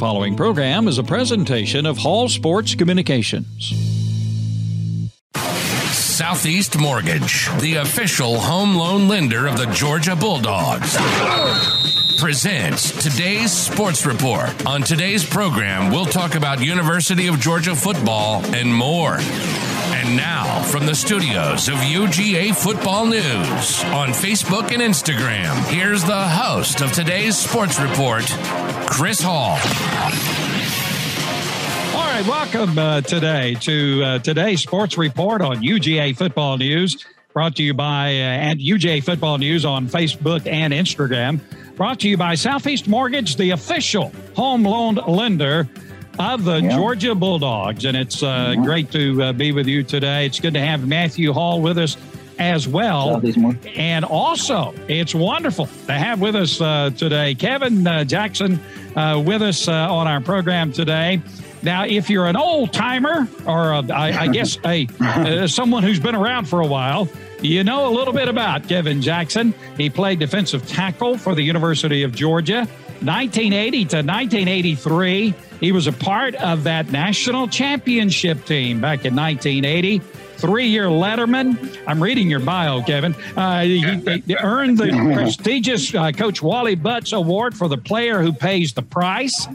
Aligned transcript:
following 0.00 0.34
program 0.34 0.88
is 0.88 0.96
a 0.96 1.02
presentation 1.02 1.84
of 1.84 1.98
Hall 1.98 2.26
Sports 2.26 2.74
Communications. 2.74 3.74
Southeast 5.92 6.78
Mortgage, 6.78 7.50
the 7.60 7.74
official 7.74 8.40
home 8.40 8.74
loan 8.74 9.08
lender 9.08 9.46
of 9.46 9.58
the 9.58 9.66
Georgia 9.66 10.16
Bulldogs, 10.16 10.96
presents 12.18 12.92
today's 13.02 13.52
sports 13.52 14.06
report. 14.06 14.64
On 14.64 14.80
today's 14.80 15.22
program, 15.22 15.92
we'll 15.92 16.06
talk 16.06 16.34
about 16.34 16.64
University 16.64 17.26
of 17.26 17.38
Georgia 17.38 17.76
football 17.76 18.42
and 18.54 18.74
more. 18.74 19.18
And 20.10 20.16
now, 20.16 20.62
from 20.62 20.86
the 20.86 20.94
studios 20.96 21.68
of 21.68 21.76
UGA 21.76 22.56
Football 22.56 23.06
News 23.06 23.84
on 23.84 24.08
Facebook 24.08 24.72
and 24.72 24.82
Instagram, 24.82 25.54
here's 25.68 26.02
the 26.02 26.26
host 26.26 26.80
of 26.80 26.90
today's 26.90 27.36
sports 27.36 27.78
report, 27.78 28.24
Chris 28.88 29.20
Hall. 29.22 29.56
All 31.94 32.08
right, 32.08 32.26
welcome 32.26 32.76
uh, 32.76 33.02
today 33.02 33.54
to 33.60 34.02
uh, 34.02 34.18
today's 34.18 34.62
sports 34.62 34.98
report 34.98 35.42
on 35.42 35.62
UGA 35.62 36.16
Football 36.16 36.58
News, 36.58 37.06
brought 37.32 37.54
to 37.54 37.62
you 37.62 37.72
by 37.72 38.08
uh, 38.08 38.50
at 38.50 38.58
UGA 38.58 39.04
Football 39.04 39.38
News 39.38 39.64
on 39.64 39.86
Facebook 39.86 40.44
and 40.48 40.72
Instagram. 40.72 41.40
Brought 41.76 42.00
to 42.00 42.08
you 42.08 42.16
by 42.16 42.34
Southeast 42.34 42.88
Mortgage, 42.88 43.36
the 43.36 43.50
official 43.50 44.12
home 44.34 44.64
loan 44.64 44.96
lender 45.06 45.68
of 46.20 46.44
the 46.44 46.60
yeah. 46.60 46.76
Georgia 46.76 47.14
Bulldogs. 47.14 47.84
And 47.84 47.96
it's 47.96 48.22
uh, 48.22 48.54
yeah. 48.56 48.64
great 48.64 48.90
to 48.92 49.22
uh, 49.22 49.32
be 49.32 49.52
with 49.52 49.66
you 49.66 49.82
today. 49.82 50.26
It's 50.26 50.40
good 50.40 50.54
to 50.54 50.60
have 50.60 50.86
Matthew 50.86 51.32
Hall 51.32 51.60
with 51.60 51.78
us 51.78 51.96
as 52.38 52.66
well. 52.66 53.22
And 53.76 54.04
also, 54.04 54.74
it's 54.88 55.14
wonderful 55.14 55.68
to 55.86 55.92
have 55.92 56.20
with 56.20 56.34
us 56.34 56.60
uh, 56.60 56.90
today 56.96 57.34
Kevin 57.34 57.86
uh, 57.86 58.04
Jackson 58.04 58.58
uh, 58.96 59.22
with 59.24 59.42
us 59.42 59.68
uh, 59.68 59.72
on 59.72 60.08
our 60.08 60.20
program 60.20 60.72
today. 60.72 61.22
Now, 61.62 61.84
if 61.84 62.08
you're 62.08 62.26
an 62.26 62.36
old 62.36 62.72
timer, 62.72 63.28
or 63.46 63.72
a, 63.72 63.92
I, 63.92 64.22
I 64.22 64.28
guess 64.32 64.58
a 64.64 64.88
uh, 65.00 65.46
someone 65.46 65.82
who's 65.82 66.00
been 66.00 66.14
around 66.14 66.46
for 66.46 66.60
a 66.60 66.66
while, 66.66 67.08
you 67.42 67.64
know 67.64 67.88
a 67.88 67.92
little 67.92 68.14
bit 68.14 68.28
about 68.28 68.68
Kevin 68.68 69.02
Jackson. 69.02 69.54
He 69.76 69.90
played 69.90 70.18
defensive 70.18 70.66
tackle 70.66 71.18
for 71.18 71.34
the 71.34 71.42
University 71.42 72.02
of 72.02 72.14
Georgia, 72.14 72.66
1980 73.02 73.78
to 73.86 73.96
1983. 73.96 75.34
He 75.60 75.72
was 75.72 75.86
a 75.86 75.92
part 75.92 76.34
of 76.36 76.64
that 76.64 76.90
national 76.90 77.48
championship 77.48 78.44
team 78.44 78.80
back 78.80 79.04
in 79.04 79.14
1980 79.14 80.00
three 80.40 80.66
year 80.66 80.86
letterman. 80.86 81.78
I'm 81.86 82.02
reading 82.02 82.30
your 82.30 82.40
bio, 82.40 82.82
Kevin. 82.82 83.14
Uh, 83.36 83.62
he, 83.62 83.80
he, 84.26 84.36
earned 84.36 84.78
the 84.78 84.88
prestigious 85.14 85.94
uh, 85.94 86.12
Coach 86.12 86.42
Wally 86.42 86.74
Butts 86.74 87.12
Award 87.12 87.54
for 87.54 87.68
the 87.68 87.76
player 87.76 88.22
who 88.22 88.32
pays 88.32 88.72
the 88.72 88.82
price 88.82 89.46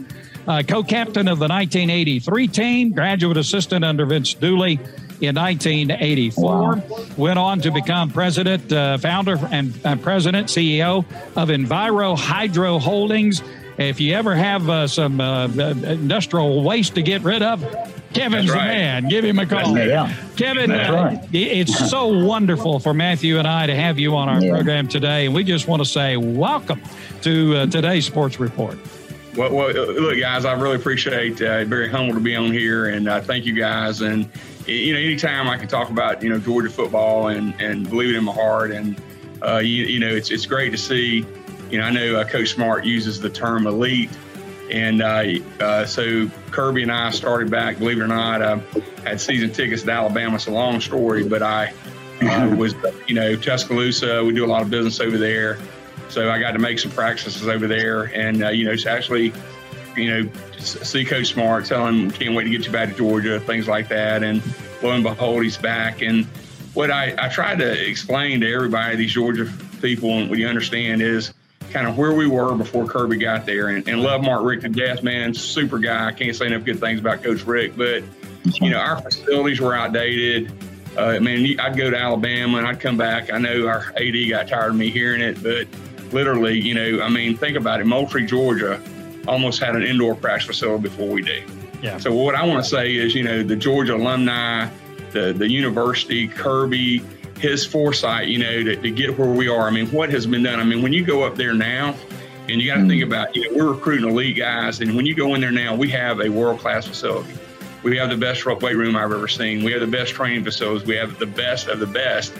uh, 0.46 0.62
co 0.62 0.82
captain 0.82 1.28
of 1.28 1.38
the 1.38 1.48
1983 1.48 2.48
team, 2.48 2.92
graduate 2.92 3.36
assistant 3.36 3.84
under 3.84 4.06
Vince 4.06 4.34
Dooley 4.34 4.78
in 5.20 5.34
1984. 5.34 6.44
Wow. 6.44 6.82
Went 7.16 7.38
on 7.38 7.60
to 7.60 7.70
become 7.70 8.10
president, 8.10 8.72
uh, 8.72 8.98
founder, 8.98 9.38
and 9.50 9.78
uh, 9.84 9.96
president, 9.96 10.48
CEO 10.48 11.04
of 11.36 11.48
Enviro 11.48 12.16
Hydro 12.16 12.78
Holdings. 12.78 13.42
If 13.78 14.00
you 14.00 14.14
ever 14.14 14.34
have 14.34 14.68
uh, 14.70 14.86
some 14.86 15.20
uh, 15.20 15.46
industrial 15.46 16.62
waste 16.62 16.94
to 16.94 17.02
get 17.02 17.22
rid 17.22 17.42
of, 17.42 17.60
Kevin's 18.14 18.50
right. 18.50 18.60
the 18.60 18.66
man. 18.66 19.08
Give 19.08 19.24
him 19.24 19.38
a 19.38 19.46
call. 19.46 19.76
Yeah. 19.76 20.14
Kevin, 20.36 20.70
uh, 20.70 20.92
right. 20.92 21.28
it's 21.32 21.90
so 21.90 22.06
wonderful 22.24 22.78
for 22.78 22.94
Matthew 22.94 23.38
and 23.38 23.46
I 23.46 23.66
to 23.66 23.74
have 23.74 23.98
you 23.98 24.16
on 24.16 24.28
our 24.28 24.42
yeah. 24.42 24.52
program 24.52 24.88
today. 24.88 25.26
And 25.26 25.34
we 25.34 25.44
just 25.44 25.68
want 25.68 25.82
to 25.82 25.88
say 25.88 26.16
welcome 26.16 26.80
to 27.22 27.56
uh, 27.56 27.66
today's 27.66 28.06
Sports 28.06 28.40
Report. 28.40 28.78
Well, 29.36 29.52
well, 29.52 29.70
look, 29.70 30.18
guys, 30.18 30.46
I 30.46 30.54
really 30.54 30.76
appreciate. 30.76 31.42
Uh, 31.42 31.64
very 31.64 31.90
humbled 31.90 32.16
to 32.16 32.22
be 32.22 32.34
on 32.34 32.50
here, 32.50 32.86
and 32.86 33.06
uh, 33.06 33.20
thank 33.20 33.44
you 33.44 33.52
guys. 33.52 34.00
And 34.00 34.30
you 34.66 34.92
know, 34.92 34.98
anytime 34.98 35.48
I 35.48 35.56
can 35.56 35.68
talk 35.68 35.90
about 35.90 36.22
you 36.22 36.28
know 36.28 36.38
Georgia 36.38 36.70
football 36.70 37.28
and 37.28 37.58
and 37.60 37.88
believe 37.88 38.14
it 38.14 38.18
in 38.18 38.24
my 38.24 38.32
heart, 38.32 38.70
and 38.70 39.00
uh, 39.42 39.58
you, 39.58 39.84
you 39.84 40.00
know, 40.00 40.08
it's 40.14 40.30
it's 40.30 40.46
great 40.46 40.70
to 40.70 40.78
see. 40.78 41.24
You 41.70 41.78
know, 41.78 41.84
I 41.84 41.90
know 41.90 42.16
uh, 42.16 42.24
Coach 42.24 42.50
Smart 42.50 42.84
uses 42.84 43.20
the 43.20 43.30
term 43.30 43.66
elite, 43.66 44.10
and 44.70 45.02
uh, 45.02 45.24
uh, 45.60 45.86
so 45.86 46.28
Kirby 46.50 46.82
and 46.82 46.92
I 46.92 47.10
started 47.10 47.50
back. 47.50 47.78
Believe 47.78 47.98
it 47.98 48.02
or 48.02 48.08
not, 48.08 48.42
I 48.42 48.60
had 49.04 49.20
season 49.20 49.52
tickets 49.52 49.82
to 49.82 49.90
Alabama. 49.90 50.36
It's 50.36 50.46
a 50.46 50.50
long 50.50 50.80
story, 50.80 51.24
but 51.24 51.42
I 51.42 51.72
was 52.56 52.74
you 53.06 53.14
know 53.14 53.36
Tuscaloosa. 53.36 54.24
We 54.24 54.32
do 54.32 54.44
a 54.44 54.46
lot 54.46 54.62
of 54.62 54.70
business 54.70 55.00
over 55.00 55.18
there. 55.18 55.58
So 56.08 56.30
I 56.30 56.38
got 56.38 56.52
to 56.52 56.58
make 56.58 56.78
some 56.78 56.92
practices 56.92 57.48
over 57.48 57.66
there, 57.66 58.04
and 58.04 58.44
uh, 58.44 58.48
you 58.50 58.64
know, 58.64 58.76
actually, 58.88 59.32
you 59.96 60.08
know, 60.08 60.30
see 60.58 61.04
Coach 61.04 61.26
Smart, 61.26 61.64
tell 61.64 61.86
him 61.86 62.10
can't 62.10 62.34
wait 62.34 62.44
to 62.44 62.50
get 62.50 62.64
you 62.64 62.72
back 62.72 62.90
to 62.90 62.94
Georgia, 62.94 63.40
things 63.40 63.66
like 63.66 63.88
that, 63.88 64.22
and 64.22 64.42
lo 64.82 64.90
and 64.90 65.02
behold, 65.02 65.42
he's 65.42 65.56
back. 65.56 66.02
And 66.02 66.24
what 66.74 66.90
I, 66.90 67.14
I 67.18 67.28
tried 67.28 67.58
to 67.58 67.88
explain 67.88 68.40
to 68.40 68.52
everybody, 68.52 68.96
these 68.96 69.12
Georgia 69.12 69.50
people, 69.80 70.10
and 70.10 70.28
what 70.28 70.38
you 70.38 70.46
understand 70.46 71.02
is 71.02 71.32
kind 71.70 71.86
of 71.86 71.98
where 71.98 72.12
we 72.12 72.26
were 72.26 72.54
before 72.54 72.86
Kirby 72.86 73.16
got 73.16 73.46
there, 73.46 73.68
and, 73.68 73.86
and 73.88 74.02
love 74.02 74.22
Mark 74.22 74.44
Richt 74.44 74.62
to 74.62 74.68
death, 74.68 75.02
man, 75.02 75.34
super 75.34 75.78
guy. 75.78 76.06
I 76.06 76.12
can't 76.12 76.34
say 76.34 76.46
enough 76.46 76.64
good 76.64 76.80
things 76.80 77.00
about 77.00 77.22
Coach 77.22 77.44
Richt. 77.44 77.76
but 77.76 78.02
you 78.44 78.70
know, 78.70 78.78
our 78.78 79.00
facilities 79.00 79.60
were 79.60 79.74
outdated. 79.74 80.52
Uh, 80.96 81.18
man, 81.20 81.58
I'd 81.60 81.76
go 81.76 81.90
to 81.90 81.96
Alabama 81.96 82.58
and 82.58 82.66
I'd 82.66 82.80
come 82.80 82.96
back. 82.96 83.32
I 83.32 83.38
know 83.38 83.66
our 83.66 83.92
AD 83.96 84.30
got 84.30 84.48
tired 84.48 84.70
of 84.70 84.76
me 84.76 84.90
hearing 84.90 85.20
it, 85.20 85.42
but 85.42 85.66
literally, 86.12 86.58
you 86.58 86.74
know, 86.74 87.02
I 87.02 87.08
mean, 87.08 87.36
think 87.36 87.56
about 87.56 87.80
it. 87.80 87.86
Moultrie, 87.86 88.24
Georgia, 88.24 88.80
almost 89.26 89.60
had 89.60 89.76
an 89.76 89.82
indoor 89.82 90.14
practice 90.14 90.46
facility 90.46 90.84
before 90.84 91.08
we 91.08 91.22
did. 91.22 91.42
Yeah. 91.82 91.98
So 91.98 92.12
what 92.12 92.34
I 92.34 92.44
want 92.44 92.64
to 92.64 92.68
say 92.68 92.94
is, 92.96 93.14
you 93.14 93.22
know, 93.22 93.42
the 93.42 93.56
Georgia 93.56 93.94
alumni, 93.94 94.68
the 95.12 95.32
the 95.32 95.48
university, 95.48 96.28
Kirby, 96.28 97.02
his 97.38 97.66
foresight, 97.66 98.28
you 98.28 98.38
know, 98.38 98.62
to, 98.64 98.76
to 98.76 98.90
get 98.90 99.18
where 99.18 99.30
we 99.30 99.48
are. 99.48 99.66
I 99.66 99.70
mean, 99.70 99.86
what 99.88 100.10
has 100.10 100.26
been 100.26 100.42
done? 100.42 100.60
I 100.60 100.64
mean, 100.64 100.82
when 100.82 100.92
you 100.92 101.04
go 101.04 101.22
up 101.22 101.36
there 101.36 101.54
now, 101.54 101.94
and 102.48 102.60
you 102.60 102.66
got 102.66 102.76
to 102.76 102.82
mm 102.82 102.88
think 102.88 103.02
about, 103.02 103.34
you 103.34 103.50
know, 103.50 103.56
we're 103.56 103.72
recruiting 103.72 104.08
elite 104.08 104.36
guys, 104.36 104.80
and 104.80 104.94
when 104.94 105.06
you 105.06 105.14
go 105.14 105.34
in 105.34 105.40
there 105.40 105.50
now, 105.50 105.74
we 105.74 105.88
have 105.90 106.20
a 106.20 106.28
world 106.28 106.60
class 106.60 106.86
facility. 106.86 107.34
We 107.82 107.96
have 107.98 108.10
the 108.10 108.16
best 108.16 108.44
weight 108.44 108.76
room 108.76 108.96
I've 108.96 109.12
ever 109.12 109.28
seen. 109.28 109.62
We 109.62 109.70
have 109.72 109.80
the 109.80 109.86
best 109.86 110.12
training 110.14 110.44
facilities. 110.44 110.86
We 110.86 110.96
have 110.96 111.18
the 111.18 111.26
best 111.26 111.68
of 111.68 111.78
the 111.78 111.86
best 111.86 112.32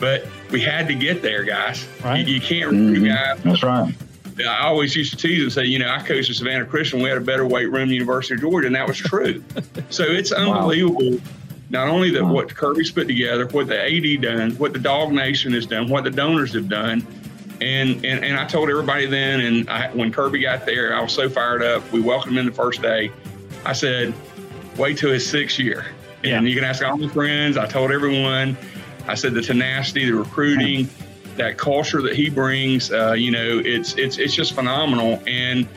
but 0.00 0.26
we 0.50 0.60
had 0.60 0.88
to 0.88 0.94
get 0.94 1.22
there, 1.22 1.44
guys. 1.44 1.86
Right. 2.02 2.26
You, 2.26 2.34
you 2.34 2.40
can't 2.40 2.72
mm-hmm. 2.72 3.04
guys. 3.04 3.40
That's 3.44 3.62
right. 3.62 3.94
I 4.38 4.66
always 4.66 4.94
used 4.96 5.10
to 5.12 5.16
tease 5.16 5.42
and 5.42 5.52
say, 5.52 5.64
you 5.64 5.78
know, 5.78 5.90
I 5.90 6.02
coached 6.02 6.30
at 6.30 6.36
Savannah 6.36 6.64
Christian. 6.64 7.02
We 7.02 7.08
had 7.08 7.18
a 7.18 7.22
better 7.22 7.46
weight 7.46 7.66
room 7.66 7.88
than 7.88 7.90
University 7.90 8.34
of 8.34 8.40
Georgia, 8.40 8.66
and 8.66 8.76
that 8.76 8.86
was 8.86 8.96
true. 8.98 9.42
so 9.90 10.04
it's 10.04 10.32
unbelievable. 10.32 11.12
Wow. 11.12 11.18
Not 11.70 11.88
only 11.88 12.10
that 12.10 12.24
wow. 12.24 12.32
what 12.32 12.54
Kirby's 12.54 12.90
put 12.90 13.06
together, 13.06 13.46
what 13.46 13.68
the 13.68 13.80
AD 13.80 14.22
done, 14.22 14.52
what 14.52 14.72
the 14.72 14.78
Dog 14.78 15.12
Nation 15.12 15.52
has 15.52 15.66
done, 15.66 15.88
what 15.88 16.04
the 16.04 16.10
donors 16.10 16.52
have 16.54 16.68
done, 16.68 17.06
and 17.60 18.04
and, 18.04 18.24
and 18.24 18.36
I 18.36 18.46
told 18.46 18.70
everybody 18.70 19.06
then, 19.06 19.40
and 19.40 19.70
I, 19.70 19.90
when 19.92 20.12
Kirby 20.12 20.40
got 20.40 20.66
there, 20.66 20.94
I 20.94 21.00
was 21.00 21.12
so 21.12 21.28
fired 21.28 21.62
up. 21.62 21.90
We 21.92 22.00
welcomed 22.00 22.32
him 22.32 22.38
in 22.38 22.46
the 22.46 22.52
first 22.52 22.82
day. 22.82 23.12
I 23.64 23.72
said, 23.72 24.14
wait 24.76 24.98
till 24.98 25.12
his 25.12 25.28
sixth 25.28 25.58
year, 25.58 25.86
yeah. 26.24 26.38
and 26.38 26.48
you 26.48 26.54
can 26.54 26.64
ask 26.64 26.82
all 26.82 26.96
my 26.96 27.08
friends. 27.08 27.56
I 27.56 27.66
told 27.66 27.92
everyone. 27.92 28.56
I 29.06 29.14
said 29.14 29.34
the 29.34 29.42
tenacity, 29.42 30.06
the 30.06 30.14
recruiting, 30.14 30.88
that 31.40 31.58
culture 31.58 32.02
that 32.02 32.14
he 32.14 32.30
brings. 32.30 32.92
Uh, 32.92 33.12
you 33.12 33.30
know, 33.30 33.60
it's 33.64 33.94
it's 33.94 34.18
it's 34.18 34.34
just 34.34 34.54
phenomenal, 34.54 35.22
and 35.26 35.68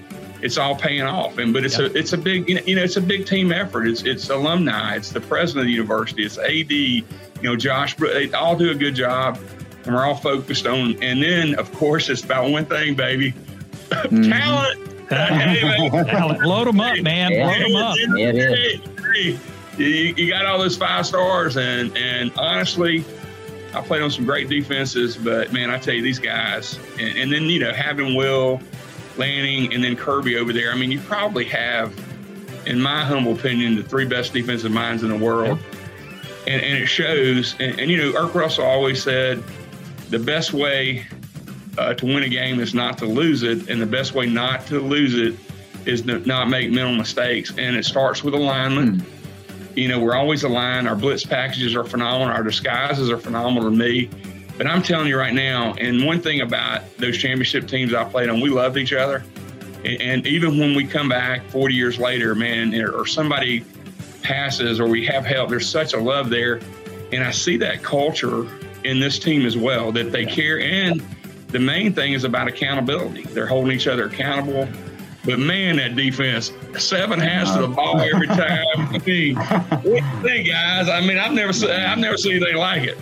it's 0.42 0.58
all 0.58 0.76
paying 0.76 1.04
off. 1.04 1.38
And 1.38 1.54
but 1.54 1.66
it's 1.66 1.80
a 1.80 1.86
it's 1.98 2.14
a 2.14 2.18
big 2.18 2.50
you 2.50 2.76
know 2.76 2.84
it's 2.84 2.98
a 2.98 3.02
big 3.02 3.26
team 3.26 3.52
effort. 3.52 3.88
It's 3.88 4.04
it's 4.04 4.30
alumni, 4.30 4.96
it's 4.96 5.12
the 5.12 5.22
president 5.22 5.62
of 5.62 5.68
the 5.68 5.74
university, 5.74 6.26
it's 6.26 6.38
AD, 6.38 6.72
you 6.72 7.04
know, 7.42 7.56
Josh. 7.56 7.96
They 7.96 8.32
all 8.34 8.56
do 8.56 8.72
a 8.72 8.76
good 8.76 8.96
job, 8.96 9.40
and 9.86 9.96
we're 9.96 10.06
all 10.06 10.16
focused 10.16 10.68
on. 10.68 11.02
And 11.02 11.24
then 11.24 11.56
of 11.56 11.72
course 11.74 12.10
it's 12.10 12.24
about 12.24 12.50
one 12.50 12.66
thing, 12.66 12.96
baby, 12.96 13.32
mm-hmm. 13.90 14.30
talent. 14.30 14.80
talent. 15.10 16.46
Load 16.46 16.68
them 16.68 16.80
up, 16.80 17.00
man. 17.02 17.32
Load 17.34 17.62
them 17.62 17.76
up. 17.76 17.98
Yeah, 18.16 18.28
it 18.28 18.36
is 19.16 19.40
you, 19.78 19.86
you 19.86 20.30
got 20.30 20.46
all 20.46 20.60
those 20.60 20.78
five 20.78 21.06
stars, 21.06 21.58
and 21.58 21.96
and 21.98 22.32
honestly, 22.38 23.04
I 23.74 23.82
played 23.82 24.02
on 24.02 24.12
some 24.12 24.26
great 24.26 24.50
defenses, 24.50 25.18
but 25.18 25.52
man, 25.52 25.70
I 25.72 25.80
tell 25.80 25.94
you, 25.94 26.04
these 26.04 26.20
guys, 26.20 26.80
and, 27.00 27.18
and, 27.18 27.32
then 27.32 27.44
you 27.44 27.60
know 27.60 27.74
having 27.74 28.16
Will, 28.16 28.62
Lanning, 29.18 29.74
and 29.74 29.84
then 29.84 29.96
Kirby 29.96 30.38
over 30.38 30.54
there. 30.54 30.72
I 30.72 30.76
mean, 30.76 30.92
you 30.92 31.00
probably 31.02 31.46
have, 31.46 31.94
in 32.68 32.80
my 32.80 33.04
humble 33.04 33.34
opinion, 33.34 33.76
the 33.76 33.84
three 33.84 34.06
best 34.06 34.32
defensive 34.32 34.72
minds 34.72 35.02
in 35.02 35.10
the 35.10 35.18
world, 35.18 35.58
and, 36.46 36.62
and 36.62 36.84
it 36.84 36.86
shows. 36.86 37.56
And, 37.60 37.80
and, 37.80 37.90
you 37.90 37.98
know, 37.98 38.12
Erk 38.14 38.36
Russell 38.36 38.66
always 38.66 39.02
said, 39.02 39.44
the 40.10 40.20
best 40.20 40.54
way 40.54 41.08
uh, 41.80 41.96
to 41.96 42.06
win 42.06 42.22
a 42.22 42.30
game 42.30 42.60
is 42.60 42.76
not 42.76 43.00
to 43.00 43.06
lose 43.06 43.42
it, 43.42 43.70
and 43.70 43.82
the 43.82 43.88
best 43.88 44.14
way 44.14 44.28
not 44.28 44.68
to 44.68 44.80
lose 44.80 45.16
it 45.16 45.36
is 45.88 46.04
to 46.04 46.20
not 46.20 46.48
make 46.48 46.72
mental 46.72 46.96
mistakes. 46.96 47.52
And 47.58 47.76
it 47.76 47.86
starts 47.86 48.24
with 48.24 48.36
alignment. 48.36 49.02
Mm 49.02 49.23
you 49.76 49.88
know, 49.88 50.00
we're 50.00 50.16
always 50.16 50.44
aligned. 50.44 50.88
Our 50.88 50.96
blitz 50.96 51.26
packages 51.26 51.76
are 51.76 51.84
phenomenal. 51.84 52.34
Our 52.34 52.44
disguises 52.44 53.10
are 53.10 53.18
phenomenal 53.18 53.70
to 53.70 53.76
me. 53.76 54.10
But 54.58 54.68
I'm 54.68 54.84
telling 54.84 55.08
you 55.08 55.18
right 55.18 55.34
now, 55.34 55.74
and 55.76 56.06
one 56.06 56.22
thing 56.22 56.42
about 56.42 56.98
those 56.98 57.18
championship 57.18 57.68
teams 57.68 57.94
I 57.94 58.04
played 58.04 58.30
on, 58.30 58.40
we 58.40 58.50
loved 58.50 58.78
each 58.78 58.94
other. 58.94 59.24
And, 59.84 60.02
and 60.02 60.28
even 60.28 60.60
when 60.60 60.76
we 60.76 60.86
come 60.86 61.10
back 61.10 61.50
40 61.50 61.74
years 61.74 61.98
later, 61.98 62.36
man, 62.36 62.74
or 62.76 63.06
somebody 63.06 63.66
passes 64.22 64.80
or 64.80 64.88
we 64.88 65.06
have 65.06 65.26
help, 65.26 65.50
there's 65.50 65.68
such 65.68 65.94
a 65.94 66.00
love 66.00 66.30
there. 66.30 66.60
And 67.12 67.24
I 67.24 67.32
see 67.32 67.58
that 67.58 67.84
culture 67.84 68.48
in 68.84 69.00
this 69.00 69.18
team 69.18 69.46
as 69.46 69.58
well 69.58 69.92
that 69.92 70.12
they 70.12 70.26
care. 70.26 70.60
And 70.60 71.02
the 71.48 71.60
main 71.60 71.94
thing 71.94 72.14
is 72.14 72.24
about 72.24 72.48
accountability. 72.48 73.24
They're 73.24 73.48
holding 73.48 73.72
each 73.72 73.88
other 73.88 74.06
accountable. 74.06 74.68
But 75.26 75.40
man, 75.40 75.78
that 75.78 75.96
defense, 75.96 76.52
seven 76.78 77.20
hands 77.20 77.54
to 77.54 77.62
the 77.62 77.68
ball 77.68 78.00
every 78.00 78.28
time. 78.42 78.66
I 78.78 78.98
mean, 79.06 79.36
what 79.36 80.24
do 80.24 80.30
you 80.32 80.52
guys? 80.52 80.90
I 80.90 81.00
mean, 81.00 81.18
I've 81.18 81.32
never 81.32 81.54
seen, 81.54 81.70
I've 81.70 81.98
never 81.98 82.18
seen 82.18 82.34
anything 82.34 82.58
like 82.58 82.84
it. 82.84 82.98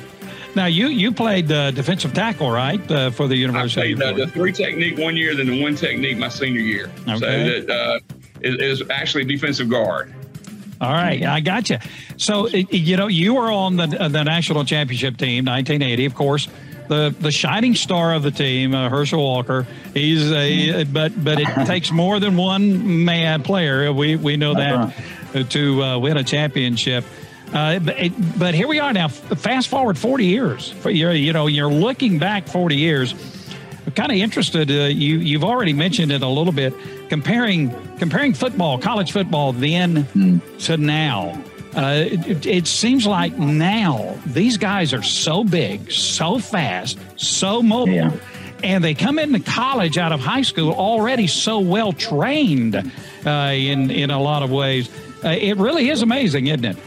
Now 0.55 0.65
you 0.65 0.87
you 0.87 1.11
played 1.11 1.51
uh, 1.51 1.71
defensive 1.71 2.13
tackle, 2.13 2.51
right, 2.51 2.91
uh, 2.91 3.09
for 3.09 3.27
the 3.27 3.35
University? 3.35 3.93
I 3.93 3.95
played 3.95 4.17
the, 4.17 4.25
the, 4.25 4.31
three 4.31 4.51
technique 4.51 4.97
one 4.97 5.15
year, 5.15 5.35
then 5.35 5.47
the 5.47 5.63
one 5.63 5.75
technique 5.75 6.17
my 6.17 6.27
senior 6.27 6.59
year. 6.59 6.91
Okay. 7.07 7.17
So 7.17 7.19
that 7.19 7.69
uh, 7.69 7.99
is, 8.41 8.81
is 8.81 8.89
actually 8.89 9.23
defensive 9.23 9.69
guard. 9.69 10.13
All 10.81 10.91
right, 10.91 11.23
I 11.23 11.39
got 11.39 11.69
you. 11.69 11.77
So 12.17 12.47
you 12.47 12.97
know 12.97 13.07
you 13.07 13.35
were 13.35 13.51
on 13.51 13.77
the 13.77 13.87
the 13.87 14.23
national 14.23 14.65
championship 14.65 15.17
team, 15.17 15.45
1980, 15.45 16.05
of 16.05 16.15
course. 16.15 16.47
The, 16.91 17.15
the 17.17 17.31
shining 17.31 17.73
star 17.75 18.13
of 18.13 18.21
the 18.21 18.31
team, 18.31 18.75
uh, 18.75 18.89
Herschel 18.89 19.23
Walker. 19.23 19.65
He's 19.93 20.29
a 20.29 20.83
but 20.83 21.23
but 21.23 21.39
it 21.39 21.47
takes 21.65 21.89
more 21.89 22.19
than 22.19 22.35
one 22.35 23.05
man 23.05 23.43
player. 23.43 23.93
We 23.93 24.17
we 24.17 24.35
know 24.35 24.55
that 24.55 24.93
to 25.51 25.83
uh, 25.83 25.97
win 25.99 26.17
a 26.17 26.23
championship. 26.25 27.05
Uh, 27.53 27.79
but, 27.79 27.97
but, 28.37 28.53
here 28.53 28.67
we 28.67 28.79
are 28.79 28.91
now. 28.91 29.07
Fast 29.07 29.69
forward 29.69 29.97
40 29.97 30.25
years. 30.25 30.73
You're, 30.85 31.13
you 31.13 31.31
know, 31.31 31.47
you're 31.47 31.71
looking 31.71 32.19
back 32.19 32.47
40 32.47 32.75
years. 32.75 33.13
I'm 33.85 33.93
kind 33.93 34.11
of 34.11 34.17
interested. 34.17 34.69
Uh, 34.69 34.85
you 34.87 35.19
you've 35.19 35.45
already 35.45 35.71
mentioned 35.71 36.11
it 36.11 36.23
a 36.23 36.27
little 36.27 36.51
bit. 36.51 36.73
Comparing 37.07 37.73
comparing 37.99 38.33
football, 38.33 38.77
college 38.77 39.13
football, 39.13 39.53
then 39.53 40.03
mm. 40.03 40.65
to 40.65 40.75
now. 40.75 41.41
Uh, 41.75 42.03
it, 42.05 42.45
it, 42.45 42.67
seems 42.67 43.07
like 43.07 43.37
now 43.37 44.19
these 44.25 44.57
guys 44.57 44.93
are 44.93 45.03
so 45.03 45.43
big, 45.43 45.89
so 45.89 46.37
fast, 46.37 46.99
so 47.15 47.61
mobile. 47.61 47.93
Yeah. 47.93 48.11
And 48.61 48.83
they 48.83 48.93
come 48.93 49.17
into 49.17 49.39
college 49.39 49.97
out 49.97 50.11
of 50.11 50.19
high 50.19 50.41
school 50.41 50.73
already 50.73 51.27
so 51.27 51.59
well 51.59 51.93
trained 51.93 52.75
uh, 52.75 53.29
in 53.53 53.89
in 53.89 54.11
a 54.11 54.21
lot 54.21 54.43
of 54.43 54.51
ways. 54.51 54.89
Uh, 55.23 55.29
it 55.29 55.57
really 55.57 55.89
is 55.89 56.01
amazing, 56.01 56.47
isn't 56.47 56.65
it? 56.65 56.77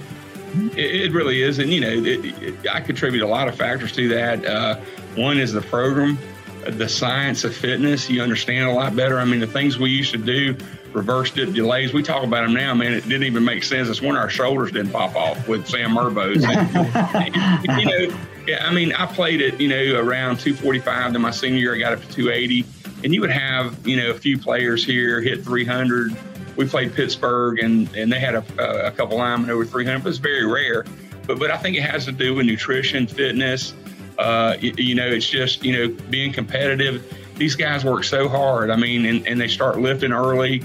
It, 0.77 1.13
really 1.13 1.43
is, 1.43 1.59
and 1.59 1.73
you 1.73 1.81
know, 1.81 1.91
it, 1.91 2.25
it, 2.25 2.55
I 2.71 2.81
contribute 2.81 3.23
a 3.23 3.27
lot 3.27 3.49
of 3.49 3.57
factors 3.57 3.91
to 3.93 4.09
that. 4.09 4.45
Uh, 4.45 4.77
one 5.17 5.39
is 5.39 5.53
the 5.53 5.63
program, 5.63 6.17
the 6.65 6.89
science 6.89 7.43
of 7.43 7.57
fitness. 7.57 8.09
You 8.09 8.23
understand 8.23 8.69
a 8.69 8.73
lot 8.73 8.95
better. 8.95 9.19
I 9.19 9.25
mean, 9.25 9.41
the 9.41 9.49
things 9.49 9.79
we 9.79 9.91
used 9.91 10.13
to 10.13 10.19
do, 10.19 10.57
reverse 10.95 11.31
dip 11.31 11.53
delays. 11.53 11.93
We 11.93 12.03
talk 12.03 12.25
about 12.25 12.43
them 12.47 12.55
now, 12.55 12.75
man. 12.75 12.93
It 12.93 13.09
didn't 13.09 13.25
even 13.25 13.45
make 13.45 13.65
sense. 13.65 13.89
It's 13.89 14.01
when 14.01 14.17
our 14.17 14.31
shoulders 14.31 14.73
didn't 14.73 14.93
pop 14.93 15.15
off 15.17 15.47
with 15.49 15.67
Sam 15.67 15.93
Merbo's. 15.93 16.43
you 17.79 17.85
know, 17.85 18.19
yeah, 18.47 18.67
I 18.67 18.73
mean, 18.73 18.93
I 18.93 19.07
played 19.07 19.41
it, 19.41 19.61
you 19.61 19.69
know, 19.69 20.01
around 20.01 20.39
245. 20.39 21.13
Then 21.13 21.23
my 21.23 21.31
senior 21.31 21.59
year, 21.59 21.75
I 21.75 21.79
got 21.79 21.93
up 21.95 22.01
to 22.01 22.09
280, 22.09 22.65
and 23.03 23.15
you 23.15 23.21
would 23.21 23.31
have, 23.31 23.87
you 23.87 23.97
know, 23.97 24.11
a 24.11 24.15
few 24.15 24.39
players 24.39 24.85
here 24.85 25.21
hit 25.21 25.45
300 25.45 26.17
we 26.57 26.67
played 26.67 26.95
Pittsburgh 26.95 27.59
and, 27.59 27.93
and 27.95 28.13
they 28.13 28.21
had 28.21 28.35
a, 28.35 28.87
a 28.87 28.91
couple 28.91 29.19
linemen 29.19 29.51
over 29.51 29.65
300, 29.65 30.03
but 30.03 30.09
it's 30.09 30.19
very 30.19 30.47
rare. 30.47 30.85
But, 31.27 31.39
but 31.39 31.51
I 31.51 31.57
think 31.57 31.77
it 31.77 31.83
has 31.83 32.05
to 32.05 32.13
do 32.13 32.35
with 32.35 32.47
nutrition, 32.47 33.07
fitness. 33.07 33.75
Uh, 34.19 34.57
you, 34.61 34.75
you, 34.77 34.95
know, 34.95 35.07
it's 35.07 35.29
just, 35.29 35.65
you 35.65 35.73
know, 35.73 35.97
being 36.11 36.33
competitive. 36.33 37.13
These 37.37 37.57
guys 37.57 37.85
work 37.85 38.05
so 38.05 38.29
hard. 38.29 38.71
I 38.71 38.77
mean, 38.77 39.07
and, 39.07 39.27
and 39.27 39.41
they 39.41 39.49
start 39.49 39.81
lifting 39.81 40.13
early. 40.13 40.63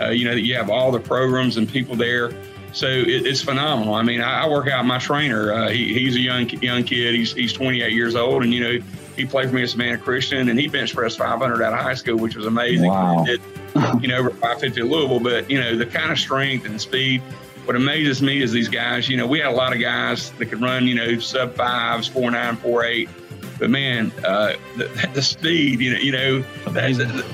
Uh, 0.00 0.08
you 0.08 0.24
know, 0.24 0.32
you 0.32 0.54
have 0.54 0.70
all 0.70 0.90
the 0.90 1.00
programs 1.00 1.56
and 1.56 1.68
people 1.68 1.96
there. 1.96 2.32
So 2.72 2.88
it, 2.88 3.26
it's 3.26 3.42
phenomenal. 3.42 3.94
I 3.94 4.02
mean, 4.02 4.20
I, 4.20 4.44
I 4.44 4.48
work 4.48 4.68
out 4.68 4.84
my 4.84 4.98
trainer. 4.98 5.52
Uh, 5.52 5.68
he, 5.70 5.94
he's 5.94 6.16
a 6.16 6.20
young 6.20 6.48
young 6.62 6.84
kid. 6.84 7.14
He's, 7.14 7.32
he's 7.32 7.52
28 7.52 7.92
years 7.92 8.14
old. 8.14 8.42
And, 8.42 8.52
you 8.52 8.60
know, 8.60 8.86
he 9.16 9.24
played 9.24 9.48
for 9.48 9.54
me 9.54 9.62
as 9.62 9.74
a 9.74 9.78
man 9.78 9.98
Christian 9.98 10.50
and 10.50 10.58
he 10.58 10.68
bench 10.68 10.94
pressed 10.94 11.16
500 11.18 11.62
out 11.62 11.72
of 11.72 11.78
high 11.78 11.94
school, 11.94 12.18
which 12.18 12.36
was 12.36 12.46
amazing. 12.46 12.88
Wow. 12.88 13.24
Did, 13.24 13.40
you 14.00 14.08
know, 14.08 14.18
over 14.18 14.30
550 14.30 14.80
at 14.80 14.86
Louisville. 14.86 15.20
But, 15.20 15.50
you 15.50 15.58
know, 15.58 15.76
the 15.76 15.86
kind 15.86 16.12
of 16.12 16.18
strength 16.18 16.66
and 16.66 16.80
speed. 16.80 17.22
What 17.64 17.74
amazes 17.74 18.22
me 18.22 18.42
is 18.42 18.52
these 18.52 18.68
guys, 18.68 19.08
you 19.08 19.16
know, 19.16 19.26
we 19.26 19.40
had 19.40 19.48
a 19.48 19.56
lot 19.56 19.72
of 19.72 19.80
guys 19.80 20.30
that 20.32 20.46
could 20.46 20.60
run, 20.60 20.86
you 20.86 20.94
know, 20.94 21.18
sub 21.18 21.54
fives, 21.56 22.06
four 22.06 22.30
nine, 22.30 22.56
four 22.56 22.84
eight. 22.84 23.08
But 23.58 23.70
man, 23.70 24.12
uh, 24.24 24.54
the, 24.76 25.10
the, 25.14 25.22
speed, 25.22 25.80
you 25.80 25.92
know, 25.92 25.98
you 25.98 26.12
know, 26.12 26.44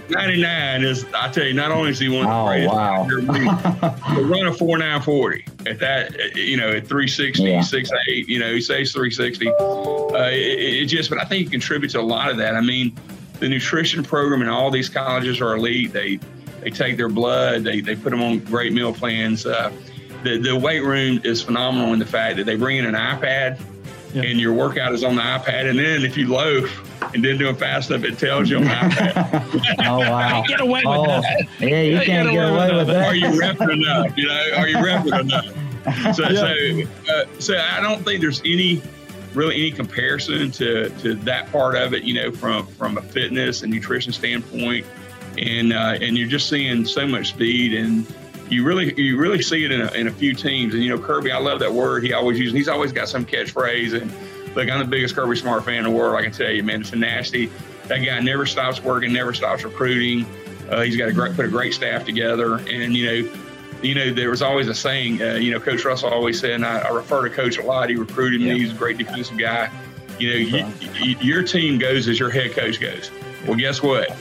99 0.08 0.84
is, 0.84 1.04
I 1.14 1.28
tell 1.30 1.44
you, 1.44 1.52
not 1.52 1.72
only 1.72 1.90
is 1.90 1.98
he 1.98 2.08
one 2.08 2.26
of 2.26 2.30
the 2.30 2.44
greatest, 2.46 2.74
wow. 2.74 3.96
but 4.14 4.22
run 4.22 4.46
a 4.46 4.54
four 4.54 4.78
nine 4.78 5.02
forty 5.02 5.44
at 5.66 5.78
that, 5.80 6.36
you 6.36 6.56
know, 6.56 6.68
at 6.68 6.86
360, 6.86 7.42
yeah. 7.42 7.60
six 7.60 7.90
eight, 8.08 8.28
you 8.28 8.38
know, 8.38 8.54
he 8.54 8.60
says 8.60 8.92
360. 8.92 9.48
Uh, 9.48 10.28
it, 10.28 10.82
it 10.82 10.86
just, 10.86 11.10
but 11.10 11.20
I 11.20 11.24
think 11.24 11.44
he 11.44 11.50
contributes 11.50 11.94
a 11.94 12.02
lot 12.02 12.30
of 12.30 12.36
that. 12.36 12.54
I 12.54 12.60
mean, 12.60 12.96
the 13.40 13.48
nutrition 13.48 14.04
program 14.04 14.42
in 14.42 14.48
all 14.48 14.70
these 14.70 14.88
colleges 14.88 15.40
are 15.40 15.56
elite. 15.56 15.92
They 15.92 16.20
they 16.60 16.70
take 16.70 16.96
their 16.96 17.08
blood, 17.08 17.64
they, 17.64 17.80
they 17.80 17.96
put 17.96 18.10
them 18.10 18.22
on 18.22 18.38
great 18.38 18.72
meal 18.72 18.94
plans. 18.94 19.44
Uh, 19.44 19.72
the, 20.22 20.38
the 20.38 20.56
weight 20.56 20.84
room 20.84 21.20
is 21.24 21.42
phenomenal 21.42 21.92
in 21.92 21.98
the 21.98 22.06
fact 22.06 22.36
that 22.36 22.44
they 22.46 22.54
bring 22.54 22.76
in 22.76 22.86
an 22.86 22.94
iPad 22.94 23.60
yeah. 24.12 24.22
and 24.22 24.40
your 24.40 24.52
workout 24.52 24.92
is 24.92 25.04
on 25.04 25.16
the 25.16 25.22
iPad. 25.22 25.68
And 25.68 25.78
then 25.78 26.04
if 26.04 26.16
you 26.16 26.28
loaf 26.28 26.88
and 27.14 27.22
didn't 27.22 27.38
do 27.38 27.48
it 27.48 27.58
fast 27.58 27.90
enough, 27.90 28.04
it 28.04 28.18
tells 28.18 28.50
you 28.50 28.58
on 28.58 28.64
the 28.64 28.70
iPad. 28.70 29.76
oh, 29.86 29.98
wow. 29.98 30.44
get 30.46 30.60
away 30.60 30.82
with 30.84 30.98
oh, 30.98 31.06
that. 31.06 31.46
Yeah, 31.60 31.82
you 31.82 31.96
can't 32.00 32.28
get, 32.28 32.34
get 32.34 32.48
away, 32.48 32.74
with, 32.74 32.86
that. 32.88 33.08
Are 33.08 33.14
you 33.14 33.26
repping 33.26 33.72
enough? 33.72 34.16
You 34.16 34.28
know, 34.28 34.50
are 34.56 34.68
you 34.68 34.76
repping 34.76 35.20
enough? 35.20 35.46
So, 36.14 36.28
yeah. 36.28 36.84
so, 37.04 37.12
uh, 37.12 37.24
so 37.40 37.58
I 37.58 37.80
don't 37.80 38.04
think 38.04 38.20
there's 38.20 38.40
any 38.44 38.80
really 39.34 39.56
any 39.56 39.72
comparison 39.72 40.50
to, 40.52 40.90
to 41.00 41.14
that 41.14 41.50
part 41.50 41.74
of 41.74 41.92
it, 41.92 42.04
you 42.04 42.14
know, 42.14 42.30
from, 42.30 42.66
from 42.66 42.98
a 42.98 43.02
fitness 43.02 43.62
and 43.62 43.72
nutrition 43.72 44.12
standpoint. 44.12 44.86
And, 45.38 45.72
uh, 45.72 45.98
and 46.00 46.16
you're 46.16 46.28
just 46.28 46.48
seeing 46.48 46.84
so 46.84 47.04
much 47.04 47.30
speed 47.30 47.74
and 47.74 48.06
you 48.52 48.64
really, 48.64 48.94
you 49.00 49.16
really 49.16 49.42
see 49.42 49.64
it 49.64 49.72
in 49.72 49.80
a, 49.80 49.90
in 49.92 50.06
a 50.06 50.10
few 50.10 50.34
teams. 50.34 50.74
And, 50.74 50.82
you 50.82 50.90
know, 50.90 51.02
Kirby, 51.02 51.32
I 51.32 51.38
love 51.38 51.60
that 51.60 51.72
word 51.72 52.04
he 52.04 52.12
always 52.12 52.38
uses. 52.38 52.54
He's 52.54 52.68
always 52.68 52.92
got 52.92 53.08
some 53.08 53.24
catchphrase. 53.24 54.00
And 54.00 54.12
look, 54.54 54.68
I'm 54.68 54.78
the 54.78 54.84
biggest 54.84 55.14
Kirby 55.14 55.36
Smart 55.36 55.64
fan 55.64 55.78
in 55.78 55.84
the 55.84 55.90
world. 55.90 56.14
I 56.16 56.22
can 56.22 56.32
tell 56.32 56.50
you, 56.50 56.62
man, 56.62 56.82
it's 56.82 56.92
a 56.92 56.96
nasty. 56.96 57.50
That 57.88 57.98
guy 57.98 58.20
never 58.20 58.46
stops 58.46 58.82
working, 58.82 59.12
never 59.12 59.34
stops 59.34 59.64
recruiting. 59.64 60.26
Uh, 60.70 60.82
he's 60.82 60.96
got 60.96 61.08
a 61.08 61.12
great, 61.12 61.34
put 61.34 61.44
a 61.44 61.48
great 61.48 61.74
staff 61.74 62.04
together. 62.04 62.56
And, 62.56 62.94
you 62.94 63.06
know, 63.06 63.38
you 63.82 63.94
know, 63.94 64.12
there 64.12 64.30
was 64.30 64.42
always 64.42 64.68
a 64.68 64.74
saying, 64.74 65.20
uh, 65.20 65.34
you 65.34 65.50
know, 65.50 65.58
Coach 65.58 65.84
Russell 65.84 66.10
always 66.10 66.38
said, 66.38 66.52
and 66.52 66.64
I, 66.64 66.78
I, 66.78 66.90
refer 66.90 67.28
to 67.28 67.34
Coach 67.34 67.58
a 67.58 67.62
lot. 67.62 67.90
He 67.90 67.96
recruited 67.96 68.40
me. 68.40 68.58
He's 68.58 68.70
a 68.70 68.76
great 68.76 68.96
defensive 68.96 69.36
guy. 69.36 69.70
You 70.18 70.30
know, 70.30 70.36
you, 70.36 70.72
you, 71.04 71.16
your 71.20 71.42
team 71.42 71.78
goes 71.78 72.06
as 72.06 72.18
your 72.18 72.30
head 72.30 72.52
coach 72.52 72.78
goes. 72.78 73.10
Well, 73.46 73.56
guess 73.56 73.82
what? 73.82 74.16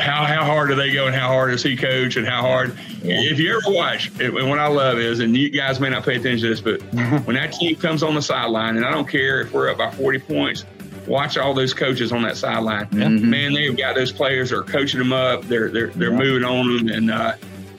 How 0.00 0.24
how 0.24 0.44
hard 0.44 0.68
do 0.68 0.74
they 0.74 0.92
go, 0.92 1.06
and 1.06 1.14
how 1.14 1.28
hard 1.28 1.50
does 1.50 1.62
he 1.62 1.76
coach, 1.76 2.16
and 2.16 2.26
how 2.26 2.42
hard? 2.42 2.76
Yeah. 3.02 3.16
If 3.20 3.38
you 3.38 3.56
ever 3.56 3.74
watch, 3.74 4.10
and 4.20 4.48
what 4.48 4.58
I 4.58 4.68
love 4.68 4.98
is, 4.98 5.20
and 5.20 5.36
you 5.36 5.50
guys 5.50 5.80
may 5.80 5.90
not 5.90 6.04
pay 6.04 6.16
attention 6.16 6.48
to 6.48 6.48
this, 6.48 6.60
but 6.60 6.80
when 7.26 7.34
that 7.36 7.52
team 7.52 7.76
comes 7.76 8.02
on 8.02 8.14
the 8.14 8.22
sideline, 8.22 8.76
and 8.76 8.84
I 8.84 8.90
don't 8.90 9.08
care 9.08 9.40
if 9.40 9.52
we're 9.52 9.70
up 9.70 9.78
by 9.78 9.90
40 9.90 10.18
points, 10.20 10.64
watch 11.06 11.36
all 11.36 11.54
those 11.54 11.74
coaches 11.74 12.12
on 12.12 12.22
that 12.22 12.36
sideline. 12.36 12.86
Mm-hmm. 12.86 13.30
Man, 13.30 13.52
they've 13.52 13.76
got 13.76 13.94
those 13.94 14.12
players 14.12 14.50
that 14.50 14.58
are 14.58 14.62
coaching 14.62 14.98
them 14.98 15.12
up. 15.12 15.42
They're 15.42 15.68
they're 15.68 15.88
they're 15.88 16.12
yeah. 16.12 16.18
moving 16.18 16.44
on 16.44 16.76
them, 16.76 16.88
and 16.88 17.10
uh, 17.10 17.34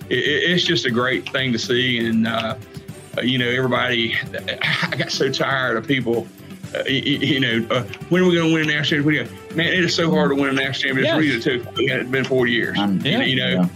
it, 0.09 0.15
it's 0.15 0.63
just 0.63 0.85
a 0.85 0.91
great 0.91 1.29
thing 1.29 1.51
to 1.51 1.59
see. 1.59 2.05
And, 2.05 2.27
uh, 2.27 2.55
you 3.23 3.37
know, 3.37 3.47
everybody, 3.47 4.15
I 4.61 4.95
got 4.97 5.11
so 5.11 5.31
tired 5.31 5.77
of 5.77 5.87
people. 5.87 6.27
Uh, 6.73 6.83
you, 6.87 7.17
you, 7.17 7.39
know, 7.39 7.67
uh, 7.69 7.83
when 8.09 8.23
are 8.23 8.27
we 8.27 8.35
going 8.35 8.49
to 8.49 8.53
win 8.53 8.69
a 8.69 8.73
national 8.73 9.03
championship? 9.03 9.55
Man, 9.55 9.67
it 9.67 9.83
is 9.83 9.95
so 9.95 10.09
hard 10.09 10.31
to 10.31 10.35
win 10.35 10.49
a 10.49 10.53
national 10.53 10.95
championship. 10.95 11.23
Yes. 11.23 11.45
It 11.45 11.63
took. 11.63 11.79
It's 11.79 12.09
been 12.09 12.23
four 12.23 12.47
years. 12.47 12.77
Um, 12.79 12.99
yeah, 13.01 13.21
you 13.21 13.35
know, 13.35 13.69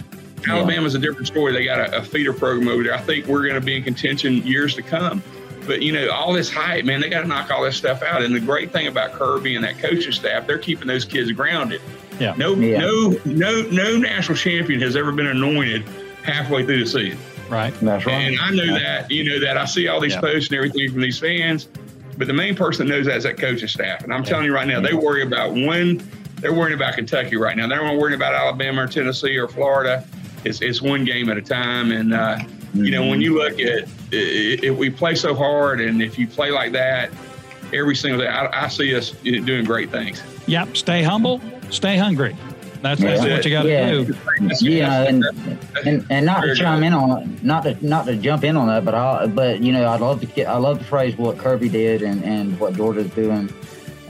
yeah. 0.46 0.54
Alabama's 0.54 0.96
a 0.96 1.00
different 1.00 1.28
story. 1.28 1.54
They 1.54 1.66
got 1.66 1.80
a, 1.80 1.98
a 1.98 2.02
feeder 2.02 2.34
program 2.34 2.68
over 2.68 2.84
there. 2.84 2.94
I 2.94 3.02
think 3.02 3.28
we're 3.28 3.44
going 3.44 3.56
to 3.56 3.62
be 3.62 3.76
in 3.76 3.84
contention 3.84 4.38
years 4.46 4.76
to 4.76 4.82
come. 4.82 5.22
But 5.68 5.82
you 5.82 5.92
know, 5.92 6.10
all 6.10 6.34
this 6.34 6.50
hype, 6.50 6.86
man, 6.86 7.02
they 7.02 7.10
got 7.10 7.22
to 7.22 7.28
knock 7.28 7.52
all 7.52 7.64
this 7.64 7.78
stuff 7.78 8.02
out. 8.02 8.24
And 8.24 8.34
the 8.34 8.40
great 8.40 8.72
thing 8.72 8.88
about 8.88 9.14
Kirby 9.14 9.56
and 9.56 9.64
that 9.64 9.78
coaching 9.78 10.12
staff, 10.12 10.48
they're 10.48 10.58
keeping 10.58 10.88
those 10.88 11.06
kids 11.06 11.32
grounded. 11.32 11.82
Yeah. 12.20 12.34
No, 12.38 12.56
yeah. 12.56 12.80
no, 12.80 13.16
no, 13.26 13.62
no 13.70 13.98
national 13.98 14.38
champion 14.38 14.82
has 14.82 14.96
ever 14.96 15.12
been 15.12 15.28
anointed 15.28 15.86
halfway 16.24 16.66
through 16.66 16.80
the 16.80 16.90
season. 16.90 17.20
Right. 17.50 17.74
That's 17.82 18.06
right. 18.06 18.14
And 18.14 18.40
I 18.40 18.52
know 18.52 18.80
that, 18.80 19.10
you 19.10 19.24
know, 19.24 19.40
that 19.40 19.58
I 19.58 19.66
see 19.66 19.88
all 19.88 20.00
these 20.00 20.14
yeah. 20.14 20.22
posts 20.22 20.50
and 20.50 20.58
everything 20.58 20.92
from 20.92 21.02
these 21.02 21.20
fans, 21.20 21.68
but 22.20 22.28
the 22.28 22.34
main 22.34 22.54
person 22.54 22.86
that 22.86 22.94
knows 22.94 23.06
that 23.06 23.16
is 23.16 23.24
that 23.24 23.38
coaching 23.38 23.70
staff. 23.70 24.04
And 24.04 24.14
I'm 24.14 24.26
telling 24.26 24.44
you 24.44 24.54
right 24.54 24.68
now, 24.68 24.82
they 24.82 24.94
worry 24.94 25.24
about 25.24 25.54
when 25.54 26.06
they're 26.36 26.54
worrying 26.54 26.76
about 26.76 26.96
Kentucky 26.96 27.38
right 27.38 27.56
now. 27.56 27.66
They're 27.66 27.82
not 27.82 27.98
worrying 27.98 28.18
about 28.18 28.34
Alabama 28.34 28.84
or 28.84 28.88
Tennessee 28.88 29.38
or 29.38 29.48
Florida. 29.48 30.06
It's, 30.44 30.62
it's 30.62 30.82
one 30.82 31.06
game 31.06 31.30
at 31.30 31.38
a 31.38 31.42
time. 31.42 31.94
And, 31.94 32.14
uh, 32.14 32.36
mm-hmm. 32.36 32.84
you 32.84 32.92
know, 32.92 33.08
when 33.08 33.22
you 33.22 33.38
look 33.38 33.54
at 33.62 33.88
if 34.12 34.76
we 34.76 34.90
play 34.90 35.16
so 35.16 35.34
hard 35.34 35.80
and 35.80 36.02
if 36.02 36.20
you 36.20 36.28
play 36.28 36.52
like 36.52 36.74
that 36.74 37.10
every 37.72 37.96
single 37.96 38.20
day, 38.20 38.28
I, 38.28 38.66
I 38.66 38.68
see 38.68 38.94
us 38.96 39.12
doing 39.12 39.64
great 39.64 39.90
things. 39.90 40.22
Yep. 40.46 40.76
Stay 40.76 41.02
humble, 41.02 41.42
stay 41.70 41.96
hungry. 41.96 42.36
That's, 42.82 43.02
that's 43.02 43.24
Yeah. 43.26 43.34
what 43.36 43.46
you 43.46 43.52
got 43.52 43.64
to 43.64 43.70
Yeah. 43.70 43.90
do. 43.92 44.16
Yeah, 44.62 45.04
and, 45.04 45.26
and 45.86 46.06
and 46.10 46.26
not 46.26 46.42
to 46.44 46.56
chime 46.56 46.84
in 46.84 46.94
on 46.94 47.38
not 47.44 47.64
to 47.64 47.78
not 47.86 48.06
to 48.06 48.16
jump 48.16 48.44
in 48.44 48.56
on 48.56 48.68
that, 48.68 48.86
but 48.86 48.96
I 48.96 49.28
but 49.28 49.62
you 49.62 49.72
know 49.74 49.88
I'd 49.88 50.00
love 50.02 50.22
to 50.22 50.26
get- 50.28 50.48
I 50.48 50.58
love 50.58 50.80
the 50.80 50.86
phrase 50.86 51.18
what 51.18 51.38
Kirby 51.38 51.68
did 51.70 52.02
and 52.02 52.24
and 52.24 52.58
what 52.60 52.74
Georgia's 52.76 53.10
doing. 53.12 53.50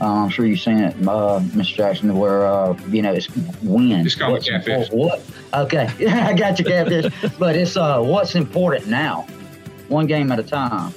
Uh, 0.00 0.04
I'm 0.24 0.30
sure 0.30 0.46
you've 0.46 0.60
seen 0.60 0.78
it, 0.78 0.94
uh, 1.06 1.40
Mr. 1.52 1.74
Jackson, 1.74 2.16
where 2.16 2.46
uh, 2.46 2.74
you 2.90 3.02
know 3.02 3.12
it's 3.12 3.28
win. 3.62 4.02
Just 4.04 4.18
call 4.18 4.28
me 4.28 4.34
What's 4.34 4.48
catfish. 4.48 4.88
What? 4.90 5.22
Okay, 5.52 5.88
I 6.08 6.32
got 6.32 6.58
you, 6.58 6.64
catfish. 6.64 7.12
but 7.38 7.54
it's 7.56 7.76
uh, 7.76 8.00
what's 8.00 8.34
important 8.34 8.86
now, 8.86 9.26
one 9.88 10.06
game 10.06 10.30
at 10.32 10.38
a 10.38 10.42
time. 10.42 10.94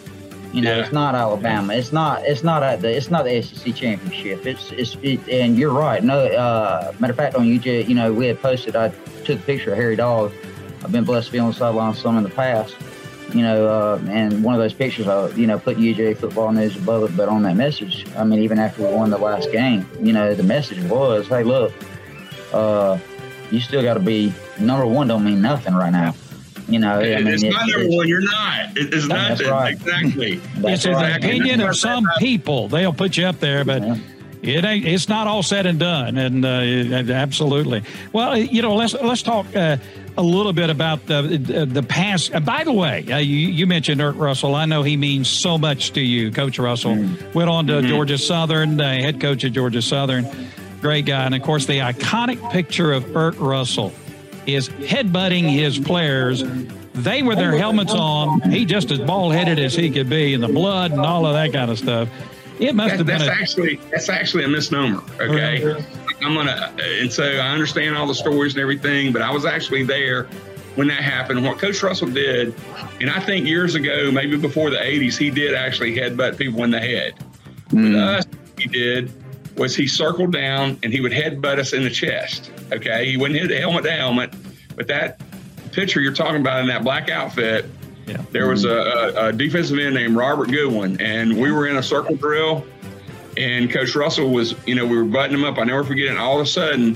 You 0.54 0.62
know, 0.62 0.76
Yeah. 0.76 0.84
it's 0.84 0.94
not 0.94 1.16
Alabama. 1.16 1.74
It's 1.74 1.92
not. 1.92 2.22
It's 2.26 2.44
not 2.44 2.62
at 2.64 2.80
the. 2.82 2.96
It's 2.96 3.10
not 3.10 3.26
the 3.26 3.42
SEC 3.42 3.74
championship. 3.76 4.46
It's. 4.46 4.72
It's. 4.72 4.96
It, 5.02 5.20
and 5.28 5.58
you're 5.58 5.74
right. 5.74 6.04
No. 6.04 6.20
Uh, 6.20 6.94
matter 7.00 7.12
of 7.12 7.18
fact, 7.18 7.36
on 7.36 7.46
UJ, 7.46 7.88
you 7.88 7.96
know, 7.96 8.14
we 8.14 8.28
had 8.28 8.40
posted. 8.42 8.76
I 8.76 8.90
took 9.26 9.40
a 9.40 9.44
picture 9.44 9.72
of 9.72 9.78
Hairy 9.78 9.96
Dawg. 9.96 10.32
I've 10.84 10.92
been 10.92 11.04
blessed 11.06 11.28
to 11.28 11.32
be 11.34 11.40
on 11.40 11.48
the 11.50 11.54
sideline 11.56 11.94
some 11.96 12.18
in 12.18 12.24
the 12.24 12.30
past. 12.30 12.76
You 13.34 13.42
know, 13.42 13.68
uh, 13.68 14.00
and 14.10 14.44
one 14.44 14.54
of 14.54 14.62
those 14.62 14.74
pictures, 14.74 15.08
I, 15.08 15.28
you 15.30 15.48
know, 15.48 15.58
put 15.58 15.78
UGA 15.78 16.16
football 16.18 16.52
news 16.52 16.76
above 16.76 17.04
it. 17.10 17.18
But 17.18 17.30
on 17.30 17.42
that 17.44 17.56
message, 17.56 18.06
I 18.16 18.24
mean, 18.24 18.40
even 18.44 18.60
after 18.60 18.86
we 18.88 18.94
won 18.94 19.10
the 19.10 19.18
last 19.18 19.52
game, 19.52 19.88
you 20.00 20.14
know, 20.14 20.36
the 20.36 20.44
message 20.44 20.84
was, 20.84 21.28
"Hey, 21.28 21.42
look, 21.44 21.74
uh, 22.54 23.00
you 23.50 23.60
still 23.60 23.82
got 23.82 23.96
to 23.96 24.00
be 24.00 24.32
number 24.60 24.86
one. 24.86 25.08
Don't 25.08 25.24
mean 25.26 25.42
nothing 25.42 25.74
right 25.74 25.92
now. 25.92 26.14
You 26.68 26.80
know, 26.80 27.00
I 27.00 27.18
mean, 27.18 27.28
it's 27.28 27.44
it- 27.44 27.52
not 27.52 27.68
number 27.68 27.96
one. 27.98 28.08
You're 28.08 28.22
not. 28.22 28.78
It- 28.78 28.94
It's 28.94 29.08
That's 29.08 29.40
nothing. 29.42 29.48
right. 29.54 29.74
Exactly. 29.74 30.36
That's 30.58 30.76
It's 30.76 30.86
an 30.86 30.94
right. 30.94 31.18
opinion 31.18 31.62
of 31.62 31.76
some 31.76 32.06
people. 32.20 32.68
They'll 32.68 32.94
put 32.94 33.18
you 33.18 33.26
up 33.26 33.40
there, 33.40 33.64
but 33.66 33.82
Yeah. 33.84 33.98
it 34.42 34.66
ain't. 34.66 34.86
It's 34.86 35.10
not 35.10 35.28
all 35.28 35.44
said 35.44 35.66
and 35.66 35.78
done. 35.80 36.18
And 36.18 36.46
uh, 36.46 36.60
it- 36.64 37.10
absolutely. 37.10 37.84
Well, 38.14 38.38
you 38.38 38.62
know, 38.62 38.76
let's 38.76 38.94
let's 38.94 39.22
talk 39.24 39.46
uh, 39.56 39.78
a 40.18 40.22
little 40.24 40.54
bit 40.54 40.70
about 40.70 41.06
the 41.08 41.22
the 41.70 41.84
past. 41.84 42.34
Uh, 42.34 42.40
by 42.40 42.64
the 42.64 42.72
way, 42.72 43.04
uh, 43.12 43.18
you, 43.18 43.36
you 43.36 43.68
mentioned 43.68 44.00
Erk 44.00 44.18
Russell. 44.18 44.56
I 44.56 44.66
know 44.66 44.84
he 44.84 44.96
means 44.96 45.28
so 45.28 45.58
much 45.58 45.92
to 45.94 46.02
you, 46.02 46.32
Coach 46.32 46.60
Russell. 46.60 46.96
Went 47.34 47.50
on 47.50 47.68
to 47.68 47.82
Georgia 47.82 48.18
Southern, 48.18 48.80
uh, 48.80 48.88
head 48.90 49.20
coach 49.20 49.44
at 49.44 49.52
Georgia 49.54 49.82
Southern. 49.82 50.26
Great 50.82 51.06
guy, 51.06 51.24
and 51.26 51.34
of 51.34 51.42
course, 51.42 51.66
the 51.66 51.80
iconic 51.80 52.52
picture 52.52 52.92
of 52.92 53.04
Erk 53.06 53.36
Russell 53.40 53.92
is 54.46 54.70
headbutting 54.70 55.50
his 55.50 55.80
players. 55.80 56.44
They 56.94 57.24
were 57.24 57.36
their 57.36 57.58
helmets 57.58 57.94
on. 57.94 58.42
He 58.42 58.66
just 58.66 58.92
as 58.92 59.00
bald 59.00 59.34
headed 59.34 59.60
as 59.60 59.74
he 59.74 59.90
could 59.90 60.10
be, 60.10 60.34
and 60.34 60.44
the 60.44 60.48
blood 60.48 60.92
and 60.92 61.02
all 61.02 61.26
of 61.26 61.34
that 61.34 61.52
kind 61.52 61.72
of 61.72 61.80
stuff. 61.80 62.10
It 62.60 62.76
must 62.76 62.92
That, 62.92 62.98
have 62.98 63.08
been 63.08 63.20
that's 63.20 63.30
a 63.30 63.42
actually 63.42 63.76
that's 63.90 64.10
actually 64.10 64.44
a 64.44 64.48
misnomer. 64.48 65.04
Okay, 65.20 65.64
uh-huh. 65.64 65.82
I'm 66.22 66.36
gonna 66.36 66.74
and 66.80 67.12
so 67.12 67.24
I 67.24 67.50
understand 67.50 67.98
all 67.98 68.06
the 68.06 68.16
stories 68.16 68.54
and 68.54 68.62
everything, 68.62 69.12
but 69.12 69.22
I 69.22 69.32
was 69.32 69.46
actually 69.46 69.84
there 69.84 70.26
when 70.76 70.88
that 70.88 71.02
happened. 71.02 71.44
What 71.44 71.58
Coach 71.58 71.82
Russell 71.82 72.10
did, 72.10 72.54
and 73.02 73.10
I 73.10 73.20
think 73.20 73.48
years 73.48 73.76
ago, 73.76 74.12
maybe 74.12 74.38
before 74.38 74.70
the 74.70 74.78
'80s, 74.78 75.18
he 75.18 75.32
did 75.32 75.56
actually 75.56 75.96
headbutt 75.96 76.38
people 76.38 76.64
in 76.64 76.70
the 76.70 76.80
head. 76.80 77.16
With 77.72 77.86
hmm. 77.88 77.96
us, 77.96 78.26
he 78.58 78.68
did 78.68 79.12
was 79.58 79.76
he 79.76 79.88
circled 79.88 80.32
down 80.32 80.80
and 80.84 80.92
he 80.92 81.02
would 81.02 81.12
headbutt 81.12 81.60
us 81.60 81.74
in 81.74 81.84
the 81.84 81.90
chest. 81.90 82.52
Okay, 82.72 83.10
he 83.10 83.18
wouldn't 83.18 83.40
hit 83.40 83.50
the 83.50 83.58
helmet 83.58 83.84
to 83.84 83.92
helmet, 83.92 84.34
but 84.76 84.88
that 84.88 85.22
picture 85.72 86.02
you're 86.02 86.14
talking 86.14 86.42
about 86.42 86.62
in 86.62 86.68
that 86.68 86.84
black 86.84 87.10
outfit, 87.10 87.66
Yeah. 88.08 88.22
there 88.32 88.48
was 88.48 88.66
a, 88.66 89.14
a, 89.16 89.34
defensive 89.34 89.78
end 89.80 89.96
named 89.96 90.16
Robert 90.16 90.50
Goodwin, 90.50 91.00
and 91.02 91.38
we 91.38 91.52
were 91.52 91.68
in 91.68 91.78
a 91.78 91.84
circle 91.84 92.16
drill, 92.16 92.66
and 93.38 93.72
Coach 93.72 93.96
Russell 93.96 94.30
was, 94.30 94.56
you 94.66 94.76
know, 94.76 94.86
we 94.86 94.98
were 94.98 95.04
buttoning 95.04 95.40
him 95.40 95.46
up. 95.46 95.58
I 95.58 95.64
never 95.64 95.84
forget 95.84 96.06
it. 96.06 96.10
And 96.12 96.20
all 96.20 96.40
of 96.40 96.46
a 96.46 96.50
sudden, 96.50 96.96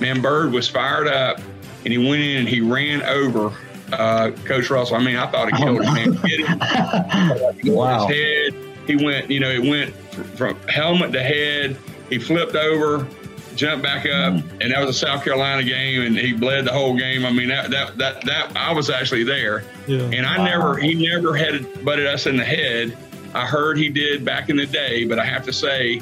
man, 0.00 0.20
Bird 0.20 0.52
was 0.52 0.68
fired 0.68 1.08
up, 1.08 1.40
and 1.84 1.92
he 1.92 1.98
went 1.98 2.22
in 2.22 2.38
and 2.38 2.48
he 2.48 2.60
ran 2.60 3.02
over 3.02 3.54
uh, 3.92 4.30
Coach 4.44 4.68
Russell. 4.70 4.96
I 4.96 5.02
mean, 5.02 5.16
I 5.16 5.26
thought 5.30 5.50
he 5.50 5.62
killed 5.62 5.82
him. 5.82 5.94
Man. 5.94 6.12
Him. 6.12 7.74
Wow. 7.74 8.06
His 8.06 8.16
head. 8.52 8.64
He 8.86 8.96
went, 8.96 9.30
you 9.30 9.40
know, 9.40 9.50
it 9.50 9.62
went 9.62 9.94
from 10.36 10.58
helmet 10.68 11.12
to 11.12 11.22
head. 11.22 11.76
He 12.10 12.18
flipped 12.18 12.54
over, 12.56 13.06
jumped 13.54 13.82
back 13.82 14.06
up, 14.06 14.34
and 14.60 14.72
that 14.72 14.80
was 14.80 14.90
a 14.90 14.98
South 14.98 15.24
Carolina 15.24 15.62
game, 15.62 16.02
and 16.02 16.16
he 16.16 16.32
bled 16.32 16.64
the 16.64 16.72
whole 16.72 16.96
game. 16.96 17.24
I 17.26 17.30
mean, 17.32 17.48
that 17.48 17.70
that 17.70 17.98
that, 17.98 18.24
that 18.24 18.56
I 18.56 18.72
was 18.72 18.88
actually 18.90 19.24
there, 19.24 19.64
Yeah. 19.86 19.98
and 20.02 20.24
I 20.26 20.44
never, 20.44 20.76
he 20.78 20.94
never 20.94 21.34
had 21.36 21.84
butted 21.84 22.06
us 22.06 22.26
in 22.26 22.36
the 22.36 22.44
head. 22.44 22.96
I 23.34 23.44
heard 23.46 23.76
he 23.78 23.88
did 23.90 24.24
back 24.24 24.48
in 24.48 24.56
the 24.56 24.66
day, 24.66 25.04
but 25.04 25.18
I 25.18 25.24
have 25.24 25.44
to 25.44 25.52
say, 25.52 26.00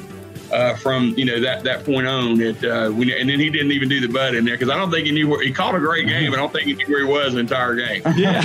uh, 0.53 0.77
from 0.77 1.13
you 1.17 1.25
know 1.25 1.41
that 1.41 1.65
that 1.65 1.85
point 1.85 2.07
on, 2.07 2.39
that 2.39 2.63
uh, 2.65 2.93
we, 2.93 3.19
and 3.19 3.29
then 3.29 3.41
he 3.41 3.51
didn't 3.51 3.73
even 3.73 3.89
do 3.89 4.01
the 4.01 4.07
butt 4.07 4.35
in 4.37 4.45
there 4.45 4.55
because 4.57 4.71
I 4.73 4.77
don't 4.77 4.93
think 4.93 5.07
he 5.07 5.13
knew 5.13 5.29
where 5.29 5.43
he 5.43 5.51
called 5.53 5.75
a 5.75 5.81
great 5.81 6.07
game, 6.07 6.31
but 6.31 6.39
I 6.39 6.43
don't 6.43 6.53
think 6.53 6.67
he 6.67 6.75
knew 6.75 6.87
where 6.89 7.05
he 7.05 7.11
was 7.11 7.33
the 7.35 7.41
entire 7.41 7.75
game. 7.75 8.03
Yeah. 8.17 8.37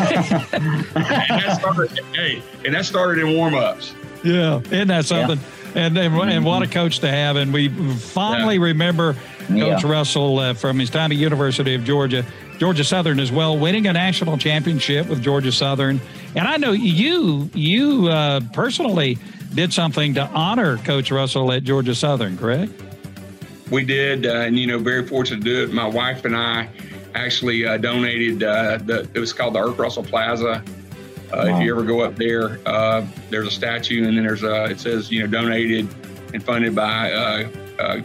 and 0.95 0.95
that 0.95 1.57
started, 1.59 1.91
hey, 2.15 2.41
and 2.65 2.73
that 2.73 2.85
started 2.85 3.23
in 3.23 3.35
warm 3.37 3.53
ups. 3.53 3.93
Yeah, 4.23 4.59
isn't 4.71 4.87
that 4.87 5.05
something? 5.05 5.39
And, 5.73 5.97
and 5.97 6.13
and 6.15 6.45
what 6.45 6.63
a 6.63 6.67
coach 6.67 6.99
to 6.99 7.07
have. 7.09 7.35
And 7.37 7.53
we 7.53 7.69
fondly 7.95 8.59
remember 8.59 9.13
Coach 9.13 9.49
Yeah. 9.49 9.79
Russell 9.83 10.39
uh, 10.39 10.53
from 10.53 10.79
his 10.79 10.89
time 10.89 11.11
at 11.11 11.17
University 11.17 11.75
of 11.75 11.83
Georgia, 11.83 12.25
Georgia 12.57 12.83
Southern 12.83 13.19
as 13.19 13.31
well, 13.31 13.57
winning 13.57 13.87
a 13.87 13.93
national 13.93 14.37
championship 14.37 15.07
with 15.07 15.21
Georgia 15.21 15.51
Southern. 15.51 16.01
And 16.35 16.47
I 16.47 16.57
know 16.57 16.71
you 16.71 17.49
you 17.53 18.07
uh, 18.07 18.41
personally 18.53 19.17
did 19.53 19.73
something 19.73 20.13
to 20.15 20.25
honor 20.27 20.77
Coach 20.77 21.11
Russell 21.11 21.51
at 21.51 21.63
Georgia 21.63 21.95
Southern, 21.95 22.37
correct? 22.37 22.71
We 23.69 23.85
did, 23.85 24.25
uh, 24.25 24.31
and 24.41 24.59
you 24.59 24.67
know, 24.67 24.77
very 24.79 25.07
fortunate 25.07 25.37
to 25.37 25.43
do 25.43 25.63
it. 25.63 25.73
My 25.73 25.87
wife 25.87 26.25
and 26.25 26.35
I 26.35 26.67
actually 27.15 27.65
uh, 27.65 27.77
donated. 27.77 28.43
Uh, 28.43 28.77
the 28.77 29.09
it 29.13 29.19
was 29.19 29.31
called 29.33 29.55
the 29.55 29.59
Erk 29.59 29.77
Russell 29.77 30.03
Plaza. 30.03 30.63
Uh, 31.33 31.45
If 31.55 31.63
you 31.63 31.73
ever 31.73 31.83
go 31.83 32.01
up 32.01 32.15
there, 32.15 32.59
uh, 32.65 33.05
there's 33.29 33.47
a 33.47 33.51
statue, 33.51 34.05
and 34.05 34.17
then 34.17 34.23
there's 34.25 34.43
a. 34.43 34.65
It 34.65 34.79
says 34.79 35.11
you 35.11 35.21
know 35.21 35.27
donated 35.27 35.87
and 36.33 36.43
funded 36.43 36.75
by 36.75 37.11
uh, 37.11 37.49
uh, 37.79 38.01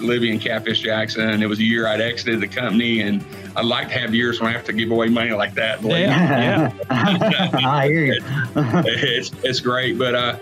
Livy 0.00 0.30
and 0.30 0.40
Catfish 0.40 0.80
Jackson. 0.80 1.42
It 1.42 1.48
was 1.48 1.58
a 1.58 1.64
year 1.64 1.86
I'd 1.86 2.00
exited 2.00 2.40
the 2.40 2.48
company, 2.48 3.00
and 3.02 3.24
I'd 3.56 3.64
like 3.66 3.88
to 3.88 3.94
have 3.98 4.14
years 4.14 4.40
when 4.40 4.48
I 4.48 4.52
have 4.52 4.64
to 4.64 4.72
give 4.72 4.90
away 4.90 5.08
money 5.08 5.32
like 5.32 5.54
that. 5.54 5.82
Me. 5.82 6.00
Yeah, 6.00 6.72
I 6.90 7.86
hear 7.88 8.04
you. 8.04 8.20
it's 8.56 9.30
it's 9.42 9.60
great. 9.60 9.98
But 9.98 10.14
uh, 10.14 10.38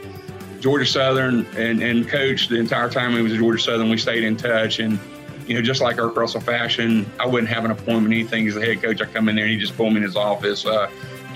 Georgia 0.61 0.87
Southern 0.87 1.47
and 1.57 1.83
and 1.83 2.09
coach 2.09 2.49
the 2.49 2.57
entire 2.59 2.89
time 2.91 3.13
he 3.13 3.23
was 3.23 3.33
at 3.33 3.39
Georgia 3.39 3.63
Southern, 3.63 3.91
we 3.91 3.97
stayed 3.99 4.23
in 4.25 4.37
touch. 4.37 4.79
And 4.79 4.99
you 5.47 5.55
know, 5.55 5.63
just 5.63 5.81
like 5.81 5.97
Erk 5.97 6.15
Russell 6.15 6.41
fashion, 6.41 7.11
I 7.19 7.27
wouldn't 7.27 7.51
have 7.51 7.65
an 7.65 7.73
appointment, 7.73 8.15
anything 8.15 8.47
as 8.47 8.57
a 8.57 8.65
head 8.65 8.81
coach. 8.81 9.01
I 9.01 9.07
come 9.07 9.29
in 9.29 9.35
there 9.35 9.47
and 9.47 9.53
he 9.53 9.59
just 9.59 9.77
pulled 9.77 9.91
me 9.93 9.97
in 9.97 10.05
his 10.05 10.15
office. 10.17 10.65
Uh, 10.65 10.89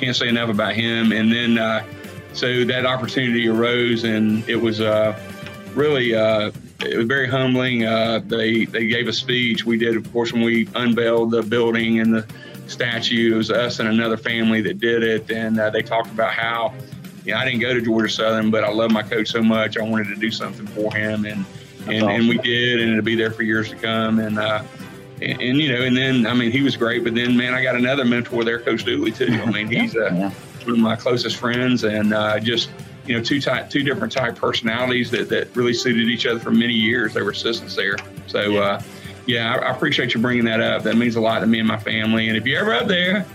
can't 0.05 0.17
say 0.17 0.29
enough 0.29 0.51
about 0.51 0.75
him. 0.75 1.13
And 1.13 1.33
then 1.33 1.59
uh, 1.59 1.85
so 2.33 2.65
that 2.65 2.85
opportunity 2.85 3.49
arose, 3.49 4.05
and 4.05 4.49
it 4.49 4.57
was 4.57 4.81
uh, 4.81 5.19
really. 5.75 6.15
Uh, 6.15 6.51
it 6.81 6.99
was 6.99 7.07
very 7.07 7.29
humbling. 7.29 7.85
Uh, 7.85 8.21
they 8.27 8.67
they 8.67 8.87
gave 8.87 9.09
a 9.09 9.13
speech. 9.13 9.65
We 9.65 9.79
did, 9.79 9.97
of 9.97 10.13
course, 10.13 10.33
when 10.33 10.43
we 10.43 10.69
unveiled 10.75 11.31
the 11.31 11.43
building 11.43 12.01
and 12.01 12.13
the 12.13 12.27
statue. 12.67 13.35
It 13.35 13.37
was 13.37 13.51
us 13.51 13.79
and 13.79 13.89
another 13.89 14.17
family 14.17 14.61
that 14.63 14.81
did 14.81 15.03
it, 15.03 15.31
and 15.31 15.59
uh, 15.59 15.71
they 15.71 15.83
talked 15.83 16.11
about 16.11 16.33
how, 16.33 16.75
you 17.25 17.33
know, 17.33 17.39
I 17.39 17.45
didn't 17.45 17.61
go 17.61 17.73
to 17.73 17.81
Georgia 17.81 18.13
Southern, 18.13 18.51
but 18.51 18.65
I 18.65 18.71
love 18.71 18.91
my 18.91 19.03
coach 19.03 19.29
so 19.29 19.43
much. 19.43 19.79
I 19.79 19.83
wanted 19.83 20.09
to 20.09 20.17
do 20.17 20.31
something 20.31 20.67
for 20.67 20.95
him, 20.95 21.25
and 21.25 21.45
and, 21.87 22.03
and 22.03 22.29
we 22.29 22.39
did, 22.39 22.81
and 22.81 22.91
it'll 22.91 23.05
be 23.05 23.15
there 23.15 23.31
for 23.31 23.43
years 23.43 23.71
to 23.71 23.77
come. 23.77 24.19
And, 24.19 24.39
uh, 24.39 24.63
and 25.23 25.41
and 25.41 25.59
you 25.61 25.73
know, 25.73 25.83
and 25.83 25.97
then 25.97 26.27
I 26.27 26.35
mean, 26.35 26.51
he 26.51 26.63
was 26.63 26.77
great, 26.77 27.05
but 27.05 27.15
then 27.15 27.37
man, 27.37 27.55
I 27.55 27.63
got 27.63 27.77
another 27.77 28.05
mentor 28.05 28.45
there, 28.45 28.61
Coach 28.61 28.85
Dooley 28.85 29.13
too. 29.13 29.41
I 29.45 29.51
mean, 29.51 29.69
he's 29.69 29.95
uh, 29.97 30.11
Yeah. 30.13 30.31
one 30.65 30.73
of 30.75 30.79
my 30.79 30.97
closest 30.97 31.37
friends, 31.37 31.85
and 31.85 32.13
uh, 32.15 32.39
just 32.41 32.71
you 33.07 33.15
know, 33.17 33.23
two 33.23 33.39
type, 33.41 33.69
two 33.69 33.83
different 33.83 34.11
type 34.13 34.35
personalities 34.35 35.11
that, 35.11 35.29
that 35.29 35.55
really 35.55 35.75
suited 35.75 36.09
each 36.09 36.25
other 36.27 36.41
for 36.41 36.51
many 36.51 36.73
years. 36.73 37.13
They 37.13 37.21
were 37.21 37.33
assistants 37.33 37.77
there, 37.77 37.97
so 38.27 38.57
uh, 38.57 38.81
yeah, 39.27 39.55
I, 39.55 39.67
I 39.69 39.71
appreciate 39.73 40.15
you 40.15 40.21
bringing 40.21 40.45
that 40.47 40.61
up. 40.61 40.83
That 40.85 40.97
means 40.97 41.17
a 41.17 41.21
lot 41.21 41.41
to 41.41 41.47
me 41.47 41.59
and 41.59 41.69
my 41.69 41.79
family. 41.79 42.29
And 42.29 42.37
if 42.37 42.47
you're 42.47 42.61
ever 42.61 42.75
up 42.75 42.89
there, 42.89 43.27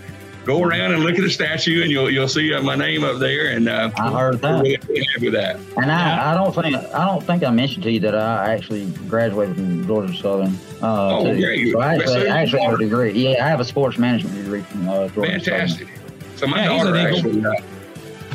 go 0.44 0.62
around 0.62 0.92
and 0.92 1.02
look 1.04 1.14
at 1.16 1.22
the 1.22 1.30
statue, 1.30 1.82
and 1.82 1.90
you'll 1.90 2.10
you'll 2.10 2.26
see 2.28 2.52
uh, 2.52 2.62
my 2.62 2.74
name 2.74 3.04
up 3.04 3.18
there. 3.20 3.50
And 3.52 3.68
uh, 3.68 3.90
I 3.96 4.10
heard 4.10 4.40
that. 4.40 4.60
really 4.62 4.76
happy 4.76 5.24
with 5.26 5.32
that. 5.34 5.56
And 5.76 5.90
I, 5.92 6.32
I 6.32 6.34
don't 6.34 6.52
think 6.54 6.74
I 6.76 7.06
don't 7.06 7.22
think 7.22 7.44
I 7.44 7.50
mentioned 7.50 7.84
to 7.84 7.90
you 7.92 8.00
that 8.00 8.14
I 8.16 8.52
actually 8.52 8.86
graduated 9.08 9.54
from 9.56 9.86
Georgia 9.86 10.14
Southern. 10.16 10.58
Uh, 10.82 11.18
Oh, 11.18 11.24
too. 11.34 11.40
great. 11.40 11.72
So 11.72 11.80
I 11.80 11.96
So 11.96 12.02
actually, 12.02 12.22
you 12.22 12.28
I 12.32 12.38
actually 12.40 12.60
have 12.62 12.70
a 12.72 12.74
are. 12.74 12.78
degree. 12.78 13.12
Yeah, 13.12 13.44
I 13.44 13.48
have 13.48 13.60
a 13.60 13.64
sports 13.64 13.98
management 13.98 14.34
degree 14.36 14.62
from 14.62 14.88
uh, 14.88 15.08
Georgia 15.08 15.32
Fantastic. 15.32 15.88
So 16.36 16.46
my 16.46 16.62
Yeah, 16.62 16.68
daughter 16.68 16.94
an 16.94 17.06
actually, 17.06 17.40
uh, 17.44 17.52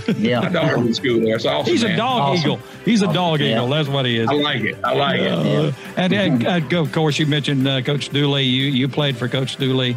Southern. 0.06 0.22
my 0.24 0.28
Yeah. 0.30 0.50
daughter 0.50 0.78
went 0.78 0.90
to 0.90 0.94
school 0.94 1.20
there. 1.22 1.36
It's 1.36 1.46
awesome. 1.46 1.72
he's 1.74 1.82
a 1.84 1.96
dog 1.96 2.22
Awesome. 2.22 2.42
eagle. 2.52 2.60
He's 2.86 3.02
a 3.02 3.12
dog 3.12 3.40
Yeah. 3.40 3.48
eagle. 3.54 3.68
That's 3.70 3.88
what 3.90 4.06
he 4.06 4.18
is. 4.18 4.30
I 4.30 4.34
like 4.34 4.62
it. 4.62 4.78
I 4.84 4.94
like 4.94 5.20
it. 5.22 5.32
Uh, 5.32 5.72
and, 5.98 6.14
and 6.14 6.46
uh, 6.74 6.80
of 6.80 6.92
course, 6.92 7.18
you 7.18 7.26
mentioned 7.26 7.68
uh, 7.68 7.82
Coach 7.82 8.10
Dooley. 8.10 8.44
You 8.44 8.66
you 8.66 8.88
played 8.88 9.18
for 9.18 9.28
Coach 9.28 9.56
Dooley. 9.58 9.96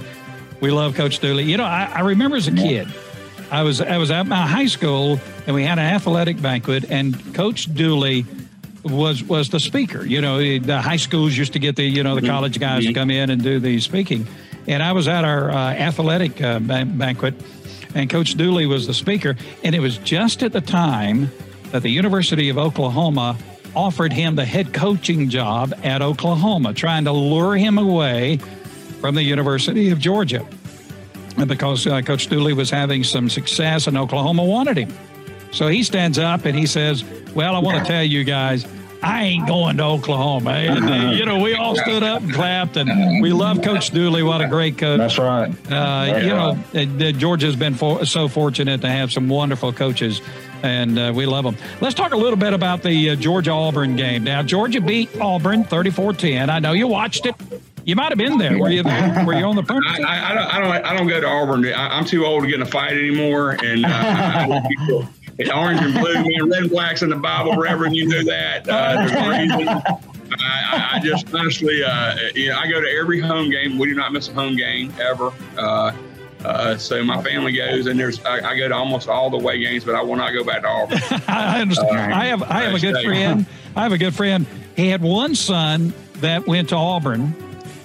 We 0.60 0.70
love 0.70 0.94
Coach 0.94 1.18
Dooley. 1.18 1.44
You 1.44 1.58
know, 1.58 1.64
I, 1.64 1.90
I 1.96 2.00
remember 2.00 2.36
as 2.38 2.48
a 2.48 2.52
kid, 2.52 2.88
I 3.50 3.62
was 3.62 3.82
I 3.82 3.98
was 3.98 4.10
at 4.10 4.26
my 4.26 4.46
high 4.46 4.66
school 4.66 5.20
and 5.46 5.54
we 5.54 5.64
had 5.64 5.78
an 5.78 5.84
athletic 5.84 6.40
banquet, 6.40 6.86
and 6.90 7.14
Coach 7.34 7.72
Dooley 7.74 8.24
was 8.84 9.22
was 9.22 9.50
the 9.50 9.60
speaker. 9.60 10.04
You 10.04 10.20
know, 10.20 10.38
the 10.58 10.80
high 10.80 10.96
schools 10.96 11.36
used 11.36 11.52
to 11.54 11.58
get 11.58 11.76
the 11.76 11.84
you 11.84 12.02
know 12.02 12.14
the 12.14 12.20
mm-hmm. 12.20 12.30
college 12.30 12.58
guys 12.58 12.82
mm-hmm. 12.82 12.92
to 12.92 13.00
come 13.00 13.10
in 13.10 13.30
and 13.30 13.42
do 13.42 13.58
the 13.58 13.80
speaking. 13.80 14.26
And 14.66 14.82
I 14.82 14.92
was 14.92 15.08
at 15.08 15.24
our 15.24 15.50
uh, 15.50 15.72
athletic 15.72 16.42
uh, 16.42 16.58
banquet, 16.60 17.34
and 17.94 18.10
Coach 18.10 18.34
Dooley 18.34 18.66
was 18.66 18.86
the 18.86 18.94
speaker. 18.94 19.36
And 19.64 19.74
it 19.74 19.80
was 19.80 19.98
just 19.98 20.42
at 20.42 20.52
the 20.52 20.60
time 20.60 21.30
that 21.70 21.82
the 21.82 21.88
University 21.88 22.48
of 22.48 22.58
Oklahoma 22.58 23.36
offered 23.74 24.12
him 24.12 24.34
the 24.34 24.44
head 24.44 24.72
coaching 24.72 25.28
job 25.28 25.72
at 25.82 26.02
Oklahoma, 26.02 26.74
trying 26.74 27.04
to 27.04 27.12
lure 27.12 27.56
him 27.56 27.78
away 27.78 28.38
from 29.00 29.14
the 29.14 29.22
University 29.22 29.90
of 29.90 29.98
Georgia. 29.98 30.46
And 31.36 31.48
because 31.48 31.86
uh, 31.86 32.02
Coach 32.02 32.26
Dooley 32.26 32.52
was 32.52 32.70
having 32.70 33.04
some 33.04 33.30
success 33.30 33.86
and 33.86 33.96
Oklahoma 33.96 34.44
wanted 34.44 34.76
him. 34.76 34.92
So 35.52 35.68
he 35.68 35.82
stands 35.82 36.18
up 36.18 36.44
and 36.44 36.56
he 36.56 36.66
says, 36.66 37.04
Well, 37.34 37.54
I 37.54 37.58
want 37.58 37.78
to 37.78 37.84
tell 37.84 38.04
you 38.04 38.24
guys, 38.24 38.66
I 39.02 39.24
ain't 39.24 39.46
going 39.46 39.76
to 39.76 39.84
Oklahoma. 39.84 40.50
And, 40.50 40.88
uh, 40.88 41.10
you 41.12 41.24
know, 41.24 41.38
we 41.38 41.54
all 41.54 41.76
stood 41.76 42.02
up 42.02 42.22
and 42.22 42.32
clapped, 42.32 42.76
and 42.76 43.22
we 43.22 43.32
love 43.32 43.62
Coach 43.62 43.90
Dooley. 43.90 44.22
What 44.22 44.40
a 44.40 44.48
great 44.48 44.76
coach. 44.76 44.98
That's 44.98 45.18
right. 45.18 45.50
Uh, 45.70 46.06
That's 46.06 46.24
you 46.24 47.04
know. 47.04 47.12
Georgia's 47.12 47.54
been 47.54 47.74
for, 47.74 48.04
so 48.04 48.28
fortunate 48.28 48.80
to 48.80 48.88
have 48.88 49.12
some 49.12 49.28
wonderful 49.28 49.72
coaches, 49.72 50.20
and 50.62 50.98
uh, 50.98 51.12
we 51.14 51.26
love 51.26 51.44
them. 51.44 51.56
Let's 51.80 51.94
talk 51.94 52.12
a 52.12 52.16
little 52.16 52.36
bit 52.36 52.52
about 52.52 52.82
the 52.82 53.10
uh, 53.10 53.16
Georgia 53.16 53.52
Auburn 53.52 53.94
game. 53.94 54.24
Now, 54.24 54.42
Georgia 54.42 54.80
beat 54.80 55.08
Auburn 55.20 55.62
34 55.64 56.14
10. 56.14 56.50
I 56.50 56.58
know 56.58 56.72
you 56.72 56.88
watched 56.88 57.26
it. 57.26 57.36
You 57.84 57.94
might 57.96 58.10
have 58.10 58.18
been 58.18 58.36
there. 58.36 58.58
Were 58.58 58.68
you 58.68 58.82
there? 58.82 59.24
Were 59.24 59.32
you 59.32 59.44
on 59.44 59.56
the 59.56 59.62
premises? 59.62 60.04
I, 60.04 60.32
I, 60.32 60.34
don't, 60.34 60.54
I, 60.54 60.60
don't. 60.60 60.86
I 60.86 60.96
don't 60.96 61.06
go 61.06 61.20
to 61.20 61.26
Auburn. 61.26 61.64
I, 61.66 61.98
am 61.98 62.04
too 62.04 62.26
old 62.26 62.42
to 62.42 62.48
get 62.48 62.56
in 62.56 62.62
a 62.62 62.66
fight 62.66 62.92
anymore, 62.92 63.56
and 63.62 63.86
uh, 65.40 65.58
orange 65.58 65.80
and 65.80 65.94
blue, 65.94 66.14
man, 66.14 66.48
red 66.50 66.62
and 66.62 66.70
black's 66.70 67.02
in 67.02 67.10
the 67.10 67.16
Bible, 67.16 67.56
Reverend. 67.56 67.96
You 67.96 68.08
know 68.08 68.24
that. 68.24 68.68
Uh, 68.68 69.80
I, 70.30 70.90
I, 70.94 71.00
just 71.00 71.32
honestly, 71.34 71.82
uh, 71.82 72.16
you 72.34 72.48
know, 72.48 72.58
I 72.58 72.68
go 72.68 72.80
to 72.80 72.88
every 72.88 73.20
home 73.20 73.50
game. 73.50 73.78
We 73.78 73.88
do 73.88 73.94
not 73.94 74.12
miss 74.12 74.28
a 74.28 74.32
home 74.32 74.56
game 74.56 74.92
ever. 75.00 75.32
Uh, 75.56 75.92
uh, 76.44 76.76
so 76.76 77.02
my 77.02 77.22
family 77.22 77.52
goes, 77.52 77.86
and 77.86 77.98
there's 77.98 78.24
I, 78.24 78.50
I, 78.50 78.58
go 78.58 78.68
to 78.68 78.74
almost 78.74 79.08
all 79.08 79.30
the 79.30 79.38
away 79.38 79.58
games, 79.60 79.84
but 79.84 79.94
I 79.94 80.02
will 80.02 80.16
not 80.16 80.32
go 80.32 80.44
back 80.44 80.62
to 80.62 80.68
Auburn. 80.68 80.98
I 81.28 81.60
understand. 81.60 82.12
I 82.12 82.26
have 82.26 82.42
I 82.42 82.62
have 82.62 82.74
a 82.74 82.80
good 82.80 83.04
friend. 83.04 83.46
I 83.74 83.82
have 83.82 83.92
a 83.92 83.98
good 83.98 84.14
friend. 84.14 84.46
He 84.76 84.88
had 84.88 85.02
one 85.02 85.34
son 85.34 85.92
that 86.14 86.46
went 86.46 86.68
to 86.68 86.76
Auburn, 86.76 87.34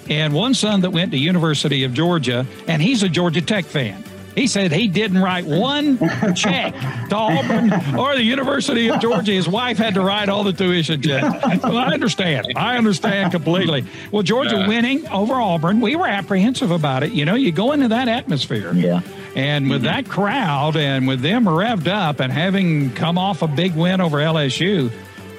and 0.08 0.32
one 0.32 0.54
son 0.54 0.82
that 0.82 0.90
went 0.90 1.10
to 1.12 1.18
University 1.18 1.82
of 1.82 1.94
Georgia, 1.94 2.46
and 2.68 2.80
he's 2.80 3.02
a 3.02 3.08
Georgia 3.08 3.40
Tech 3.40 3.64
fan. 3.64 4.04
He 4.34 4.46
said 4.46 4.72
he 4.72 4.88
didn't 4.88 5.18
write 5.18 5.44
one 5.44 5.98
check 6.34 6.74
to 7.08 7.16
Auburn 7.16 7.72
or 7.96 8.14
the 8.14 8.22
University 8.22 8.90
of 8.90 9.00
Georgia. 9.00 9.32
His 9.32 9.48
wife 9.48 9.78
had 9.78 9.94
to 9.94 10.00
write 10.00 10.28
all 10.28 10.44
the 10.44 10.52
tuition 10.52 11.00
checks. 11.00 11.62
Well, 11.62 11.76
I 11.76 11.92
understand. 11.92 12.52
I 12.56 12.76
understand 12.76 13.32
completely. 13.32 13.84
Well, 14.10 14.22
Georgia 14.22 14.64
winning 14.66 15.06
over 15.08 15.34
Auburn, 15.34 15.80
we 15.80 15.96
were 15.96 16.06
apprehensive 16.06 16.70
about 16.70 17.02
it. 17.02 17.12
You 17.12 17.24
know, 17.24 17.34
you 17.34 17.52
go 17.52 17.72
into 17.72 17.88
that 17.88 18.08
atmosphere. 18.08 18.72
Yeah. 18.74 19.00
And 19.36 19.68
with 19.68 19.82
mm-hmm. 19.82 19.86
that 19.86 20.08
crowd 20.08 20.76
and 20.76 21.06
with 21.08 21.20
them 21.20 21.44
revved 21.44 21.88
up 21.88 22.20
and 22.20 22.32
having 22.32 22.92
come 22.94 23.18
off 23.18 23.42
a 23.42 23.48
big 23.48 23.74
win 23.74 24.00
over 24.00 24.18
LSU, 24.18 24.92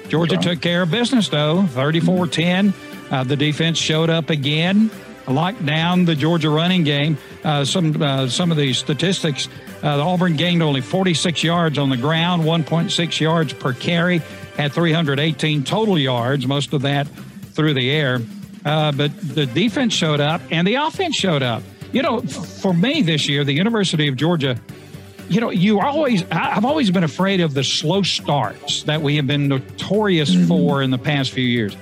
Georgia 0.08 0.36
took 0.36 0.60
care 0.60 0.82
of 0.82 0.90
business, 0.90 1.28
though, 1.28 1.62
34 1.62 2.28
10. 2.28 2.74
Uh, 3.10 3.24
the 3.24 3.36
defense 3.36 3.78
showed 3.78 4.10
up 4.10 4.30
again 4.30 4.90
locked 5.28 5.64
down 5.64 6.04
the 6.04 6.14
Georgia 6.14 6.50
running 6.50 6.84
game. 6.84 7.18
Uh, 7.44 7.64
some 7.64 8.00
uh, 8.00 8.28
some 8.28 8.50
of 8.50 8.56
the 8.56 8.72
statistics: 8.72 9.48
uh, 9.82 9.96
the 9.96 10.02
Auburn 10.02 10.36
gained 10.36 10.62
only 10.62 10.80
46 10.80 11.42
yards 11.42 11.78
on 11.78 11.90
the 11.90 11.96
ground, 11.96 12.42
1.6 12.42 13.20
yards 13.20 13.52
per 13.52 13.72
carry, 13.72 14.18
had 14.56 14.72
318 14.72 15.64
total 15.64 15.98
yards, 15.98 16.46
most 16.46 16.72
of 16.72 16.82
that 16.82 17.06
through 17.52 17.74
the 17.74 17.90
air. 17.90 18.20
Uh, 18.64 18.92
but 18.92 19.16
the 19.20 19.46
defense 19.46 19.92
showed 19.92 20.20
up, 20.20 20.40
and 20.50 20.66
the 20.66 20.74
offense 20.74 21.14
showed 21.14 21.42
up. 21.42 21.62
You 21.92 22.02
know, 22.02 22.20
for 22.20 22.74
me 22.74 23.02
this 23.02 23.28
year, 23.28 23.44
the 23.44 23.52
University 23.52 24.08
of 24.08 24.16
Georgia. 24.16 24.60
You 25.28 25.40
know, 25.40 25.50
you 25.50 25.80
always, 25.80 26.24
I've 26.30 26.64
always 26.64 26.90
been 26.92 27.02
afraid 27.02 27.40
of 27.40 27.52
the 27.52 27.64
slow 27.64 28.02
starts 28.02 28.84
that 28.84 29.02
we 29.02 29.16
have 29.16 29.26
been 29.26 29.48
notorious 29.48 30.30
mm-hmm. 30.30 30.46
for 30.46 30.82
in 30.82 30.90
the 30.90 30.98
past 30.98 31.32
few 31.32 31.44
years 31.44 31.76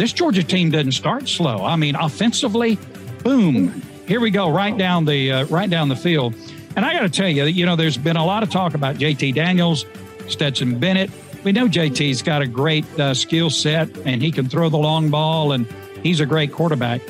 this 0.00 0.14
Georgia 0.14 0.42
team 0.42 0.70
doesn't 0.70 0.92
start 0.92 1.28
slow. 1.28 1.62
I 1.62 1.76
mean, 1.76 1.94
offensively, 1.94 2.78
boom, 3.22 3.82
here 4.06 4.18
we 4.18 4.30
go, 4.30 4.48
right 4.48 4.76
down 4.76 5.04
the 5.04 5.30
uh, 5.30 5.44
right 5.46 5.68
down 5.68 5.90
the 5.90 5.96
field. 5.96 6.34
And 6.74 6.86
I 6.86 6.94
got 6.94 7.00
to 7.00 7.10
tell 7.10 7.28
you, 7.28 7.44
you 7.44 7.66
know, 7.66 7.76
there's 7.76 7.98
been 7.98 8.16
a 8.16 8.24
lot 8.24 8.42
of 8.42 8.48
talk 8.48 8.72
about 8.72 8.96
JT 8.96 9.34
Daniels, 9.34 9.84
Stetson 10.26 10.78
Bennett. 10.78 11.10
We 11.44 11.52
know 11.52 11.66
JT's 11.66 12.22
got 12.22 12.40
a 12.40 12.46
great 12.46 12.86
uh, 12.98 13.12
skill 13.12 13.50
set 13.50 13.94
and 14.06 14.22
he 14.22 14.32
can 14.32 14.48
throw 14.48 14.70
the 14.70 14.78
long 14.78 15.10
ball 15.10 15.52
and 15.52 15.66
he's 16.02 16.20
a 16.20 16.26
great 16.26 16.50
quarterback. 16.50 17.02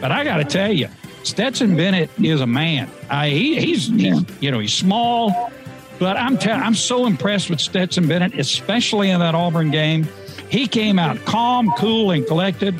But 0.00 0.12
I 0.12 0.22
got 0.22 0.36
to 0.36 0.44
tell 0.44 0.70
you, 0.70 0.88
Stetson 1.24 1.76
Bennett 1.76 2.10
is 2.22 2.40
a 2.40 2.46
man. 2.46 2.88
I, 3.10 3.30
he, 3.30 3.58
he's, 3.58 3.88
he's, 3.88 4.24
you 4.38 4.52
know, 4.52 4.60
he's 4.60 4.74
small, 4.74 5.50
but 5.98 6.16
I'm 6.16 6.38
te- 6.38 6.50
I'm 6.50 6.76
so 6.76 7.06
impressed 7.06 7.50
with 7.50 7.60
Stetson 7.60 8.06
Bennett, 8.06 8.38
especially 8.38 9.10
in 9.10 9.18
that 9.18 9.34
Auburn 9.34 9.72
game. 9.72 10.06
He 10.48 10.66
came 10.68 10.98
out 10.98 11.24
calm, 11.24 11.72
cool, 11.78 12.10
and 12.10 12.26
collected 12.26 12.74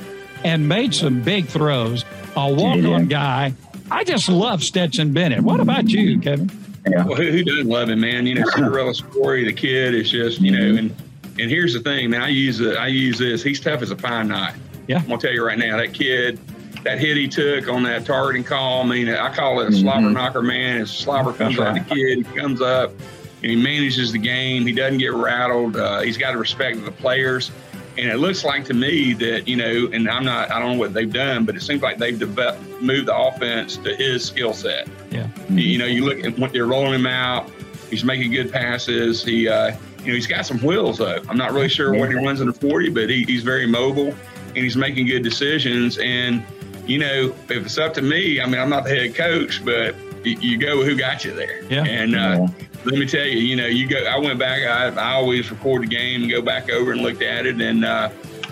and 0.45 0.69
made 0.69 0.95
some 0.95 1.23
big 1.23 1.47
throws. 1.47 2.05
A 2.37 2.53
walk 2.53 2.85
on 2.85 3.07
guy. 3.07 3.55
I 3.91 4.05
just 4.05 4.29
love 4.29 4.63
Stetson 4.63 5.13
Bennett. 5.13 5.41
What 5.41 5.61
about 5.61 5.89
you, 5.89 6.21
Kevin? 6.21 6.51
Yeah. 6.89 7.05
Well, 7.05 7.17
who, 7.17 7.31
who 7.31 7.43
doesn't 7.43 7.67
love 7.67 7.89
him, 7.89 8.01
man? 8.01 8.27
You 8.27 8.35
know, 8.35 8.47
Cinderella 8.51 8.95
story, 8.95 9.45
the 9.45 9.53
kid 9.53 9.95
is 9.95 10.11
just, 10.11 10.41
you 10.41 10.53
know, 10.53 10.79
and 10.79 10.95
and 11.39 11.51
here's 11.51 11.75
the 11.75 11.81
thing, 11.81 12.11
man. 12.11 12.23
I 12.23 12.29
use 12.29 12.61
it. 12.61 12.77
I 12.77 12.87
use 12.87 13.19
this. 13.19 13.43
He's 13.43 13.61
tough 13.61 13.83
as 13.83 13.91
a 13.91 13.97
pine 13.97 14.29
knot. 14.29 14.55
Yeah. 14.87 14.99
I'm 14.99 15.07
gonna 15.07 15.19
tell 15.19 15.33
you 15.33 15.45
right 15.45 15.59
now, 15.59 15.77
that 15.77 15.93
kid, 15.93 16.39
that 16.85 16.99
hit 16.99 17.17
he 17.17 17.29
took 17.29 17.69
on 17.69 17.83
that 17.83 18.07
targeting 18.07 18.45
call. 18.45 18.83
I 18.83 18.87
mean, 18.87 19.09
I 19.09 19.35
call 19.35 19.61
it 19.61 19.69
a 19.69 19.73
slobber 19.73 20.07
mm-hmm. 20.07 20.15
knocker, 20.15 20.43
man. 20.43 20.79
His 20.79 20.91
slobber 20.91 21.33
comes 21.33 21.59
right. 21.59 21.79
out 21.79 21.89
the 21.89 21.95
kid. 21.95 22.19
He 22.19 22.39
comes 22.39 22.63
up 22.63 22.93
and 23.43 23.51
he 23.51 23.57
manages 23.57 24.13
the 24.13 24.19
game. 24.19 24.67
He 24.67 24.73
doesn't 24.73 24.99
get 24.99 25.13
rattled. 25.13 25.77
Uh, 25.77 26.01
he's 26.01 26.17
got 26.17 26.33
to 26.33 26.39
respect 26.39 26.85
the 26.85 26.91
players. 26.91 27.51
And 27.99 28.11
it 28.11 28.19
looks 28.19 28.45
like 28.45 28.65
to 28.67 28.75
me 28.75 29.15
that, 29.15 29.49
you 29.49 29.57
know, 29.57 29.89
and 29.93 30.09
I'm 30.09 30.25
not, 30.25 30.51
I 30.51 30.59
don't 30.59 30.73
know 30.73 30.79
what 30.79 30.93
they've 30.93 31.13
done, 31.13 31.45
but 31.45 31.57
it 31.57 31.63
seems 31.63 31.83
like 31.83 31.97
they've 31.97 32.19
developed, 32.19 32.63
moved 32.83 33.09
the 33.09 33.17
offense 33.17 33.79
to 33.79 33.95
his 33.97 34.25
skill 34.25 34.53
set. 34.53 34.87
Yeah. 35.11 35.29
You 35.49 35.79
know, 35.79 35.87
you 35.87 36.05
look 36.05 36.23
at 36.25 36.39
what 36.39 36.53
they're 36.53 36.67
rolling 36.67 36.95
him 36.95 37.07
out. 37.07 37.51
He's 37.89 38.05
making 38.05 38.33
good 38.33 38.53
passes. 38.53 39.25
He, 39.25 39.49
uh, 39.49 39.77
you 40.01 40.09
know, 40.09 40.15
he's 40.15 40.27
got 40.27 40.45
some 40.45 40.59
wheels 40.59 40.99
though. 40.99 41.23
I'm 41.29 41.39
not 41.39 41.53
really 41.53 41.69
sure 41.69 41.93
when 41.93 42.11
he 42.11 42.17
runs 42.17 42.41
in 42.41 42.49
the 42.49 42.53
40, 42.53 42.91
but 42.91 43.09
he, 43.09 43.25
he's 43.25 43.43
very 43.43 43.67
mobile 43.67 44.15
and 44.49 44.57
he's 44.57 44.77
making 44.77 45.07
good 45.07 45.23
decisions. 45.23 45.99
And, 45.99 46.45
you 46.87 46.99
know, 46.99 47.35
if 47.49 47.65
it's 47.65 47.79
up 47.79 47.95
to 47.95 48.03
me, 48.03 48.41
I 48.41 48.47
mean, 48.47 48.61
I'm 48.61 48.71
not 48.71 48.85
the 48.85 48.91
head 48.91 49.15
coach, 49.15 49.65
but 49.65 49.95
you, 50.27 50.37
you 50.41 50.59
go 50.59 50.79
with 50.79 50.89
who 50.89 50.97
got 50.97 51.25
you 51.25 51.35
there. 51.35 51.63
Yeah. 51.65 51.85
And, 51.85 52.15
uh, 52.15 52.49
let 52.85 53.01
me 53.01 53.07
tell 53.07 53.25
you, 53.25 53.39
you 53.39 53.57
know, 53.57 53.67
you 53.67 53.89
go. 53.89 53.97
I 53.97 54.17
went 54.17 54.39
back. 54.39 54.63
I, 54.63 54.91
I 54.91 55.15
always 55.15 55.51
record 55.51 55.83
the 55.83 55.89
game 55.89 56.23
and 56.23 56.31
go 56.31 56.41
back 56.41 56.71
over 56.71 56.93
and 56.93 57.01
looked 57.01 57.21
at 57.21 57.45
it, 57.45 57.61
and 57.61 57.85
uh, 57.85 58.11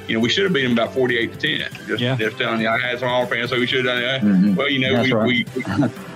you 0.09 0.15
know, 0.15 0.19
we 0.19 0.29
should 0.29 0.43
have 0.43 0.53
beat 0.53 0.65
them 0.65 0.73
about 0.73 0.93
forty-eight 0.93 1.39
to 1.39 1.39
ten. 1.39 1.71
Just, 1.87 2.03
yeah. 2.03 2.17
just 2.17 2.37
telling 2.37 2.61
you, 2.61 2.69
I 2.69 2.77
had 2.77 2.99
some 2.99 3.11
all 3.11 3.27
fans, 3.27 3.51
so 3.51 3.61
we 3.61 3.67
should 3.69 3.85
have 3.85 3.95
done 3.95 4.03
that. 4.03 4.23
Mm-hmm. 4.23 4.55
Well, 4.57 4.69
you 4.69 4.81
know, 4.81 5.01
we, 5.01 5.13
right. 5.13 5.25
we, 5.25 5.47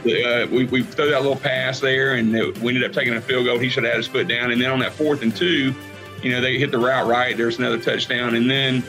we, 0.05 0.25
uh, 0.25 0.47
we, 0.49 0.65
we 0.65 0.83
threw 0.83 1.11
that 1.11 1.23
little 1.23 1.37
pass 1.37 1.79
there, 1.79 2.15
and 2.15 2.35
it, 2.35 2.59
we 2.59 2.75
ended 2.75 2.91
up 2.91 2.93
taking 2.93 3.15
a 3.15 3.21
field 3.21 3.45
goal. 3.45 3.57
He 3.57 3.69
should 3.69 3.85
have 3.85 3.93
had 3.93 3.99
his 3.99 4.09
foot 4.09 4.27
down, 4.27 4.51
and 4.51 4.61
then 4.61 4.71
on 4.73 4.81
that 4.81 4.95
fourth 4.95 5.23
and 5.23 5.37
two, 5.37 5.73
you 6.21 6.33
know, 6.33 6.41
they 6.41 6.59
hit 6.59 6.73
the 6.73 6.79
route 6.79 7.07
right. 7.07 7.37
There's 7.37 7.59
another 7.59 7.79
touchdown, 7.79 8.35
and 8.35 8.51
then. 8.51 8.83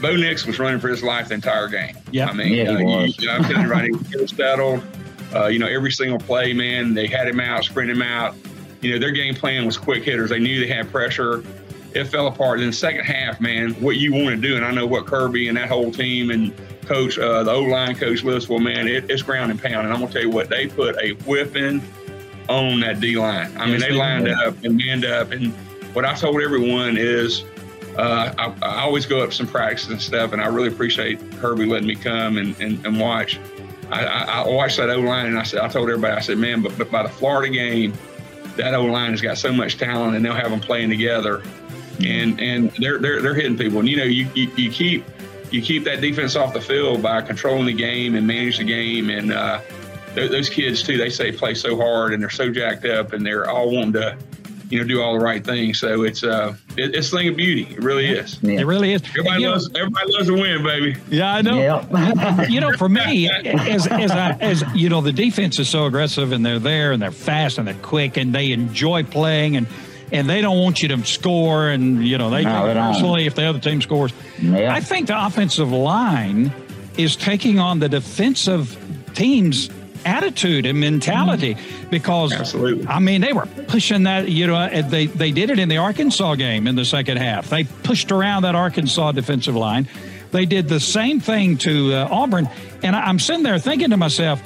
Bo 0.00 0.14
Nix 0.14 0.46
was 0.46 0.58
running 0.58 0.78
for 0.78 0.88
his 0.88 1.02
life 1.02 1.28
the 1.28 1.34
entire 1.34 1.68
game. 1.68 1.96
Yeah, 2.10 2.28
I 2.28 2.32
mean, 2.34 2.52
yeah, 2.52 2.70
uh, 2.70 2.78
you, 2.78 3.14
you 3.18 3.26
know, 3.26 3.32
I'm 3.32 3.44
telling 3.44 3.62
you 3.62 3.70
right, 3.70 3.90
he 4.10 4.16
was 4.16 4.30
settled. 4.30 4.82
Uh, 5.34 5.46
you 5.46 5.58
know, 5.58 5.66
every 5.66 5.90
single 5.90 6.18
play, 6.18 6.52
man, 6.52 6.94
they 6.94 7.06
had 7.06 7.28
him 7.28 7.40
out, 7.40 7.64
sprint 7.64 7.90
him 7.90 8.02
out 8.02 8.34
you 8.86 8.92
know, 8.92 8.98
their 8.98 9.10
game 9.10 9.34
plan 9.34 9.66
was 9.66 9.76
quick 9.76 10.04
hitters. 10.04 10.30
They 10.30 10.38
knew 10.38 10.60
they 10.60 10.72
had 10.72 10.90
pressure. 10.90 11.42
It 11.94 12.04
fell 12.04 12.26
apart. 12.26 12.60
In 12.60 12.66
the 12.66 12.72
second 12.72 13.04
half, 13.04 13.40
man, 13.40 13.72
what 13.82 13.96
you 13.96 14.12
want 14.12 14.28
to 14.28 14.36
do, 14.36 14.56
and 14.56 14.64
I 14.64 14.70
know 14.70 14.86
what 14.86 15.06
Kirby 15.06 15.48
and 15.48 15.56
that 15.56 15.68
whole 15.68 15.90
team 15.90 16.30
and 16.30 16.54
coach, 16.82 17.18
uh, 17.18 17.42
the 17.42 17.50
O 17.50 17.62
line 17.62 17.96
coach 17.96 18.22
Liswell, 18.22 18.62
man, 18.62 18.86
it, 18.86 19.10
it's 19.10 19.22
ground 19.22 19.50
and 19.50 19.60
pound. 19.60 19.86
And 19.86 19.92
I'm 19.92 20.00
gonna 20.00 20.12
tell 20.12 20.22
you 20.22 20.30
what, 20.30 20.48
they 20.48 20.66
put 20.68 20.96
a 21.02 21.14
whipping 21.24 21.82
on 22.48 22.80
that 22.80 23.00
D 23.00 23.16
line. 23.16 23.50
I 23.56 23.66
mean, 23.66 23.80
they 23.80 23.90
lined 23.90 24.28
up 24.28 24.62
and 24.62 24.76
manned 24.76 25.04
up. 25.04 25.32
And 25.32 25.52
what 25.94 26.04
I 26.04 26.14
told 26.14 26.40
everyone 26.40 26.96
is, 26.96 27.44
uh, 27.96 28.32
I, 28.38 28.54
I, 28.62 28.82
always 28.82 29.06
go 29.06 29.20
up 29.20 29.32
some 29.32 29.46
practices 29.46 29.90
and 29.90 30.00
stuff, 30.00 30.32
and 30.32 30.42
I 30.42 30.46
really 30.46 30.68
appreciate 30.68 31.18
Kirby 31.38 31.64
letting 31.64 31.88
me 31.88 31.96
come 31.96 32.36
and, 32.36 32.54
and, 32.60 32.84
and 32.84 33.00
watch. 33.00 33.40
I, 33.90 34.04
I, 34.04 34.22
I, 34.42 34.48
watched 34.48 34.78
that 34.78 34.90
O 34.90 35.00
line, 35.00 35.26
and 35.26 35.38
I 35.38 35.42
said, 35.44 35.60
I 35.60 35.68
told 35.68 35.88
everybody, 35.88 36.14
I 36.16 36.20
said, 36.20 36.38
man, 36.38 36.60
but, 36.62 36.76
but 36.76 36.90
by 36.90 37.02
the 37.02 37.08
Florida 37.08 37.52
game, 37.52 37.94
that 38.56 38.74
O 38.74 38.84
line 38.84 39.12
has 39.12 39.20
got 39.20 39.38
so 39.38 39.52
much 39.52 39.78
talent, 39.78 40.16
and 40.16 40.24
they'll 40.24 40.34
have 40.34 40.50
them 40.50 40.60
playing 40.60 40.90
together, 40.90 41.42
and 42.04 42.40
and 42.40 42.70
they're 42.78 42.98
they're 42.98 43.22
they're 43.22 43.34
hitting 43.34 43.56
people. 43.56 43.80
And 43.80 43.88
you 43.88 43.96
know, 43.96 44.04
you, 44.04 44.28
you, 44.34 44.50
you 44.56 44.70
keep 44.70 45.04
you 45.50 45.62
keep 45.62 45.84
that 45.84 46.00
defense 46.00 46.36
off 46.36 46.52
the 46.52 46.60
field 46.60 47.02
by 47.02 47.22
controlling 47.22 47.66
the 47.66 47.72
game 47.72 48.14
and 48.14 48.26
manage 48.26 48.58
the 48.58 48.64
game. 48.64 49.10
And 49.10 49.32
uh, 49.32 49.60
those 50.14 50.48
kids 50.48 50.82
too, 50.82 50.96
they 50.96 51.10
say 51.10 51.30
play 51.32 51.54
so 51.54 51.76
hard 51.76 52.12
and 52.12 52.22
they're 52.22 52.30
so 52.30 52.50
jacked 52.50 52.84
up, 52.84 53.12
and 53.12 53.24
they're 53.24 53.48
all 53.48 53.70
wanting 53.70 53.92
to 53.94 54.16
you 54.68 54.80
know, 54.80 54.84
do 54.86 55.00
all 55.00 55.12
the 55.18 55.24
right 55.24 55.44
things. 55.44 55.78
So 55.78 56.02
it's 56.02 56.24
uh, 56.24 56.54
it, 56.76 56.94
it's 56.94 57.12
a 57.12 57.16
thing 57.16 57.28
of 57.28 57.36
beauty. 57.36 57.68
It 57.70 57.82
really 57.82 58.06
is. 58.06 58.38
Yeah. 58.42 58.60
It 58.60 58.64
really 58.66 58.92
is. 58.92 59.02
Everybody 59.10 59.40
You 59.42 59.46
know- 59.46 59.52
loves 59.52 59.70
everybody 59.76 60.12
loves 60.12 60.26
to 60.26 60.32
win, 60.34 60.62
baby. 60.62 60.96
Yeah, 61.08 61.34
I 61.34 61.42
know. 61.42 61.58
Yeah. 61.58 62.42
you 62.48 62.60
know, 62.60 62.72
for 62.72 62.88
me, 62.88 63.28
as 63.30 63.86
as, 63.86 64.10
I, 64.10 64.32
as 64.40 64.64
you 64.74 64.88
know, 64.88 65.00
the 65.00 65.12
defense 65.12 65.58
is 65.58 65.68
so 65.68 65.86
aggressive 65.86 66.32
and 66.32 66.44
they're 66.44 66.58
there 66.58 66.92
and 66.92 67.00
they're 67.02 67.10
fast 67.10 67.58
and 67.58 67.66
they're 67.68 67.74
quick 67.74 68.16
and 68.16 68.34
they 68.34 68.52
enjoy 68.52 69.02
playing 69.04 69.56
and 69.56 69.66
and 70.12 70.28
they 70.30 70.40
don't 70.40 70.58
want 70.58 70.82
you 70.82 70.88
to 70.88 71.04
score 71.04 71.68
and 71.68 72.06
you 72.06 72.16
know 72.18 72.30
they 72.30 72.44
No, 72.44 72.50
take 72.52 72.64
they 72.66 72.70
it 72.70 72.74
don't. 72.74 72.92
personally 72.92 73.26
if 73.26 73.34
the 73.34 73.44
other 73.46 73.58
team 73.58 73.80
scores. 73.82 74.12
Yeah. 74.40 74.72
I 74.72 74.80
think 74.80 75.08
the 75.08 75.26
offensive 75.26 75.72
line 75.72 76.52
is 76.96 77.16
taking 77.16 77.58
on 77.58 77.78
the 77.80 77.88
defensive 77.88 78.76
team's 79.14 79.68
attitude 80.04 80.66
and 80.66 80.78
mentality 80.78 81.56
because 81.90 82.32
Absolutely. 82.32 82.86
I 82.86 82.98
mean 82.98 83.20
they 83.20 83.32
were 83.32 83.46
pushing 83.68 84.04
that 84.04 84.28
you 84.28 84.46
know 84.46 84.82
they 84.82 85.06
they 85.06 85.30
did 85.32 85.50
it 85.50 85.58
in 85.58 85.68
the 85.68 85.78
Arkansas 85.78 86.34
game 86.34 86.66
in 86.66 86.74
the 86.76 86.84
second 86.84 87.18
half. 87.18 87.48
They 87.48 87.64
pushed 87.64 88.12
around 88.12 88.42
that 88.42 88.54
Arkansas 88.54 89.12
defensive 89.12 89.56
line. 89.56 89.88
They 90.32 90.44
did 90.44 90.68
the 90.68 90.80
same 90.80 91.20
thing 91.20 91.56
to 91.58 91.94
uh, 91.94 92.08
Auburn 92.10 92.48
and 92.82 92.94
I- 92.96 93.06
I'm 93.06 93.18
sitting 93.18 93.42
there 93.42 93.58
thinking 93.58 93.90
to 93.90 93.96
myself 93.96 94.42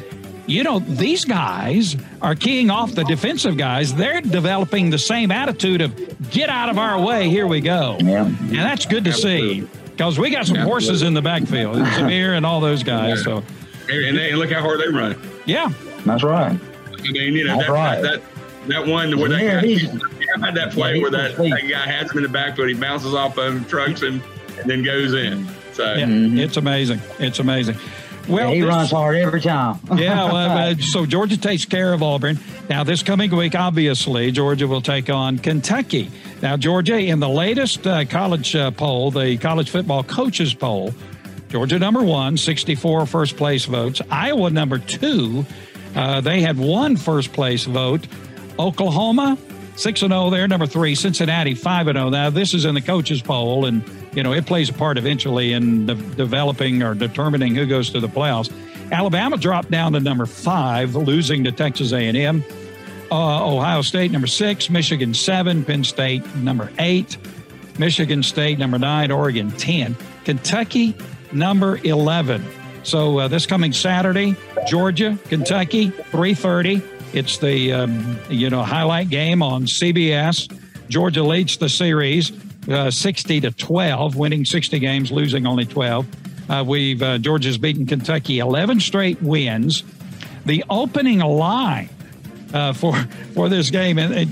you 0.47 0.65
know, 0.65 0.81
these 0.81 1.25
guys 1.25 1.97
are 2.21 2.35
keying 2.35 2.71
off 2.71 2.95
the 2.95 3.05
defensive 3.05 3.57
guys. 3.57 3.95
They're 3.95 4.21
developing 4.21 4.91
the 4.91 4.99
same 4.99 5.31
attitude 5.31 5.81
of 5.81 6.31
get 6.31 6.49
out 6.51 6.69
of 6.69 6.77
our 6.77 7.01
way, 7.01 7.29
here 7.29 7.47
we 7.47 7.61
go. 7.61 7.97
Yeah. 8.01 8.25
And 8.25 8.51
that's 8.57 8.85
good 8.85 9.05
to 9.05 9.13
see 9.13 9.61
because 9.85 10.19
we 10.19 10.31
got 10.31 10.47
some 10.47 10.57
horses 10.57 11.03
in 11.03 11.15
the 11.15 11.23
backfield, 11.23 11.77
Zamir 11.77 12.37
and 12.37 12.45
all 12.45 12.61
those 12.61 12.83
guys. 12.83 13.23
So, 13.23 13.45
And, 13.89 14.05
and, 14.07 14.19
they, 14.19 14.31
and 14.31 14.39
look 14.39 14.51
how 14.51 14.61
hard 14.61 14.81
they 14.81 14.89
run. 14.89 15.13
Yeah, 15.47 15.69
That's 16.05 16.23
right. 16.23 16.59
I 16.99 17.13
mean, 17.13 17.35
you 17.35 17.45
know, 17.47 17.57
That's 17.57 17.69
that, 17.69 17.73
right. 17.73 18.03
that 18.03 18.23
that 18.69 18.87
one 18.87 19.19
where 19.19 19.29
that 19.31 19.41
guy, 19.63 19.67
he's- 19.67 19.97
I 20.37 20.47
had 20.47 20.55
that 20.55 20.71
play 20.73 20.97
yeah, 20.97 21.03
where 21.03 21.11
that, 21.11 21.35
complete. 21.35 21.51
that 21.51 21.69
guy 21.69 21.87
has 21.91 22.11
him 22.13 22.19
in 22.19 22.23
the 22.25 22.29
backfield, 22.29 22.69
he 22.69 22.75
bounces 22.75 23.15
off 23.15 23.37
of 23.39 23.55
him, 23.55 23.65
trucks 23.65 24.03
him, 24.03 24.23
and 24.61 24.71
then 24.71 24.83
goes 24.83 25.13
in. 25.15 25.47
So 25.73 25.95
yeah 25.95 26.07
it's 26.09 26.57
amazing. 26.57 27.01
It's 27.19 27.39
amazing. 27.39 27.77
Well, 28.29 28.45
Mm-hmm. 28.51 28.53
he 28.55 28.61
this- 28.61 28.69
runs 28.69 28.91
hard 28.91 29.17
every 29.17 29.41
time. 29.41 29.81
yeah, 29.97 30.31
well, 30.31 30.71
uh, 30.73 30.75
so 30.77 31.07
Georgia 31.07 31.37
takes 31.39 31.65
care 31.65 31.93
of 31.95 32.03
Auburn. 32.03 32.39
Now, 32.69 32.85
this 32.85 33.03
coming 33.03 33.35
week, 33.35 33.55
obviously, 33.57 34.31
Georgia 34.31 34.69
will 34.69 34.83
take 34.83 35.09
on 35.11 35.39
Kentucky. 35.39 36.11
Now, 36.43 36.57
Georgia, 36.57 36.99
in 36.99 37.19
the 37.19 37.29
latest 37.29 37.87
uh, 37.87 38.05
college 38.05 38.55
uh, 38.55 38.71
poll, 38.71 39.11
the 39.11 39.37
college 39.39 39.71
football 39.71 40.05
coaches 40.05 40.55
poll, 40.55 40.95
Georgia 41.51 41.81
number 41.81 42.03
one, 42.03 42.37
64 42.37 43.07
first 43.07 43.37
place 43.37 43.65
votes. 43.65 44.01
Iowa 44.09 44.51
number 44.51 44.79
two, 44.79 45.45
uh, 45.97 46.21
they 46.21 46.41
had 46.41 46.57
one 46.57 46.97
first 46.97 47.33
place 47.33 47.65
vote. 47.65 48.07
Oklahoma, 48.57 49.37
6 49.75 50.03
and 50.03 50.13
0 50.13 50.31
there, 50.31 50.47
number 50.47 50.67
three. 50.67 50.95
Cincinnati, 50.95 51.55
5 51.55 51.89
and 51.89 51.97
0. 51.97 52.11
Now, 52.11 52.31
this 52.31 52.55
is 52.55 52.65
in 52.67 52.75
the 52.77 52.81
coaches 52.81 53.21
poll, 53.21 53.65
and, 53.65 53.83
you 54.15 54.23
know, 54.23 54.33
it 54.33 54.47
plays 54.47 54.69
a 54.69 54.73
part 54.73 54.97
eventually 54.97 55.53
in 55.53 55.87
de- 55.87 55.95
developing 55.95 56.85
or 56.85 56.95
determining 56.95 57.57
who 57.57 57.67
goes 57.67 57.91
to 57.91 58.01
the 58.01 58.09
playoffs. 58.09 58.53
Alabama 58.93 59.37
dropped 59.37 59.73
down 59.73 59.93
to 59.95 60.01
number 60.01 60.27
five, 60.27 60.95
losing 60.95 61.43
to 61.45 61.53
Texas 61.53 61.93
A&M. 61.93 62.45
Uh, 63.11 63.45
Ohio 63.45 63.83
State 63.83 64.13
number 64.13 64.29
six, 64.29 64.71
Michigan 64.71 65.13
seven, 65.15 65.65
Penn 65.65 65.83
State 65.83 66.25
number 66.37 66.71
eight, 66.79 67.17
Michigan 67.77 68.23
State 68.23 68.57
number 68.57 68.79
nine, 68.79 69.11
Oregon 69.11 69.51
ten, 69.53 69.97
Kentucky 70.25 70.95
number 71.33 71.79
eleven. 71.85 72.45
So 72.83 73.19
uh, 73.19 73.29
this 73.29 73.47
coming 73.47 73.73
Saturday, 73.73 74.37
Georgia, 74.67 75.19
Kentucky, 75.29 75.91
three 75.91 76.35
thirty. 76.35 76.83
It's 77.13 77.39
the 77.39 77.73
um, 77.73 78.19
you 78.29 78.51
know 78.51 78.63
highlight 78.63 79.11
game 79.11 79.43
on 79.43 79.65
CBS. 79.65 80.57
Georgia 80.89 81.23
leads 81.23 81.57
the 81.57 81.69
series 81.69 82.33
uh, 82.69 82.91
sixty 82.91 83.41
to 83.41 83.51
twelve, 83.53 84.17
winning 84.17 84.45
sixty 84.45 84.79
games, 84.79 85.11
losing 85.13 85.47
only 85.47 85.65
twelve. 85.65 86.07
Uh, 86.49 86.65
we've 86.67 87.03
uh, 87.03 87.19
Georgia's 87.19 87.59
beaten 87.59 87.87
Kentucky 87.87 88.39
eleven 88.39 88.81
straight 88.81 89.21
wins. 89.23 89.85
The 90.47 90.65
opening 90.71 91.19
line 91.19 91.91
uh, 92.53 92.73
for 92.73 92.95
for 93.35 93.49
this 93.49 93.71
game. 93.71 93.99
And 93.99 94.31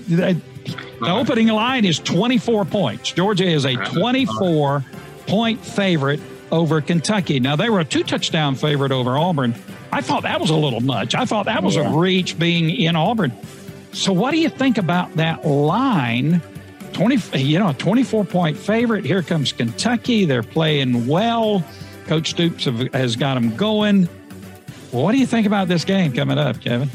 the 1.01 1.13
opening 1.13 1.49
line 1.49 1.85
is 1.85 1.99
24 2.01 2.65
points. 2.65 3.13
Georgia 3.13 3.47
is 3.47 3.65
a 3.65 3.75
24 3.75 4.85
point 5.27 5.65
favorite 5.65 6.21
over 6.51 6.81
Kentucky. 6.81 7.41
Now 7.41 7.57
they 7.57 7.71
were 7.71 7.81
a 7.81 7.85
two 7.85 8.03
touchdown 8.03 8.55
favorite 8.55 8.93
over 8.93 9.17
Auburn. 9.19 9.55
I 9.93 10.01
thought 10.01 10.23
that 10.23 10.41
was 10.41 10.51
a 10.51 10.57
little 10.57 10.81
much. 10.81 11.15
I 11.15 11.25
thought 11.25 11.47
that 11.47 11.63
was 11.63 11.77
a 11.77 11.89
reach 11.89 12.39
being 12.39 12.71
in 12.71 12.97
Auburn. 12.97 13.33
So 13.93 14.13
what 14.13 14.33
do 14.33 14.39
you 14.39 14.49
think 14.49 14.79
about 14.79 15.15
that 15.17 15.47
line? 15.47 16.43
20, 16.93 17.39
you 17.39 17.59
know, 17.59 17.69
a 17.69 17.75
24 17.75 18.25
point 18.25 18.57
favorite. 18.57 19.05
Here 19.05 19.23
comes 19.23 19.53
Kentucky. 19.53 20.25
They're 20.25 20.43
playing 20.43 21.07
well. 21.07 21.65
Coach 22.07 22.31
Stoops 22.31 22.65
have, 22.65 22.81
has 22.93 23.17
got 23.17 23.35
them 23.35 23.55
going. 23.57 24.09
What 24.91 25.13
do 25.13 25.19
you 25.19 25.27
think 25.27 25.47
about 25.47 25.69
this 25.69 25.85
game 25.85 26.13
coming 26.13 26.39
up, 26.39 26.61
Kevin? 26.61 26.91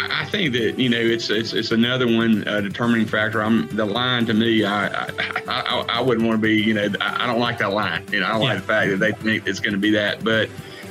I 0.00 0.24
think 0.26 0.52
that 0.54 0.78
you 0.78 0.88
know 0.88 0.98
it's 0.98 1.30
it's, 1.30 1.52
it's 1.52 1.70
another 1.70 2.06
one 2.06 2.46
uh, 2.46 2.60
determining 2.60 3.06
factor. 3.06 3.42
I'm 3.42 3.68
the 3.76 3.84
line 3.86 4.26
to 4.26 4.34
me. 4.34 4.64
I 4.64 4.86
I, 4.88 5.10
I, 5.48 5.84
I 5.88 6.00
wouldn't 6.00 6.26
want 6.26 6.40
to 6.40 6.42
be 6.42 6.54
you 6.56 6.74
know 6.74 6.88
I, 7.00 7.24
I 7.24 7.26
don't 7.26 7.40
like 7.40 7.58
that 7.58 7.72
line. 7.72 8.04
You 8.12 8.20
know 8.20 8.26
I 8.26 8.30
don't 8.32 8.42
Yeah. 8.42 8.48
like 8.48 8.58
the 8.60 8.66
fact 8.66 8.90
that 8.90 8.96
they 8.98 9.12
think 9.12 9.46
it's 9.46 9.60
going 9.60 9.72
to 9.74 9.78
be 9.78 9.90
that. 9.92 10.22
But 10.24 10.48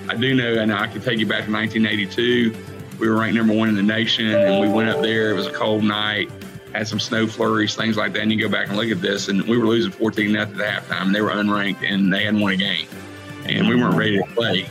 I 0.09 0.15
do 0.15 0.33
know, 0.35 0.55
and 0.55 0.71
I 0.73 0.87
can 0.87 1.01
take 1.01 1.19
you 1.19 1.25
back 1.25 1.45
to 1.45 1.51
1982. 1.51 2.55
We 2.99 3.07
were 3.09 3.17
ranked 3.17 3.35
number 3.35 3.53
one 3.53 3.69
in 3.69 3.75
the 3.75 3.83
nation, 3.83 4.27
and 4.27 4.59
we 4.61 4.67
went 4.73 4.89
up 4.89 5.01
there. 5.01 5.31
It 5.31 5.33
was 5.35 5.45
a 5.47 5.51
cold 5.53 5.83
night, 5.83 6.31
had 6.73 6.87
some 6.87 6.99
snow 6.99 7.27
flurries, 7.27 7.75
things 7.75 7.95
like 7.97 8.13
that. 8.13 8.21
And 8.21 8.31
you 8.31 8.39
go 8.39 8.49
back 8.49 8.69
and 8.69 8.77
look 8.77 8.89
at 8.89 9.01
this, 9.01 9.27
and 9.27 9.43
we 9.43 9.57
were 9.57 9.65
losing 9.67 9.91
14 9.91 10.31
nothing 10.31 10.59
at 10.61 10.83
halftime. 10.83 11.01
And 11.07 11.15
They 11.15 11.21
were 11.21 11.29
unranked, 11.29 11.83
and 11.87 12.11
they 12.11 12.23
hadn't 12.25 12.39
won 12.39 12.53
a 12.53 12.55
game, 12.57 12.87
and 13.45 13.67
we 13.67 13.75
weren't 13.75 13.95
ready 13.95 14.17
to 14.17 14.23
play. 14.33 14.65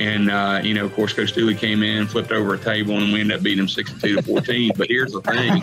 And 0.00 0.30
uh, 0.30 0.60
you 0.64 0.72
know, 0.72 0.86
of 0.86 0.94
course, 0.94 1.12
Coach 1.12 1.32
Dooley 1.32 1.54
came 1.54 1.82
in, 1.82 2.06
flipped 2.06 2.32
over 2.32 2.54
a 2.54 2.58
table, 2.58 2.96
and 2.96 3.12
we 3.12 3.20
ended 3.20 3.36
up 3.36 3.42
beating 3.42 3.58
them 3.58 3.68
sixty-two 3.68 4.16
to 4.16 4.22
fourteen. 4.22 4.72
but 4.76 4.88
here's 4.88 5.12
the 5.12 5.20
thing: 5.20 5.56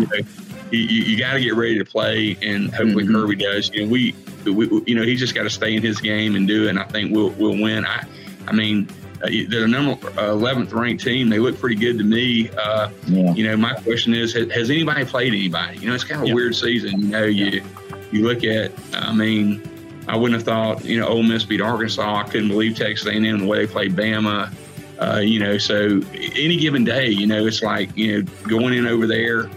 you 0.00 0.06
know, 0.06 0.28
you, 0.70 0.78
you, 0.80 1.18
got 1.18 1.34
to 1.34 1.40
get 1.40 1.54
ready 1.54 1.76
to 1.78 1.84
play, 1.84 2.38
and 2.40 2.74
hopefully 2.74 3.04
Mhm. 3.04 3.12
Kirby 3.12 3.36
does. 3.36 3.70
You 3.74 3.84
know, 3.84 3.92
we, 3.92 4.14
we, 4.46 4.82
you 4.86 4.94
know, 4.94 5.02
he's 5.02 5.20
just 5.20 5.34
got 5.34 5.42
to 5.42 5.50
stay 5.50 5.76
in 5.76 5.82
his 5.82 6.00
game 6.00 6.36
and 6.36 6.48
do 6.48 6.66
it. 6.66 6.70
And 6.70 6.78
I 6.78 6.84
think 6.84 7.12
we'll 7.14 7.30
we'll 7.32 7.60
win. 7.60 7.84
I, 7.84 8.06
I 8.48 8.52
mean, 8.52 8.88
uh, 9.22 9.28
they're 9.48 9.60
the 9.60 9.68
number 9.68 10.08
eleventh 10.18 10.72
ranked 10.72 11.04
team. 11.04 11.28
They 11.28 11.38
look 11.38 11.60
pretty 11.60 11.76
good 11.76 11.98
to 11.98 12.04
me. 12.04 12.48
Uh, 12.58 12.88
Yeah. 13.06 13.34
you 13.34 13.44
know, 13.44 13.58
my 13.58 13.74
question 13.74 14.14
is, 14.14 14.32
has, 14.32 14.50
has 14.52 14.70
anybody 14.70 15.04
played 15.04 15.34
anybody? 15.34 15.80
You 15.80 15.88
know, 15.90 15.94
it's 15.94 16.04
kind 16.04 16.22
of 16.22 16.24
a 16.24 16.28
Yeah. 16.28 16.34
weird 16.34 16.56
season. 16.56 16.98
You 17.02 17.08
know, 17.08 17.24
you 17.24 17.62
you 18.10 18.22
look 18.26 18.42
at, 18.42 18.72
I 18.94 19.12
mean, 19.12 19.60
I 20.08 20.16
wouldn't 20.16 20.40
have 20.40 20.44
thought, 20.44 20.84
you 20.84 21.00
know, 21.00 21.06
Ole 21.08 21.22
Miss 21.22 21.44
beat 21.44 21.60
Arkansas. 21.60 22.16
I 22.16 22.22
couldn't 22.24 22.48
believe 22.48 22.76
Texas 22.76 23.06
A&M 23.08 23.38
the 23.40 23.46
way 23.46 23.64
they 23.64 23.72
played 23.72 23.94
Bama. 23.96 24.52
Uh, 25.00 25.18
you 25.18 25.38
know, 25.40 25.58
so 25.58 26.00
any 26.14 26.56
given 26.56 26.84
day, 26.84 27.08
you 27.08 27.26
know, 27.26 27.44
it's 27.46 27.62
like, 27.62 27.94
you 27.96 28.22
know, 28.22 28.28
going 28.48 28.72
in 28.74 28.86
over 28.86 29.06
there, 29.06 29.50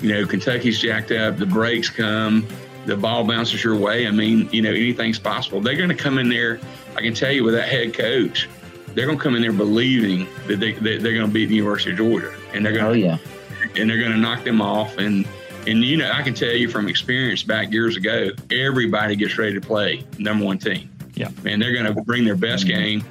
you 0.00 0.12
know, 0.12 0.26
Kentucky's 0.26 0.78
jacked 0.78 1.10
up, 1.10 1.36
the 1.38 1.46
breaks 1.46 1.88
come, 1.88 2.46
the 2.86 2.96
ball 2.96 3.24
bounces 3.24 3.64
your 3.64 3.76
way. 3.76 4.06
I 4.06 4.10
mean, 4.10 4.48
you 4.52 4.62
know, 4.62 4.70
anything's 4.70 5.18
possible. 5.18 5.60
They're 5.60 5.76
going 5.76 5.88
to 5.88 5.94
come 5.96 6.18
in 6.18 6.28
there. 6.28 6.60
I 6.96 7.00
can 7.00 7.14
tell 7.14 7.32
you 7.32 7.42
with 7.42 7.54
that 7.54 7.68
head 7.68 7.94
coach, 7.94 8.48
they're 8.88 9.06
going 9.06 9.18
to 9.18 9.24
come 9.24 9.34
in 9.34 9.42
there 9.42 9.52
believing 9.52 10.28
that 10.46 10.60
they, 10.60 10.72
that 10.72 11.02
they're 11.02 11.14
going 11.14 11.26
to 11.26 11.32
beat 11.32 11.46
the 11.46 11.56
University 11.56 11.90
of 11.90 11.96
Georgia, 11.96 12.32
and 12.52 12.64
they're 12.64 12.72
going 12.72 12.84
to, 12.84 12.90
Oh 12.90 12.92
yeah. 12.92 13.18
and 13.76 13.90
they're 13.90 13.98
going 13.98 14.12
to 14.12 14.18
knock 14.18 14.44
them 14.44 14.60
off. 14.60 14.98
And 14.98 15.26
and 15.66 15.84
you 15.84 15.96
know, 15.96 16.10
I 16.12 16.22
can 16.22 16.34
tell 16.34 16.52
you 16.52 16.68
from 16.68 16.88
experience 16.88 17.42
back 17.42 17.72
years 17.72 17.96
ago, 17.96 18.30
everybody 18.50 19.16
gets 19.16 19.36
ready 19.38 19.54
to 19.54 19.60
play 19.60 20.04
number 20.18 20.44
one 20.44 20.58
team. 20.58 20.90
Yeah. 21.14 21.28
and 21.44 21.62
they're 21.62 21.72
going 21.72 21.86
to 21.94 22.02
bring 22.02 22.24
their 22.24 22.34
best 22.34 22.66
game. 22.66 23.04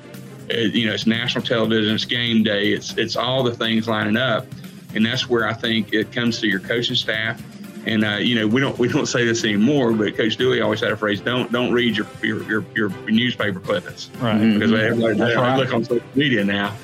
Uh, 0.51 0.57
you 0.57 0.85
know, 0.87 0.93
it's 0.93 1.07
national 1.07 1.45
television, 1.45 1.95
it's 1.95 2.03
game 2.03 2.43
day, 2.43 2.73
it's 2.73 2.97
it's 2.97 3.15
all 3.15 3.43
the 3.43 3.55
things 3.55 3.87
lining 3.87 4.17
up, 4.17 4.45
and 4.93 5.05
that's 5.05 5.29
where 5.29 5.47
I 5.47 5.53
think 5.53 5.93
it 5.93 6.11
comes 6.11 6.39
to 6.41 6.47
your 6.47 6.59
coaching 6.59 6.95
staff. 6.97 7.41
And 7.85 8.03
uh, 8.03 8.15
you 8.17 8.35
know, 8.35 8.45
we 8.47 8.59
don't 8.59 8.77
we 8.77 8.89
don't 8.89 9.05
say 9.05 9.25
this 9.25 9.43
anymore, 9.45 9.93
but 9.93 10.17
Coach 10.17 10.35
Dooley 10.35 10.59
always 10.61 10.81
had 10.81 10.91
a 10.91 10.97
phrase: 10.97 11.21
"Don't 11.21 11.49
don't 11.51 11.71
read 11.71 11.95
your 11.95 12.07
your 12.21 12.43
your, 12.43 12.65
your 12.75 12.89
newspaper 13.09 13.61
clippings." 13.61 14.09
Right. 14.19 14.35
Mhm. 14.35 14.53
because 14.55 14.73
everybody 14.73 15.17
That's 15.17 15.31
they 15.33 15.35
right. 15.37 15.57
look 15.57 15.73
on 15.73 15.85
social 15.85 16.03
media 16.13 16.43
now. 16.43 16.75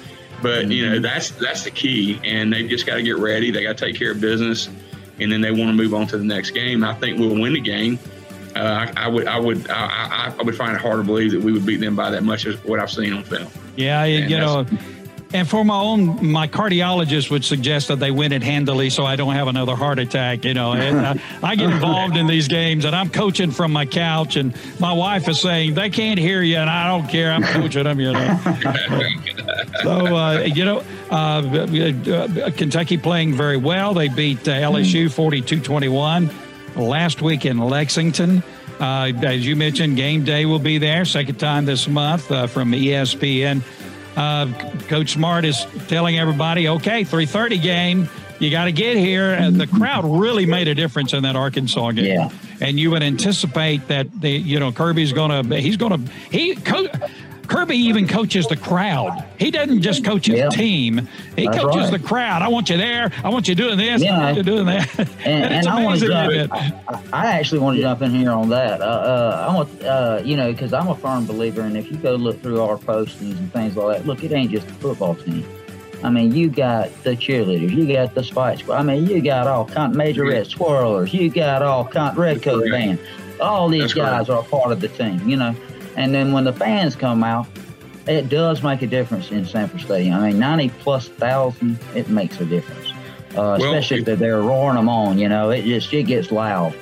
But 0.42 0.68
you 0.72 0.90
know 0.90 1.00
that's 1.00 1.32
that's 1.32 1.64
the 1.66 1.72
key, 1.72 2.18
and 2.24 2.52
they've 2.52 2.70
just 2.70 2.86
got 2.86 2.96
to 2.96 3.04
get 3.04 3.18
ready. 3.18 3.52
They 3.52 3.64
got 3.64 3.78
to 3.78 3.86
take 3.86 3.96
care 3.98 4.12
of 4.12 4.22
business, 4.22 4.70
and 5.20 5.32
then 5.32 5.42
they 5.42 5.52
want 5.52 5.70
to 5.70 5.74
move 5.74 5.94
on 5.94 6.08
to 6.08 6.18
the 6.18 6.24
next 6.24 6.52
game. 6.52 6.84
I 6.84 6.94
think 6.96 7.20
we'll 7.20 7.40
win 7.40 7.54
the 7.54 7.62
game. 7.62 8.00
Uh, 8.56 8.88
I, 8.96 9.06
I 9.06 9.08
would 9.08 9.28
I 9.28 9.40
would 9.40 9.70
I, 9.70 9.86
I, 9.86 10.34
I 10.38 10.44
would 10.44 10.56
find 10.56 10.76
it 10.76 10.82
hard 10.82 10.98
to 10.98 11.04
believe 11.04 11.32
that 11.32 11.42
we 11.42 11.52
would 11.52 11.66
beat 11.66 11.80
them 11.80 11.96
by 11.96 12.10
that 12.10 12.24
much 12.24 12.46
as 12.46 12.62
what 12.64 12.80
I've 12.80 12.92
seen 12.92 13.14
on 13.14 13.24
film. 13.24 13.48
Yeah, 13.76 14.04
And 14.04 14.30
you 14.30 14.38
know, 14.38 14.66
and 15.32 15.48
for 15.48 15.64
my 15.64 15.80
own, 15.80 16.32
my 16.32 16.48
cardiologist 16.48 17.30
would 17.30 17.46
suggest 17.46 17.90
that 17.90 18.00
they 18.00 18.10
win 18.10 18.32
it 18.32 18.42
handily, 18.42 18.90
so 18.90 19.06
I 19.06 19.16
don't 19.16 19.34
have 19.34 19.48
another 19.48 19.76
heart 19.76 20.00
attack. 20.00 20.44
You 20.44 20.56
know, 20.56 20.74
and 20.74 20.98
uh, 20.98 21.14
I 21.44 21.56
get 21.56 21.70
involved 21.70 22.18
in 22.18 22.26
these 22.26 22.48
games, 22.48 22.86
and 22.86 22.96
I'm 22.96 23.10
coaching 23.10 23.52
from 23.52 23.72
my 23.72 23.86
couch, 23.86 24.38
and 24.38 24.56
my 24.80 24.92
wife 24.92 25.28
is 25.30 25.40
saying 25.40 25.76
they 25.76 25.90
can't 25.90 26.20
hear 26.20 26.42
you, 26.42 26.58
and 26.58 26.70
I 26.70 26.88
don't 26.88 27.08
care. 27.08 27.32
I'm 27.32 27.44
coaching 27.44 27.84
them. 27.84 28.00
You 28.00 28.14
know. 28.14 28.40
so 29.84 30.16
uh, 30.16 30.40
you 30.42 30.66
know, 30.66 30.84
uh, 31.12 32.52
Kentucky 32.58 32.98
playing 32.98 33.34
very 33.34 33.58
well. 33.58 33.94
They 33.94 34.08
beat 34.08 34.48
uh, 34.48 34.54
LSU 34.54 35.06
42-21 35.06 36.32
last 36.76 37.22
week 37.22 37.46
in 37.46 37.60
Lexington. 37.60 38.42
Uh, 38.80 39.12
as 39.24 39.46
you 39.46 39.56
mentioned, 39.58 39.98
game 39.98 40.24
day 40.24 40.46
will 40.46 40.60
be 40.60 40.78
there, 40.78 41.04
second 41.04 41.36
time 41.36 41.66
this 41.66 41.88
month 41.88 42.32
uh, 42.32 42.48
from 42.48 42.72
ESPN. 42.72 43.62
Uh, 44.20 44.52
Coach 44.90 45.14
Smart 45.14 45.46
is 45.46 45.66
telling 45.88 46.20
everybody, 46.20 46.68
okay, 46.68 47.06
3:30 47.06 47.62
game. 47.62 48.10
You 48.40 48.50
got 48.50 48.66
to 48.66 48.72
get 48.72 48.98
here. 48.98 49.34
And 49.34 49.60
the 49.60 49.68
crowd 49.68 50.04
really 50.06 50.46
made 50.46 50.68
a 50.68 50.76
difference 50.76 51.14
in 51.14 51.24
that 51.24 51.36
Arkansas 51.36 51.92
game. 51.92 52.06
Yeah. 52.06 52.30
And 52.62 52.78
you 52.80 52.92
would 52.92 53.02
anticipate 53.02 53.88
that 53.88 54.08
the 54.20 54.30
you 54.30 54.60
know 54.60 54.72
Kirby's 54.74 55.14
going 55.14 55.50
to 55.50 55.56
he's 55.58 55.78
going 55.78 56.06
to 56.06 56.12
he. 56.32 56.56
Co- 57.50 57.58
Kirby 57.58 57.76
even 57.78 58.08
coaches 58.08 58.48
the 58.48 58.56
crowd. 58.56 59.26
He 59.38 59.52
doesn't 59.52 59.82
just 59.82 60.04
coach 60.06 60.28
his 60.28 60.38
Yeah. 60.38 60.50
team. 60.50 61.08
He 61.36 61.46
That's 61.46 61.58
coaches 61.58 61.82
right. 61.84 61.92
the 61.92 62.00
crowd. 62.00 62.42
I 62.42 62.48
want 62.48 62.70
you 62.70 62.78
there. 62.78 63.12
I 63.24 63.30
want 63.30 63.48
you 63.48 63.56
doing 63.56 63.78
this. 63.78 64.04
I 64.04 64.18
want 64.24 64.38
you 64.38 64.44
doing 64.44 64.66
that. 64.68 64.88
And, 65.26 65.44
it's 65.54 65.66
and 65.66 65.68
I 65.68 65.84
want 65.84 66.00
to 66.00 66.08
jump. 66.08 66.32
isn't? 66.32 66.52
I, 66.54 66.72
I 67.12 67.26
actually 67.34 67.60
want 67.60 67.76
to 67.78 67.82
jump 67.82 68.02
in 68.02 68.12
here 68.12 68.32
on 68.32 68.50
that. 68.50 68.82
Uh, 68.82 68.86
uh, 68.86 69.48
I 69.50 69.56
want, 69.56 69.84
uh, 69.84 70.22
you 70.24 70.38
know, 70.38 70.52
because 70.52 70.72
I'm 70.74 70.88
a 70.88 70.96
firm 70.96 71.26
believer, 71.26 71.62
and 71.62 71.76
if 71.76 71.92
you 71.92 71.98
go 71.98 72.16
look 72.16 72.42
through 72.42 72.62
our 72.62 72.78
postings 72.78 73.38
and 73.38 73.52
things 73.52 73.76
like 73.76 73.98
that, 73.98 74.06
look, 74.08 74.24
it 74.24 74.32
ain't 74.32 74.52
just 74.52 74.68
the 74.68 74.74
football 74.76 75.16
team. 75.16 75.46
I 76.04 76.10
mean, 76.10 76.34
you 76.34 76.50
got 76.50 76.90
the 77.04 77.12
cheerleaders, 77.18 77.72
you 77.72 77.86
got 77.92 78.16
the 78.16 78.24
spike 78.24 78.60
squad. 78.60 78.78
I 78.78 78.84
mean, 78.84 79.06
you 79.08 79.22
got 79.22 79.48
all 79.48 79.66
kind 79.66 79.94
major 79.96 80.24
red 80.26 80.46
swirlers, 80.48 81.12
you 81.12 81.30
got 81.30 81.62
all 81.62 81.86
kind 81.86 82.16
red 82.18 82.42
coat 82.42 82.64
band. 82.72 83.00
All 83.42 83.68
these 83.68 83.82
That's 83.82 83.94
guys 83.96 84.28
correct. 84.28 84.30
are 84.30 84.40
a 84.40 84.44
part 84.50 84.72
of 84.72 84.80
the 84.82 84.88
team, 84.88 85.28
you 85.28 85.36
know. 85.36 85.54
And 86.00 86.16
then 86.16 86.32
when 86.32 86.46
the 86.46 86.54
fans 86.54 86.96
come 86.96 87.26
out, 87.26 87.46
it 88.08 88.30
does 88.30 88.64
make 88.64 88.82
a 88.82 88.88
difference 88.88 89.32
in 89.32 89.46
Sanford 89.46 89.82
Stadium. 89.82 90.16
I 90.16 90.30
mean, 90.30 90.40
90 90.40 90.70
plus 90.80 91.10
thousand, 91.10 91.78
it 91.94 92.10
makes 92.10 92.40
a 92.40 92.46
difference. 92.46 92.92
Uh, 93.32 93.58
Well, 93.60 93.74
especially 93.74 94.10
if 94.10 94.18
they're 94.18 94.42
roaring 94.42 94.78
them 94.78 94.88
on, 94.88 95.20
you 95.20 95.28
know, 95.28 95.50
it 95.52 95.64
just 95.66 95.94
it 95.94 96.04
gets 96.04 96.32
loud. 96.32 96.74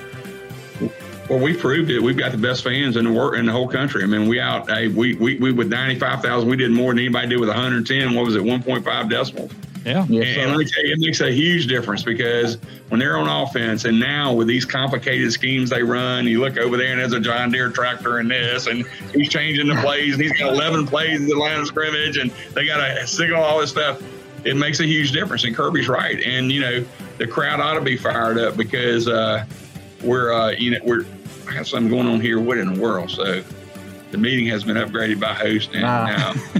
Well, 1.28 1.40
we 1.40 1.52
proved 1.52 1.90
it. 1.90 2.00
We've 2.00 2.16
got 2.16 2.32
the 2.32 2.38
best 2.38 2.62
fans 2.62 2.96
in 2.96 3.04
the 3.04 3.12
world 3.12 3.34
in 3.34 3.44
the 3.44 3.52
whole 3.52 3.68
country. 3.68 4.02
I 4.02 4.06
mean, 4.06 4.28
we 4.28 4.40
out. 4.40 4.70
Hey, 4.70 4.88
we 4.88 5.14
we, 5.16 5.36
we 5.36 5.52
with 5.52 5.68
ninety 5.68 5.98
five 5.98 6.22
thousand, 6.22 6.48
we 6.48 6.56
did 6.56 6.70
more 6.70 6.92
than 6.92 7.00
anybody 7.00 7.28
did 7.28 7.40
with 7.40 7.50
one 7.50 7.58
hundred 7.58 7.86
ten. 7.86 8.14
What 8.14 8.24
was 8.24 8.36
it? 8.36 8.42
One 8.42 8.62
point 8.62 8.84
five 8.84 9.06
decibels. 9.06 9.52
Yeah. 9.88 10.22
And, 10.22 10.34
sir. 10.34 10.40
and 10.40 10.50
let 10.50 10.58
me 10.58 10.64
tell 10.64 10.84
you, 10.84 10.92
it 10.92 11.00
makes 11.00 11.20
a 11.20 11.30
huge 11.30 11.66
difference 11.66 12.02
because 12.02 12.56
when 12.88 13.00
they're 13.00 13.16
on 13.16 13.28
offense, 13.28 13.84
and 13.84 13.98
now 13.98 14.32
with 14.32 14.46
these 14.46 14.64
complicated 14.64 15.32
schemes 15.32 15.70
they 15.70 15.82
run, 15.82 16.26
you 16.26 16.40
look 16.40 16.56
over 16.56 16.76
there 16.76 16.92
and 16.92 17.00
there's 17.00 17.12
a 17.12 17.20
John 17.20 17.50
Deere 17.50 17.70
tractor 17.70 18.18
and 18.18 18.30
this, 18.30 18.66
and 18.66 18.86
he's 19.14 19.28
changing 19.28 19.68
the 19.68 19.76
plays, 19.76 20.14
and 20.14 20.22
he's 20.22 20.32
got 20.32 20.52
11 20.52 20.86
plays 20.86 21.20
in 21.20 21.26
the 21.26 21.36
line 21.36 21.60
of 21.60 21.66
scrimmage, 21.66 22.16
and 22.16 22.30
they 22.54 22.66
got 22.66 22.78
to 22.78 23.06
signal 23.06 23.42
all 23.42 23.60
this 23.60 23.70
stuff. 23.70 24.02
It 24.44 24.56
makes 24.56 24.80
a 24.80 24.86
huge 24.86 25.12
difference, 25.12 25.44
and 25.44 25.54
Kirby's 25.54 25.88
right. 25.88 26.22
And 26.22 26.50
you 26.52 26.60
know, 26.60 26.84
the 27.18 27.26
crowd 27.26 27.60
ought 27.60 27.74
to 27.74 27.80
be 27.80 27.96
fired 27.96 28.38
up 28.38 28.56
because 28.56 29.08
uh, 29.08 29.44
we're, 30.02 30.32
uh, 30.32 30.50
you 30.50 30.70
know, 30.70 30.78
we're 30.84 31.04
I 31.48 31.54
got 31.54 31.66
something 31.66 31.90
going 31.90 32.06
on 32.06 32.20
here. 32.20 32.38
What 32.40 32.58
in 32.58 32.74
the 32.74 32.80
world? 32.80 33.10
So. 33.10 33.42
The 34.10 34.16
meeting 34.16 34.46
has 34.46 34.64
been 34.64 34.76
upgraded 34.78 35.20
by 35.20 35.34
host, 35.34 35.70
and 35.74 35.84
Ah. 35.84 36.06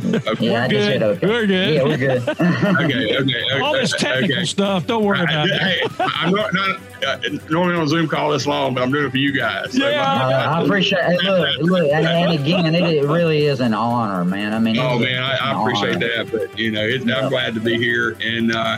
now 0.04 0.18
okay, 0.32 0.50
Yeah, 0.50 0.64
I 0.64 0.68
just 0.68 0.84
said 0.87 1.02
okay. 1.02 1.26
We're 1.26 1.46
good. 1.46 1.74
Yeah, 1.76 1.82
we're 1.84 1.96
good. 1.96 2.28
okay, 2.28 3.16
okay, 3.16 3.61
All 3.62 3.72
this 3.72 3.92
technical 3.92 4.37
okay. 4.37 4.44
stuff. 4.44 4.87
Don't 4.87 5.02
worry 5.02 5.20
about 5.22 5.48
it. 5.48 5.58
Hey, 5.58 5.80
I'm 5.98 6.34
not, 6.34 6.52
not 6.52 6.78
uh, 7.06 7.18
normally 7.48 7.76
on 7.76 7.84
a 7.84 7.88
Zoom 7.88 8.06
call 8.06 8.30
this 8.32 8.46
long, 8.46 8.74
but 8.74 8.82
I'm 8.82 8.90
doing 8.92 9.06
it 9.06 9.11
for 9.11 9.16
you 9.16 9.32
guys. 9.32 9.72
So 9.72 9.88
Yeah. 9.88 10.02
my- 10.02 10.34
Uh, 10.34 10.61
I 10.61 10.62
appreciate 10.64 11.00
it. 11.02 11.22
Look, 11.22 11.56
look, 11.62 11.90
and, 11.90 12.06
and 12.06 12.32
again, 12.38 12.74
it, 12.74 12.84
it 12.96 13.04
really 13.08 13.46
is 13.46 13.61
an 13.61 13.72
honor, 13.72 14.26
man. 14.26 14.52
I 14.52 14.58
mean, 14.58 14.76
Oh 14.78 14.96
is 14.98 15.04
man, 15.06 15.22
I, 15.22 15.37
I 15.37 15.58
appreciate 15.61 15.96
honor. 15.96 16.24
that. 16.24 16.30
But 16.30 16.58
you 16.58 16.70
know, 16.70 16.84
it, 16.84 17.06
Yeah. 17.06 17.14
I'm 17.20 17.28
glad 17.30 17.54
to 17.54 17.61
be 17.61 17.78
here. 17.78 18.14
And 18.22 18.54
uh, 18.54 18.76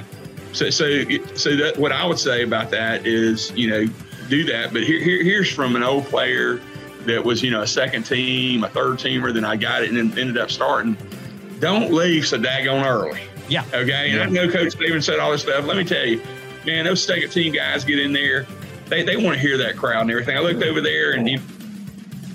so, 0.53 0.71
so, 0.71 1.03
so 1.35 1.57
that 1.57 1.77
what 1.77 1.91
I 1.91 2.07
would 2.07 2.21
say 2.21 2.45
about 2.45 2.71
that 2.71 3.05
is, 3.05 3.51
you 3.57 3.69
know, 3.69 3.87
do 4.29 4.45
that. 4.45 4.73
But 4.73 4.85
here, 4.85 5.01
here 5.01 5.25
here's 5.25 5.51
from 5.51 5.75
an 5.75 5.83
old 5.83 6.05
player 6.05 6.61
that 7.07 7.25
was, 7.25 7.43
you 7.43 7.51
know, 7.51 7.63
a 7.63 7.67
second 7.67 8.05
team, 8.05 8.65
a 8.65 8.69
third 8.69 8.99
teamer. 8.99 9.33
Then 9.33 9.45
I 9.45 9.57
got 9.57 9.83
it 9.83 9.91
and 9.91 9.97
then 9.97 10.19
ended 10.19 10.39
up 10.39 10.51
starting. 10.51 10.97
Don't 11.59 11.93
leave 11.93 12.27
so 12.27 12.39
daggone 12.39 12.85
early. 12.85 13.21
Yeah. 13.49 13.65
Okay. 13.75 14.11
And 14.13 14.23
I 14.23 14.27
know 14.27 14.51
Coach 14.51 14.73
Stevens 14.73 15.07
said 15.07 15.19
all 15.19 15.33
this 15.33 15.43
stuff. 15.43 15.65
Let 15.67 15.77
me 15.77 15.85
tell 15.85 16.07
you, 16.07 16.23
man, 16.65 16.85
those 16.85 17.03
second 17.03 17.31
team 17.31 17.53
guys 17.53 17.85
get 17.85 17.99
in 17.99 18.13
there. 18.13 18.47
They, 18.87 19.03
they 19.03 19.17
want 19.17 19.35
to 19.37 19.41
hear 19.41 19.57
that 19.59 19.77
crowd 19.77 20.03
and 20.03 20.11
everything. 20.11 20.37
I 20.37 20.41
looked 20.41 20.63
over 20.63 20.81
there 20.81 21.13
and 21.13 21.29
you 21.29 21.39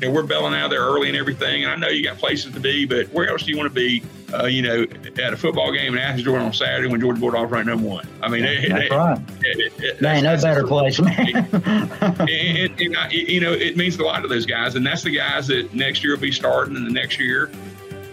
know, 0.02 0.12
we're 0.12 0.24
belling 0.24 0.54
out 0.54 0.70
there 0.70 0.82
early 0.82 1.10
and 1.10 1.18
everything. 1.18 1.64
And 1.64 1.72
I 1.72 1.76
know 1.76 1.88
you 1.88 2.04
got 2.04 2.18
places 2.18 2.54
to 2.54 2.60
be, 2.60 2.86
but 2.86 3.08
where 3.14 3.30
else 3.30 3.44
do 3.44 3.52
you 3.52 3.58
want 3.58 3.68
to 3.68 3.74
be? 3.74 4.04
Uh, 4.42 4.46
you 4.46 4.62
know, 4.62 4.84
at 5.24 5.34
a 5.34 5.38
football 5.38 5.72
game 5.72 5.94
in 5.94 6.00
Athens, 6.00 6.24
Georgia 6.24 6.44
on 6.44 6.54
Saturday 6.54 6.90
when 6.90 7.00
Georgia 7.00 7.20
Bulldogs 7.20 7.52
ranked 7.52 7.68
number 7.68 7.88
one. 7.88 8.08
I 8.22 8.28
mean, 8.28 8.44
it, 8.44 8.70
That's 8.70 8.86
it, 8.86 8.92
right. 8.92 9.20
it, 9.42 9.74
it, 9.82 10.00
There 10.00 10.14
ain't 10.14 10.24
no 10.24 10.38
better 10.38 10.68
place, 10.68 11.00
man. 11.00 11.36
and, 11.54 12.82
and, 12.82 12.98
I, 12.98 13.10
you 13.10 13.40
know, 13.40 13.54
it 13.54 13.78
means 13.78 13.98
a 13.98 14.04
lot 14.04 14.22
to 14.22 14.28
those 14.28 14.46
guys, 14.46 14.76
and 14.76 14.86
that's 14.86 15.04
the 15.04 15.16
guys 15.16 15.48
that 15.48 15.74
next 15.74 16.04
year 16.04 16.14
will 16.14 16.22
be 16.22 16.32
starting 16.32 16.76
in 16.76 16.84
the 16.84 16.92
next 16.92 17.20
year. 17.20 17.52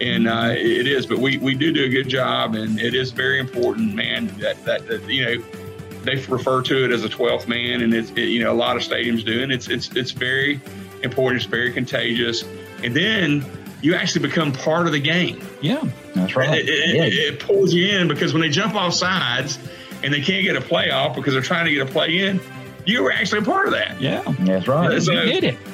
And 0.01 0.27
uh, 0.27 0.53
it 0.55 0.87
is, 0.87 1.05
but 1.05 1.19
we, 1.19 1.37
we 1.37 1.55
do 1.55 1.71
do 1.71 1.85
a 1.85 1.89
good 1.89 2.09
job, 2.09 2.55
and 2.55 2.79
it 2.79 2.95
is 2.95 3.11
very 3.11 3.39
important, 3.39 3.93
man. 3.93 4.27
That, 4.39 4.63
that, 4.65 4.87
that 4.87 5.07
you 5.07 5.23
know, 5.23 5.43
they 6.03 6.15
refer 6.25 6.61
to 6.61 6.85
it 6.85 6.91
as 6.91 7.03
a 7.03 7.09
12th 7.09 7.47
man, 7.47 7.81
and 7.81 7.93
it's 7.93 8.11
it, 8.11 8.29
you 8.29 8.43
know 8.43 8.51
a 8.51 8.55
lot 8.55 8.75
of 8.75 8.81
stadiums 8.81 9.25
do, 9.25 9.41
and 9.41 9.51
it's 9.51 9.69
it's 9.69 9.95
it's 9.95 10.11
very 10.11 10.59
important. 11.03 11.41
It's 11.41 11.49
very 11.49 11.71
contagious, 11.71 12.43
and 12.83 12.95
then 12.95 13.45
you 13.83 13.93
actually 13.95 14.27
become 14.27 14.51
part 14.51 14.87
of 14.87 14.93
the 14.93 14.99
game. 14.99 15.45
Yeah. 15.61 15.83
That's 16.15 16.35
right. 16.35 16.57
It, 16.57 16.69
it, 16.69 16.95
Yeah. 16.95 17.03
it, 17.03 17.13
it 17.13 17.39
pulls 17.39 17.71
you 17.73 17.87
in 17.99 18.07
because 18.07 18.33
when 18.33 18.41
they 18.41 18.49
jump 18.49 18.73
off 18.75 18.93
sides 18.93 19.59
and 20.01 20.11
they 20.13 20.21
can't 20.21 20.43
get 20.43 20.55
a 20.55 20.61
playoff 20.61 21.13
because 21.15 21.33
they're 21.33 21.41
trying 21.43 21.65
to 21.65 21.71
get 21.71 21.87
a 21.87 21.91
play 21.91 22.19
in, 22.19 22.39
you 22.85 23.03
were 23.03 23.11
actually 23.11 23.39
a 23.39 23.43
part 23.45 23.67
of 23.67 23.73
that. 23.73 23.99
Yeah. 24.01 24.21
That's 24.39 24.67
right. 24.67 25.01
So- 25.01 25.11
You 25.13 25.41
did 25.41 25.43
it. 25.43 25.57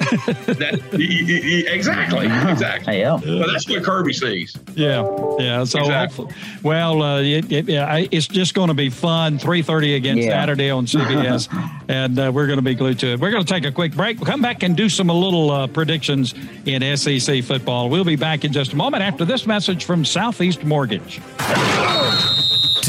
That 0.60 0.74
y- 0.94 0.98
y- 1.00 1.42
y- 1.44 1.64
exactly, 1.72 2.26
exactly. 2.26 2.98
Yeah. 3.00 3.20
Well, 3.24 3.48
that's 3.52 3.68
what 3.70 3.84
Kirby 3.84 4.14
sees. 4.14 4.56
Yeah, 4.76 5.04
yeah. 5.40 5.64
So, 5.64 5.80
Exactly. 5.80 6.28
well, 6.64 7.02
uh, 7.04 7.22
it, 7.22 7.52
it, 7.52 7.70
yeah, 7.70 7.86
I- 7.86 8.08
it's 8.12 8.28
just 8.28 8.54
going 8.56 8.68
to 8.70 8.74
be 8.74 8.90
fun. 8.90 9.38
Three 9.38 9.62
thirty 9.62 9.96
again 9.96 10.18
Yeah. 10.18 10.30
Saturday 10.30 10.70
on 10.72 10.86
CBS, 10.88 11.48
and 11.88 12.18
uh, 12.20 12.32
we're 12.34 12.48
going 12.48 12.58
to 12.58 12.64
be 12.64 12.74
glued 12.76 13.00
to 13.00 13.08
it. 13.14 13.20
We're 13.20 13.32
going 13.32 13.46
to 13.46 13.54
take 13.54 13.66
a 13.66 13.72
quick 13.72 13.94
break. 13.96 14.18
We'll 14.20 14.26
come 14.28 14.42
back 14.42 14.64
and 14.64 14.76
do 14.76 14.90
some 14.90 15.10
a 15.10 15.14
little 15.14 15.52
uh, 15.52 15.68
predictions 15.68 16.34
in 16.66 16.98
SEC 16.98 17.44
football. 17.44 17.90
We'll 17.90 18.04
be 18.06 18.16
back 18.16 18.44
in 18.46 18.52
just 18.52 18.74
a 18.74 18.76
moment 18.76 19.04
after 19.04 19.26
this 19.26 19.46
message 19.46 19.86
from 19.86 20.04
Southeast 20.06 20.64
Mortgage. 20.64 21.20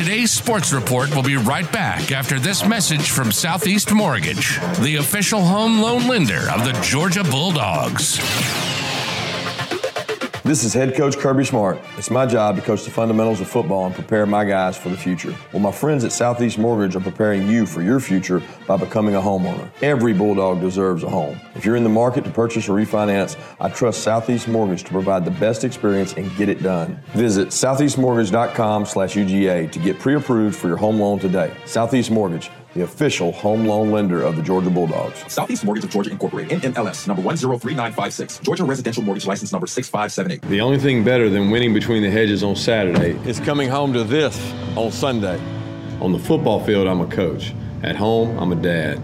Today's 0.01 0.31
sports 0.31 0.73
report 0.73 1.15
will 1.15 1.23
be 1.23 1.37
right 1.37 1.71
back 1.71 2.11
after 2.11 2.41
this 2.41 2.67
message 2.67 3.11
from 3.11 3.31
Southeast 3.31 3.93
Mortgage, 3.93 4.59
the 4.79 4.97
official 4.97 5.43
home 5.43 5.79
loan 5.79 6.09
lender 6.09 6.49
of 6.51 6.65
the 6.65 6.73
Georgia 6.83 7.23
Bulldogs. 7.23 8.19
This 10.51 10.65
is 10.65 10.75
head 10.75 10.97
coach 10.97 11.17
Kirby 11.17 11.45
Smart. 11.45 11.79
It's 11.97 12.11
my 12.11 12.27
job 12.27 12.57
to 12.57 12.63
coach 12.63 12.83
the 12.83 12.91
fundamentals 12.91 13.41
of 13.41 13.47
football 13.47 13.87
and 13.87 13.95
prepare 13.95 14.27
my 14.27 14.45
guys 14.45 14.77
for 14.77 14.89
the 14.89 14.97
future. 14.97 15.33
Well, 15.53 15.63
my 15.63 15.71
friends 15.71 16.03
at 16.03 16.11
Southeast 16.11 16.59
Mortgage 16.59 16.97
are 16.97 17.01
preparing 17.01 17.47
you 17.47 17.67
for 17.67 17.83
your 17.83 18.01
future 18.01 18.43
by 18.67 18.77
becoming 18.77 19.15
a 19.15 19.21
homeowner. 19.21 19.71
Every 19.81 20.13
Bulldog 20.13 20.61
deserves 20.61 21.05
a 21.05 21.09
home. 21.09 21.41
If 21.55 21.65
you're 21.65 21.77
in 21.77 21.85
the 21.85 21.89
market 21.89 22.25
to 22.25 22.33
purchase 22.33 22.69
or 22.69 22.73
refinance, 22.73 23.39
I 23.61 23.69
trust 23.69 24.03
Southeast 24.03 24.49
Mortgage 24.49 24.83
to 24.83 24.91
provide 24.91 25.25
the 25.25 25.31
best 25.31 25.63
experience 25.63 26.15
and 26.15 26.37
get 26.37 26.49
it 26.49 26.65
done. 26.65 27.01
Visit 27.13 27.51
southeastmortgage.com 27.51 28.87
slash 28.87 29.15
UGA 29.15 29.71
to 29.71 29.79
get 29.79 30.01
pre-approved 30.01 30.57
for 30.57 30.67
your 30.67 30.79
home 30.79 30.99
loan 30.99 31.21
today. 31.21 31.55
Southeast 31.65 32.11
Mortgage, 32.11 32.51
the 32.75 32.83
official 32.83 33.33
home 33.33 33.67
loan 33.67 33.91
lender 33.91 34.23
of 34.23 34.37
the 34.37 34.43
Georgia 34.43 34.71
Bulldogs. 34.71 35.25
Southeast 35.33 35.65
Mortgage 35.65 35.85
of 35.85 35.91
Georgia 35.91 36.11
Incorporated, 36.11 36.61
NMLS, 36.61 37.07
number 37.09 37.23
103956, 37.23 38.39
Georgia 38.39 38.65
Residential 38.65 39.03
Mortgage 39.03 39.27
License 39.27 39.53
number 39.53 39.67
6578. 39.67 40.49
The 40.49 40.61
only 40.61 40.79
thing 40.79 41.03
better 41.03 41.29
than 41.29 41.51
winning 41.51 41.75
between 41.75 42.03
the 42.03 42.11
hedges 42.11 42.43
on 42.43 42.55
Saturday 42.55 43.13
is 43.29 43.41
coming 43.41 43.69
home 43.69 43.93
to 43.93 44.05
this 44.05 44.39
on 44.77 44.93
Sunday. 44.93 45.41
On 46.01 46.13
the 46.13 46.19
football 46.19 46.65
field, 46.65 46.87
I'm 46.87 47.01
a 47.01 47.07
coach. 47.07 47.53
At 47.83 47.97
home, 47.97 48.39
I'm 48.39 48.53
a 48.53 48.57
dad. 48.57 49.01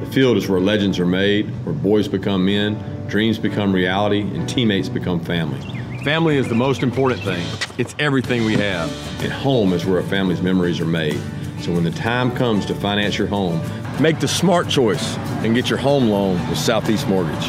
The 0.00 0.06
field 0.06 0.36
is 0.36 0.48
where 0.48 0.60
legends 0.60 0.98
are 0.98 1.06
made, 1.06 1.48
where 1.64 1.74
boys 1.74 2.08
become 2.08 2.44
men, 2.44 3.06
dreams 3.08 3.38
become 3.38 3.72
reality, 3.72 4.20
and 4.20 4.48
teammates 4.48 4.88
become 4.88 5.18
family. 5.20 5.60
Family 6.04 6.36
is 6.36 6.48
the 6.48 6.54
most 6.54 6.82
important 6.82 7.20
thing. 7.22 7.44
It's 7.76 7.94
everything 7.98 8.44
we 8.44 8.54
have. 8.54 8.90
And 9.22 9.32
home 9.32 9.72
is 9.72 9.84
where 9.84 9.98
a 9.98 10.04
family's 10.04 10.40
memories 10.40 10.78
are 10.80 10.86
made. 10.86 11.20
So 11.60 11.72
when 11.72 11.82
the 11.84 11.90
time 11.90 12.30
comes 12.34 12.64
to 12.66 12.74
finance 12.74 13.18
your 13.18 13.26
home, 13.26 13.60
make 14.00 14.20
the 14.20 14.28
smart 14.28 14.68
choice 14.68 15.16
and 15.42 15.54
get 15.54 15.68
your 15.68 15.78
home 15.78 16.08
loan 16.08 16.34
with 16.48 16.58
Southeast 16.58 17.08
Mortgage. 17.08 17.46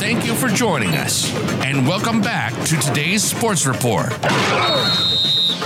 Thank 0.00 0.26
you 0.26 0.34
for 0.34 0.48
joining 0.48 0.90
us. 0.94 1.32
And 1.64 1.86
welcome 1.86 2.20
back 2.20 2.52
to 2.66 2.76
today's 2.78 3.22
Sports 3.22 3.66
Report. 3.66 4.12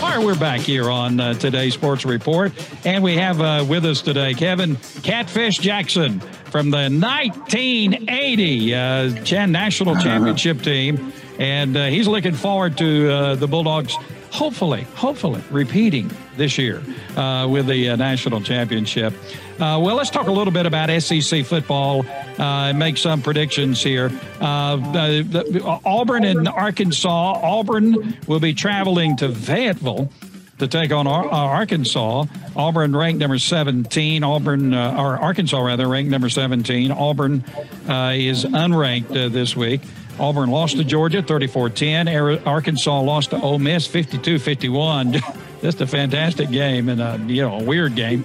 All 0.03 0.11
right, 0.11 0.21
we're 0.23 0.39
back 0.39 0.61
here 0.61 0.91
on 0.91 1.19
uh, 1.19 1.33
today's 1.35 1.73
Sports 1.73 2.05
Report. 2.05 2.53
And 2.85 3.03
we 3.03 3.17
have 3.17 3.41
uh, 3.41 3.65
with 3.67 3.87
us 3.87 4.03
today 4.03 4.35
Kevin 4.35 4.77
Catfish 5.03 5.59
Jackson 5.59 6.21
from 6.51 6.71
the 6.71 6.91
1980 6.91 8.75
uh, 8.75 9.25
Chan 9.25 9.51
National 9.51 9.97
Championship 10.01 10.61
team. 10.61 11.13
And 11.39 11.77
uh, 11.77 11.87
he's 11.87 12.07
looking 12.07 12.35
forward 12.35 12.79
to 12.79 13.11
uh, 13.11 13.35
the 13.35 13.49
Bulldogs 13.49 13.97
hopefully, 14.35 14.83
hopefully 14.97 15.41
repeating 15.51 16.11
this 16.37 16.59
year 16.59 16.83
uh, 17.17 17.47
with 17.49 17.69
the 17.69 17.91
uh, 17.91 17.97
national 17.97 18.41
championship. 18.41 19.15
Uh, 19.55 19.79
well, 19.81 19.95
let's 19.95 20.11
talk 20.11 20.27
a 20.27 20.33
little 20.33 20.53
bit 20.53 20.67
about 20.67 20.91
SEC 21.01 21.47
football 21.47 22.05
uh, 22.41 22.69
and 22.69 22.79
make 22.79 22.97
some 22.97 23.23
predictions 23.23 23.81
here. 23.81 24.11
Uh, 24.41 24.77
the, 24.77 25.81
Auburn 25.85 26.25
and 26.25 26.49
Arkansas. 26.49 27.41
Auburn 27.41 28.19
will 28.27 28.41
be 28.41 28.53
traveling 28.53 29.17
to 29.19 29.33
Fayetteville 29.33 30.11
to 30.59 30.67
take 30.67 30.91
on 30.91 31.07
Ar- 31.07 31.29
Arkansas. 31.29 32.25
Auburn 32.57 32.97
ranked 32.97 33.21
number 33.21 33.39
17. 33.39 34.25
Auburn, 34.25 34.75
uh, 34.75 34.97
or 34.99 35.17
Arkansas 35.17 35.61
rather, 35.61 35.87
ranked 35.87 36.11
number 36.11 36.29
17. 36.29 36.91
Auburn 36.91 37.45
is 37.87 38.45
unranked 38.45 39.33
this 39.33 39.55
week. 39.55 39.81
Auburn 40.19 40.51
lost 40.51 40.77
to 40.77 40.85
Georgia 40.85 41.23
34 41.23 41.71
10. 41.71 42.09
Arkansas 42.47 43.01
lost 43.01 43.31
to 43.31 43.41
Ole 43.41 43.59
Miss 43.59 43.87
52 43.87 44.39
51. 44.39 45.15
Just 45.63 45.81
a 45.81 45.87
fantastic 45.87 46.51
game 46.51 46.89
and 46.89 47.01
a, 47.01 47.19
you 47.27 47.43
know, 47.43 47.59
a 47.59 47.63
weird 47.63 47.95
game. 47.95 48.25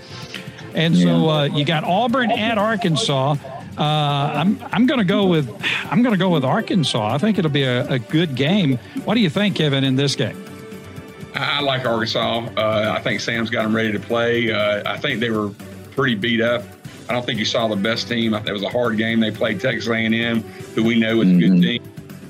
And 0.73 0.95
so 0.95 1.29
uh, 1.29 1.43
you 1.45 1.65
got 1.65 1.83
Auburn 1.83 2.31
at 2.31 2.57
Arkansas. 2.57 3.35
Uh, 3.77 3.81
I'm 3.81 4.61
I'm 4.71 4.85
going 4.85 4.99
to 4.99 5.05
go 5.05 5.25
with 5.25 5.49
I'm 5.85 6.03
going 6.03 6.13
to 6.13 6.19
go 6.19 6.29
with 6.29 6.43
Arkansas. 6.43 7.13
I 7.13 7.17
think 7.17 7.37
it'll 7.37 7.49
be 7.49 7.63
a, 7.63 7.87
a, 7.87 7.99
good 7.99 8.35
game. 8.35 8.77
What 9.05 9.15
do 9.15 9.21
you 9.21 9.29
think, 9.29 9.55
Kevin, 9.55 9.85
in 9.85 9.95
this 9.95 10.15
game? 10.15 10.43
I 11.33 11.61
like 11.61 11.85
Arkansas. 11.85 12.49
Uh, 12.57 12.93
I 12.95 13.01
think 13.01 13.21
Sam's 13.21 13.49
got 13.49 13.63
them 13.63 13.73
ready 13.73 13.93
to 13.93 13.99
play. 13.99 14.51
Uh, 14.51 14.83
I 14.85 14.97
think 14.97 15.21
they 15.21 15.29
were 15.29 15.49
pretty 15.91 16.15
beat 16.15 16.41
up 16.41 16.63
I 17.09 17.13
don't 17.13 17.25
think 17.25 17.39
you 17.39 17.45
saw 17.45 17.67
the 17.67 17.75
best 17.75 18.07
team. 18.07 18.35
It 18.35 18.51
was 18.51 18.61
a 18.61 18.69
hard 18.69 18.97
game. 18.97 19.19
They 19.19 19.31
played 19.31 19.59
Texas 19.59 19.89
A&M, 19.89 20.41
who 20.75 20.83
we 20.83 20.99
know 20.99 21.21
is 21.21 21.29
a 21.29 21.33
good 21.33 21.51
mm-hmm. 21.53 21.61
team. 21.61 21.83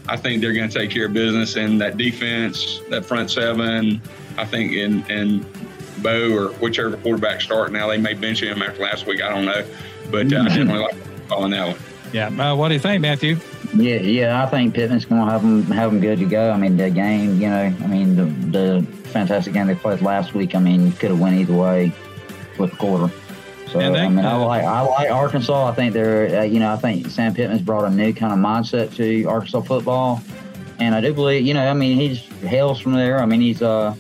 I 0.08 0.16
think 0.16 0.42
they're 0.42 0.54
going 0.54 0.70
to 0.70 0.80
take 0.80 0.90
care 0.90 1.06
of 1.06 1.14
business. 1.14 1.58
And 1.58 1.80
that 1.82 1.98
defense, 1.98 2.80
that 2.90 3.06
front 3.06 3.30
seven, 3.30 4.02
I 4.38 4.46
think 4.46 4.72
in 4.72 5.06
in 5.12 5.46
Bo 6.02 6.32
or 6.34 6.48
whichever 6.54 6.96
quarterback 6.96 7.42
start 7.42 7.74
now, 7.74 7.88
they 7.88 7.98
may 7.98 8.14
bench 8.14 8.42
him 8.42 8.62
after 8.62 8.82
last 8.82 9.06
week. 9.06 9.22
I 9.22 9.30
don't 9.30 9.46
know, 9.46 9.66
but 10.10 10.18
uh, 10.18 10.20
I 10.20 10.24
mm-hmm. 10.24 10.48
definitely 10.48 10.80
like 10.80 11.28
calling 11.28 11.52
that 11.52 11.68
one. 11.68 11.78
Yeah. 12.14 12.28
Uh, 12.28 12.56
what 12.56 12.70
do 12.70 12.74
you 12.74 12.80
think, 12.80 13.02
Matthew? 13.02 13.38
Yeah, 13.76 13.98
yeah. 13.98 14.44
I 14.44 14.48
think 14.48 14.74
Pittman's 14.74 15.06
going 15.06 15.24
to 15.24 15.32
have 15.32 15.42
them 15.42 15.64
have 15.66 15.92
them 15.92 16.00
good 16.00 16.20
to 16.20 16.26
go. 16.26 16.52
I 16.52 16.58
mean, 16.58 16.78
the 16.78 16.90
game, 16.90 17.40
you 17.40 17.50
know, 17.50 17.74
I 17.82 17.88
mean, 17.88 18.16
the 18.16 18.26
the 18.50 18.88
fantastic 19.10 19.54
game 19.54 19.68
they 19.68 19.76
played 19.76 20.02
last 20.02 20.34
week. 20.34 20.56
I 20.56 20.60
mean, 20.60 20.86
you 20.86 20.92
could 20.94 21.12
have 21.12 21.20
went 21.20 21.36
either 21.36 21.54
way 21.54 21.94
with 22.58 22.72
the 22.72 22.78
quarter. 22.78 23.14
So 23.72 23.80
I 23.80 23.90
mean, 23.90 24.18
I 24.20 24.36
like 24.36 24.64
I 24.64 24.82
like 24.82 25.12
Arkansas. 25.12 25.68
I 25.70 25.74
think 25.76 25.94
they're 25.94 26.40
uh, 26.40 26.44
you 26.44 26.60
know 26.60 26.74
I 26.74 26.78
think 26.78 27.08
Sam 27.10 27.34
Pittman's 27.36 27.62
brought 27.62 27.86
a 27.86 27.90
new 27.90 28.14
kind 28.14 28.34
of 28.34 28.40
mindset 28.40 28.96
to 28.96 29.26
Arkansas 29.26 29.62
football, 29.62 30.22
and 30.80 30.96
I 30.96 31.02
do 31.02 31.14
believe 31.14 31.46
you 31.46 31.54
know 31.54 31.68
I 31.68 31.74
mean 31.74 31.96
he's 31.96 32.20
hails 32.42 32.80
from 32.80 32.94
there. 32.94 33.20
I 33.20 33.26
mean 33.26 33.42
he's 33.42 33.62
uh 33.62 33.96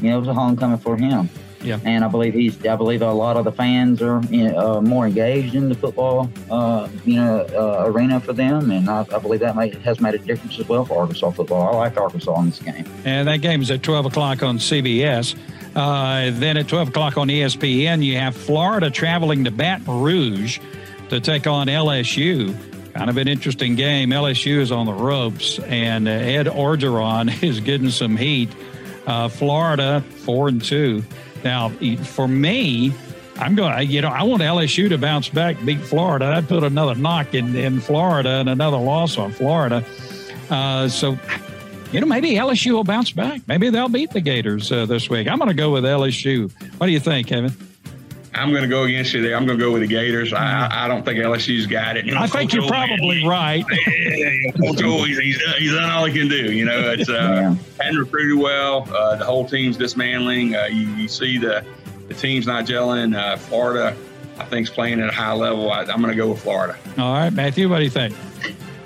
you 0.00 0.10
know 0.10 0.16
it 0.16 0.20
was 0.20 0.28
a 0.28 0.34
homecoming 0.34 0.78
for 0.78 0.96
him. 0.96 1.30
Yeah. 1.64 1.80
And 1.84 2.04
I 2.04 2.08
believe 2.08 2.34
he's 2.34 2.64
I 2.66 2.76
believe 2.76 3.02
a 3.02 3.12
lot 3.12 3.36
of 3.36 3.44
the 3.44 3.52
fans 3.52 4.02
are 4.02 4.18
uh, 4.18 4.80
more 4.80 5.06
engaged 5.06 5.54
in 5.54 5.68
the 5.68 5.74
football 5.74 6.30
uh, 6.50 6.88
you 7.04 7.16
know 7.16 7.46
uh, 7.52 7.84
arena 7.86 8.20
for 8.20 8.32
them, 8.32 8.70
and 8.70 8.88
I, 8.88 9.06
I 9.12 9.18
believe 9.18 9.40
that 9.40 9.56
may, 9.56 9.70
has 9.70 10.00
made 10.00 10.14
a 10.14 10.18
difference 10.18 10.58
as 10.58 10.68
well 10.68 10.84
for 10.84 11.00
Arkansas 11.00 11.30
football. 11.30 11.74
I 11.74 11.76
like 11.76 11.96
Arkansas 11.96 12.38
in 12.40 12.46
this 12.46 12.60
game. 12.60 12.84
And 13.04 13.26
that 13.28 13.38
game 13.38 13.62
is 13.62 13.70
at 13.70 13.82
twelve 13.82 14.06
o'clock 14.06 14.42
on 14.42 14.58
CBS. 14.58 15.34
Uh, 15.74 16.30
then 16.34 16.56
at 16.56 16.68
12 16.68 16.90
o'clock 16.90 17.18
on 17.18 17.26
ESPN, 17.26 18.04
you 18.04 18.16
have 18.16 18.36
Florida 18.36 18.90
traveling 18.90 19.42
to 19.42 19.50
Baton 19.50 20.02
Rouge 20.02 20.60
to 21.08 21.18
take 21.18 21.48
on 21.48 21.66
LSU. 21.66 22.54
Kind 22.94 23.10
of 23.10 23.16
an 23.16 23.26
interesting 23.26 23.74
game. 23.74 24.10
LSU 24.10 24.58
is 24.58 24.70
on 24.70 24.86
the 24.86 24.92
ropes, 24.92 25.58
and 25.58 26.06
uh, 26.06 26.12
Ed 26.12 26.46
Orgeron 26.46 27.42
is 27.42 27.58
getting 27.58 27.90
some 27.90 28.16
heat. 28.16 28.50
Uh, 29.06 29.28
Florida, 29.28 30.02
four 30.24 30.48
and 30.48 30.62
two. 30.62 31.02
Now, 31.44 31.68
for 31.68 32.26
me, 32.26 32.92
I'm 33.36 33.54
going. 33.54 33.90
You 33.90 34.00
know, 34.00 34.08
I 34.08 34.22
want 34.22 34.42
LSU 34.42 34.88
to 34.88 34.98
bounce 34.98 35.28
back, 35.28 35.56
beat 35.64 35.80
Florida. 35.80 36.26
I'd 36.26 36.48
put 36.48 36.64
another 36.64 36.94
knock 36.94 37.34
in 37.34 37.54
in 37.54 37.80
Florida 37.80 38.30
and 38.30 38.48
another 38.48 38.78
loss 38.78 39.18
on 39.18 39.32
Florida. 39.32 39.84
Uh, 40.50 40.88
so 40.88 41.18
you 41.92 42.00
know, 42.00 42.06
maybe 42.06 42.32
LSU 42.32 42.72
will 42.72 42.82
bounce 42.82 43.12
back. 43.12 43.40
Maybe 43.46 43.70
they'll 43.70 43.88
beat 43.88 44.10
the 44.10 44.20
Gators 44.20 44.72
uh, 44.72 44.84
this 44.84 45.08
week. 45.08 45.28
I'm 45.28 45.38
going 45.38 45.48
to 45.48 45.54
go 45.54 45.70
with 45.70 45.84
LSU. 45.84 46.50
What 46.78 46.86
do 46.86 46.92
you 46.92 46.98
think, 46.98 47.28
Kevin? 47.28 47.52
I'm 48.34 48.50
going 48.50 48.62
to 48.62 48.68
go 48.68 48.84
against 48.84 49.12
you 49.12 49.22
there. 49.22 49.36
I'm 49.36 49.46
going 49.46 49.58
to 49.58 49.64
go 49.64 49.72
with 49.72 49.82
the 49.82 49.88
Gators. 49.88 50.32
I, 50.32 50.84
I 50.84 50.88
don't 50.88 51.04
think 51.04 51.18
LSU's 51.18 51.66
got 51.66 51.96
it. 51.96 52.04
You 52.04 52.14
know, 52.14 52.20
I 52.20 52.26
think 52.26 52.52
you're 52.52 52.66
probably 52.66 53.20
man, 53.20 53.28
right. 53.28 53.64
Coach 54.58 54.80
he's, 54.80 55.18
he's, 55.18 55.42
he's, 55.58 55.72
done 55.72 55.88
all 55.90 56.04
he 56.04 56.18
can 56.18 56.28
do. 56.28 56.52
You 56.52 56.64
know, 56.64 56.92
it's 56.92 57.08
uh, 57.08 57.12
yeah. 57.12 57.56
hadn't 57.84 57.98
recruited 57.98 58.38
well. 58.38 58.88
Uh, 58.94 59.16
the 59.16 59.24
whole 59.24 59.46
team's 59.46 59.76
dismantling. 59.76 60.54
Uh, 60.54 60.64
you, 60.64 60.86
you, 60.96 61.08
see 61.08 61.38
the 61.38 61.64
the 62.08 62.14
team's 62.14 62.46
not 62.46 62.64
gelling. 62.64 63.16
Uh, 63.16 63.36
Florida, 63.36 63.96
I 64.38 64.44
think, 64.44 64.68
is 64.68 64.74
playing 64.74 65.00
at 65.00 65.08
a 65.08 65.12
high 65.12 65.32
level. 65.32 65.70
I, 65.70 65.82
I'm 65.82 66.00
going 66.00 66.10
to 66.10 66.16
go 66.16 66.30
with 66.30 66.42
Florida. 66.42 66.76
All 66.98 67.14
right, 67.14 67.32
Matthew, 67.32 67.68
what 67.68 67.78
do 67.78 67.84
you 67.84 67.90
think? 67.90 68.14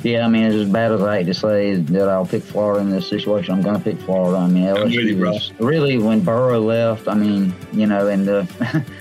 Yeah, 0.03 0.25
I 0.25 0.29
mean, 0.29 0.45
it's 0.45 0.55
as 0.55 0.69
bad 0.69 0.93
as 0.93 1.03
I 1.03 1.19
hate 1.19 1.27
to 1.27 1.35
say 1.35 1.75
that 1.75 2.09
I'll 2.09 2.27
pick 2.27 2.43
Florida 2.43 2.81
in 2.81 2.91
this 2.91 3.09
situation. 3.09 3.55
I'm 3.55 3.63
going 3.63 3.77
to 3.77 3.83
pick 3.83 3.99
Florida. 4.03 4.39
I 4.39 4.47
mean, 4.47 4.65
LSU 4.65 5.19
was 5.19 5.53
really 5.59 5.99
when 5.99 6.21
Burrow 6.21 6.61
left. 6.61 7.09
I 7.09 7.15
mean, 7.15 7.53
you 7.73 7.87
know, 7.87 8.07
and 8.07 8.27
the, 8.27 8.47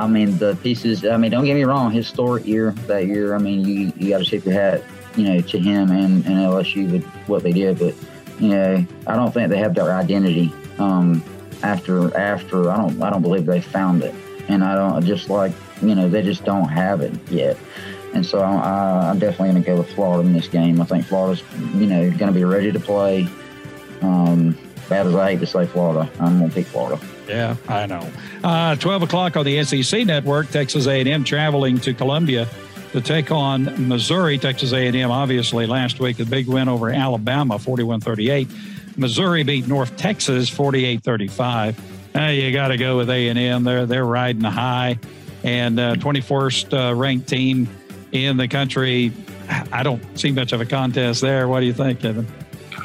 I 0.00 0.06
mean, 0.06 0.38
the 0.38 0.56
pieces. 0.56 1.04
I 1.04 1.16
mean, 1.16 1.30
don't 1.30 1.44
get 1.44 1.54
me 1.54 1.64
wrong, 1.64 1.90
historic 1.90 2.46
year 2.46 2.72
that 2.86 3.06
year. 3.06 3.34
I 3.34 3.38
mean, 3.38 3.64
you 3.64 3.92
you 3.96 4.10
got 4.10 4.18
to 4.18 4.24
tip 4.24 4.44
your 4.44 4.54
hat, 4.54 4.82
you 5.16 5.24
know, 5.24 5.40
to 5.40 5.58
him 5.58 5.90
and, 5.90 6.24
and 6.26 6.36
LSU 6.36 6.90
with 6.90 7.04
what 7.28 7.42
they 7.42 7.52
did. 7.52 7.78
But 7.78 7.94
you 8.38 8.48
know, 8.48 8.84
I 9.06 9.16
don't 9.16 9.32
think 9.32 9.50
they 9.50 9.58
have 9.58 9.74
their 9.74 9.92
identity 9.92 10.52
um, 10.78 11.22
after 11.62 12.16
after. 12.16 12.70
I 12.70 12.76
don't 12.78 13.02
I 13.02 13.10
don't 13.10 13.22
believe 13.22 13.46
they 13.46 13.60
found 13.60 14.02
it, 14.02 14.14
and 14.48 14.64
I 14.64 14.74
don't 14.74 15.04
just 15.04 15.28
like 15.28 15.52
you 15.82 15.94
know 15.94 16.08
they 16.08 16.22
just 16.22 16.44
don't 16.44 16.68
have 16.68 17.02
it 17.02 17.12
yet. 17.30 17.56
And 18.12 18.26
so 18.26 18.40
I, 18.40 19.10
am 19.10 19.18
definitely 19.20 19.52
going 19.52 19.62
to 19.62 19.70
go 19.70 19.76
with 19.76 19.92
Florida 19.92 20.26
in 20.26 20.32
this 20.32 20.48
game. 20.48 20.80
I 20.80 20.84
think 20.84 21.06
Florida's, 21.06 21.44
you 21.74 21.86
know, 21.86 22.10
going 22.10 22.26
to 22.26 22.32
be 22.32 22.42
ready 22.42 22.72
to 22.72 22.80
play. 22.80 23.28
Um, 24.02 24.58
bad 24.90 25.06
as 25.06 25.14
I 25.14 25.30
hate 25.30 25.40
to 25.40 25.46
say 25.46 25.66
Florida, 25.66 26.10
I'm 26.20 26.38
going 26.38 26.50
to 26.50 26.54
pick 26.54 26.66
Florida. 26.66 27.00
Yeah, 27.26 27.56
I 27.68 27.86
know. 27.86 28.06
Uh, 28.44 28.74
12 28.76 29.04
o'clock 29.04 29.36
on 29.36 29.46
the 29.46 29.64
SEC 29.64 30.04
network, 30.04 30.50
Texas 30.50 30.86
A&M 30.86 31.24
traveling 31.24 31.78
to 31.78 31.94
Columbia 31.94 32.46
to 32.92 33.00
take 33.00 33.30
on 33.30 33.88
Missouri. 33.88 34.36
Texas 34.36 34.72
A&M, 34.72 35.10
obviously, 35.10 35.66
last 35.66 36.00
week, 36.00 36.18
a 36.18 36.24
big 36.26 36.48
win 36.48 36.68
over 36.68 36.90
Alabama, 36.90 37.54
41-38. 37.54 38.98
Missouri 38.98 39.44
beat 39.44 39.68
North 39.68 39.96
Texas, 39.96 40.50
48-35. 40.50 41.78
Uh, 42.14 42.20
you 42.26 42.52
got 42.52 42.68
to 42.68 42.76
go 42.76 42.96
with 42.96 43.08
A&M. 43.08 43.62
They're, 43.62 43.86
they're 43.86 44.04
riding 44.04 44.42
high. 44.42 44.98
And 45.44 45.78
uh, 45.78 45.94
21st 45.94 46.90
uh, 46.90 46.94
ranked 46.94 47.28
team 47.28 47.68
in 48.12 48.36
the 48.36 48.48
country. 48.48 49.12
I 49.72 49.82
don't 49.82 50.02
see 50.18 50.32
much 50.32 50.52
of 50.52 50.60
a 50.60 50.66
contest 50.66 51.20
there. 51.20 51.48
What 51.48 51.60
do 51.60 51.66
you 51.66 51.72
think, 51.72 52.00
Kevin? 52.00 52.26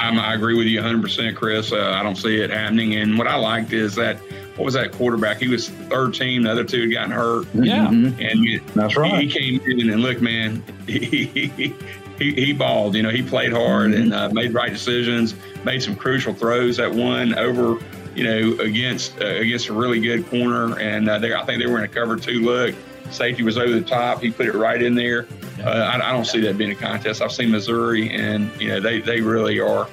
I'm, 0.06 0.20
i 0.20 0.34
agree 0.34 0.58
with 0.58 0.68
you 0.68 0.80
100%, 0.80 1.36
Chris. 1.36 1.72
Uh, 1.72 1.92
I 1.92 2.04
don't 2.04 2.16
see 2.16 2.38
it 2.38 2.50
happening. 2.50 2.96
And 2.96 3.18
what 3.18 3.28
I 3.28 3.36
liked 3.36 3.74
is 3.74 3.96
that 3.96 4.18
what 4.56 4.66
was 4.66 4.74
that 4.76 4.94
quarterback? 4.94 5.38
He 5.38 5.50
was 5.50 5.70
third 5.70 6.14
team. 6.14 6.44
The 6.44 6.52
other 6.52 6.64
two 6.64 6.82
had 6.82 6.92
gotten 6.92 7.12
hurt. 7.12 7.48
Yeah, 7.54 7.88
mm-hmm. 7.88 8.22
and 8.22 8.40
he, 8.40 8.58
that's 8.74 8.96
right. 8.96 9.22
He, 9.22 9.28
he, 9.28 9.60
came 9.60 9.80
in 9.80 9.90
and 9.90 10.02
look, 10.02 10.22
man, 10.22 10.64
he 10.88 10.98
he, 11.08 11.76
he, 12.18 12.34
he 12.34 12.54
balled. 12.54 12.96
You 12.96 13.04
know, 13.04 13.10
he 13.10 13.22
played 13.22 13.52
hard 13.52 13.92
mm-hmm. 13.92 14.02
and 14.02 14.14
uh, 14.14 14.30
made 14.30 14.54
right 14.54 14.72
decisions. 14.72 15.36
Made 15.66 15.84
some 15.84 15.96
crucial 15.96 16.34
throws 16.34 16.78
that 16.78 16.94
won 16.94 17.38
over. 17.38 17.84
You 18.16 18.24
know, 18.24 18.64
against 18.64 19.20
uh, 19.20 19.26
against 19.26 19.68
a 19.68 19.74
really 19.74 20.00
good 20.00 20.26
corner, 20.30 20.80
and 20.80 21.10
uh, 21.10 21.20
they, 21.20 21.34
I 21.34 21.44
think 21.44 21.62
they 21.62 21.70
were 21.70 21.80
in 21.80 21.84
a 21.84 21.88
cover 21.90 22.16
two 22.16 22.46
look 22.46 22.74
Safety 23.12 23.44
was 23.44 23.58
over 23.58 23.72
the 23.72 23.82
top. 23.82 24.22
He 24.22 24.32
put 24.32 24.48
it 24.48 24.54
right 24.54 24.82
in 24.82 24.96
there. 24.96 25.28
Uh, 25.64 25.70
I, 25.70 26.10
I, 26.10 26.12
don't 26.12 26.26
see 26.26 26.42
that 26.42 26.58
being 26.58 26.72
a 26.72 26.76
contest. 26.76 27.22
I've 27.22 27.32
seen 27.32 27.52
Missouri, 27.52 28.10
and 28.10 28.50
you 28.60 28.70
know 28.70 28.80
they, 28.80 29.00
they 29.00 29.22
really 29.22 29.60
are 29.60 29.88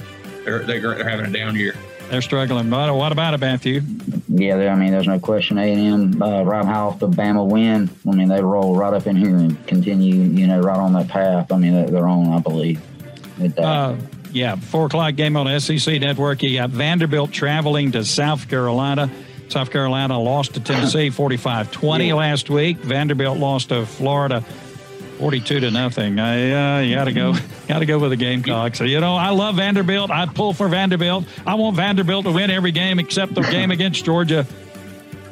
they're, 0.44 0.64
they're 0.64 1.08
having 1.08 1.26
a 1.26 1.30
down 1.30 1.56
year. 1.56 1.74
They're 2.10 2.22
struggling. 2.22 2.68
But 2.68 2.94
what 2.94 3.12
about 3.12 3.32
it, 3.32 3.40
Matthew? 3.40 3.80
Yeah, 4.28 4.56
I 4.56 4.74
mean, 4.74 4.90
there's 4.90 5.06
no 5.06 5.18
question. 5.18 5.56
A 5.56 5.62
and 5.62 6.14
M 6.14 6.22
uh, 6.22 6.42
right 6.42 6.64
high 6.64 6.74
off 6.74 6.98
the 6.98 7.08
Bama 7.08 7.46
win. 7.46 7.88
I 8.06 8.10
mean, 8.10 8.28
they 8.28 8.42
roll 8.42 8.76
right 8.76 8.92
up 8.92 9.06
in 9.06 9.16
here 9.16 9.36
and 9.36 9.66
continue, 9.66 10.16
you 10.16 10.46
know, 10.46 10.60
right 10.60 10.78
on 10.78 10.92
that 10.94 11.08
path. 11.08 11.50
I 11.52 11.56
mean, 11.56 11.86
they're 11.86 12.06
on, 12.06 12.28
I 12.32 12.38
believe. 12.40 12.82
Uh, 13.56 13.96
yeah, 14.32 14.56
four 14.56 14.86
o'clock 14.86 15.14
game 15.14 15.36
on 15.36 15.58
SEC 15.60 16.00
Network. 16.00 16.42
You 16.42 16.58
got 16.58 16.70
Vanderbilt 16.70 17.32
traveling 17.32 17.92
to 17.92 18.04
South 18.04 18.48
Carolina. 18.48 19.10
South 19.48 19.70
Carolina 19.70 20.18
lost 20.18 20.54
to 20.54 20.60
Tennessee 20.60 21.10
45 21.10 21.70
20 21.70 22.12
last 22.14 22.50
week. 22.50 22.78
Vanderbilt 22.78 23.38
lost 23.38 23.68
to 23.68 23.84
Florida 23.86 24.44
Forty-two 25.22 25.60
to 25.60 25.70
nothing. 25.70 26.18
I 26.18 26.78
uh, 26.78 26.80
you 26.80 26.96
got 26.96 27.04
to 27.04 27.12
go, 27.12 27.32
got 27.68 27.78
to 27.78 27.86
go 27.86 27.96
with 28.00 28.10
the 28.10 28.16
Gamecocks. 28.16 28.80
You 28.80 28.98
know, 28.98 29.14
I 29.14 29.28
love 29.28 29.54
Vanderbilt. 29.54 30.10
I 30.10 30.26
pull 30.26 30.52
for 30.52 30.66
Vanderbilt. 30.66 31.26
I 31.46 31.54
want 31.54 31.76
Vanderbilt 31.76 32.24
to 32.24 32.32
win 32.32 32.50
every 32.50 32.72
game 32.72 32.98
except 32.98 33.36
the 33.36 33.42
game 33.42 33.70
against 33.70 34.04
Georgia, 34.04 34.44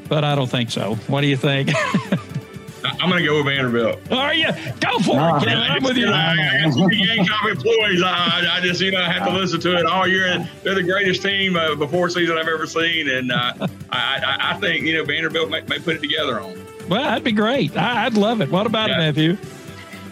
but 0.09 0.22
I 0.22 0.36
don't 0.36 0.49
think 0.49 0.70
so. 0.70 0.95
What 1.09 1.22
do 1.22 1.26
you 1.26 1.36
think? 1.36 1.70
I'm 2.84 3.11
going 3.11 3.20
to 3.20 3.28
go 3.28 3.38
with 3.38 3.47
Vanderbilt. 3.47 4.12
Are 4.12 4.32
you? 4.32 4.53
Go 4.78 5.01
for 5.01 5.16
no, 5.16 5.36
it, 5.38 5.43
Kevin. 5.43 5.59
I'm 5.59 5.82
with 5.82 5.97
you. 5.97 6.07
I, 6.07 6.34
I 6.34 6.61
got 6.62 6.72
some 6.72 6.86
Gamecock 6.86 7.49
employees. 7.51 8.01
I, 8.01 8.59
I, 8.59 8.61
just, 8.61 8.80
you 8.80 8.93
know, 8.93 9.01
I 9.01 9.11
have 9.11 9.26
to 9.26 9.34
listen 9.34 9.59
to 9.59 9.76
it 9.76 9.86
all 9.86 10.07
year. 10.07 10.49
They're 10.62 10.76
the 10.76 10.84
greatest 10.84 11.20
team 11.22 11.57
uh, 11.57 11.74
before 11.74 12.11
season 12.11 12.38
I've 12.38 12.47
ever 12.47 12.68
seen, 12.68 13.09
and 13.11 13.32
uh, 13.32 13.66
I, 13.91 14.53
I, 14.53 14.61
think 14.61 14.84
you 14.84 14.95
know 14.95 15.05
Vanderbilt 15.05 15.51
may, 15.51 15.62
may, 15.62 15.80
put 15.80 15.97
it 15.97 16.01
together 16.01 16.41
on. 16.41 16.64
Well, 16.88 17.03
that'd 17.03 17.24
be 17.24 17.32
great. 17.32 17.76
I, 17.76 18.05
would 18.05 18.16
love 18.16 18.41
it. 18.41 18.51
What 18.51 18.66
about 18.66 18.91
yeah. 18.91 18.97
it, 18.97 18.99
Matthew? 18.99 19.36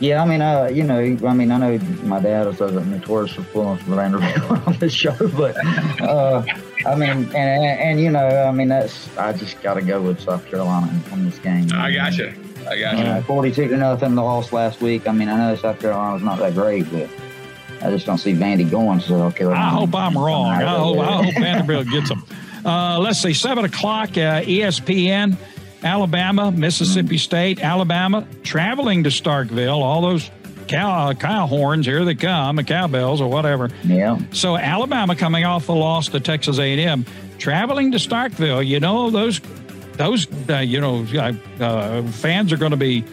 Yeah, 0.01 0.22
I 0.22 0.26
mean, 0.26 0.40
uh, 0.40 0.66
you 0.72 0.84
know, 0.84 1.01
I 1.26 1.34
mean, 1.34 1.51
I 1.51 1.59
know 1.59 1.78
my 2.05 2.20
dad 2.20 2.46
is 2.46 2.61
a 2.61 2.70
notorious 2.70 3.32
for 3.32 3.42
pulling 3.42 3.78
from 3.78 3.96
Vanderbilt 3.96 4.66
on 4.66 4.76
this 4.78 4.92
show, 4.92 5.16
but 5.36 5.57
uh, 6.01 6.44
I 6.86 6.94
mean, 6.94 7.11
and, 7.11 7.34
and, 7.34 7.80
and, 7.80 8.01
you 8.01 8.11
know, 8.11 8.26
I 8.26 8.53
mean, 8.53 8.68
that's 8.68 9.16
I 9.18 9.32
just 9.32 9.61
got 9.61 9.74
to 9.74 9.82
go 9.82 10.01
with 10.01 10.20
South 10.20 10.46
Carolina 10.46 10.92
on 11.11 11.24
this 11.24 11.38
game. 11.40 11.68
I 11.72 11.92
got 11.92 12.16
you. 12.16 12.32
I 12.68 12.78
got 12.78 12.99
you. 12.99 13.05
Uh, 13.05 13.22
Forty-two 13.22 13.66
to 13.68 13.76
nothing, 13.76 14.14
the 14.14 14.22
loss 14.22 14.53
last 14.53 14.80
week. 14.80 15.09
I 15.09 15.12
mean, 15.12 15.28
I 15.28 15.36
know 15.36 15.57
South 15.57 15.80
Carolina's 15.80 16.22
not 16.22 16.38
that 16.38 16.55
great, 16.55 16.90
but 16.92 17.11
I 17.82 17.90
just 17.90 18.07
don't 18.07 18.18
see 18.18 18.34
Vandy 18.34 18.70
going 18.70 19.01
South 19.01 19.34
Carolina. 19.34 19.64
I 19.64 19.70
hope 19.70 19.94
I'm 19.94 20.16
wrong. 20.16 20.46
I 20.46 20.64
hope, 20.64 20.99
I 20.99 21.24
hope 21.24 21.34
Vanderbilt 21.34 21.88
gets 21.88 22.09
them. 22.09 22.24
Uh, 22.64 22.99
let's 23.01 23.20
see, 23.20 23.32
seven 23.32 23.64
o'clock, 23.64 24.11
uh, 24.11 24.42
ESPN. 24.42 25.36
Alabama, 25.83 26.51
Mississippi 26.51 27.16
mm. 27.16 27.20
State, 27.20 27.62
Alabama, 27.62 28.26
traveling 28.43 29.05
to 29.05 29.11
Starkville, 29.11 29.81
all 29.81 30.03
those 30.03 30.31
cow, 30.66 31.09
uh, 31.09 31.14
cow 31.14 31.47
horns, 31.47 31.87
here 31.87 32.05
they 32.05 32.14
come, 32.14 32.57
the 32.57 32.64
cowbells 32.64 33.20
or 33.20 33.29
whatever. 33.29 33.70
Yeah. 33.85 34.18
So 34.33 34.57
Alabama 34.57 35.16
coming 35.16 35.45
off 35.45 35.66
the 35.66 35.74
loss 35.74 36.09
to 36.09 36.20
Texas 36.20 36.59
A&M, 36.59 37.05
traveling 37.39 37.93
to 37.93 37.99
Starkville, 37.99 38.66
you 38.66 38.81
know, 38.81 39.11
those, 39.11 39.41
those, 39.93 40.26
uh, 40.49 40.59
you 40.59 40.81
know, 40.81 41.07
uh, 41.14 41.33
uh 41.64 42.03
fans 42.03 42.53
are 42.53 42.59
going 42.59 42.72
to 42.72 42.76
be 42.76 43.05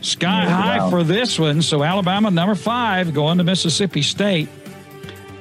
sky 0.00 0.44
high 0.48 0.90
for 0.90 1.02
this 1.02 1.38
one. 1.38 1.62
So 1.62 1.82
Alabama, 1.82 2.30
number 2.30 2.54
five, 2.54 3.14
going 3.14 3.38
to 3.38 3.44
Mississippi 3.44 4.02
State. 4.02 4.48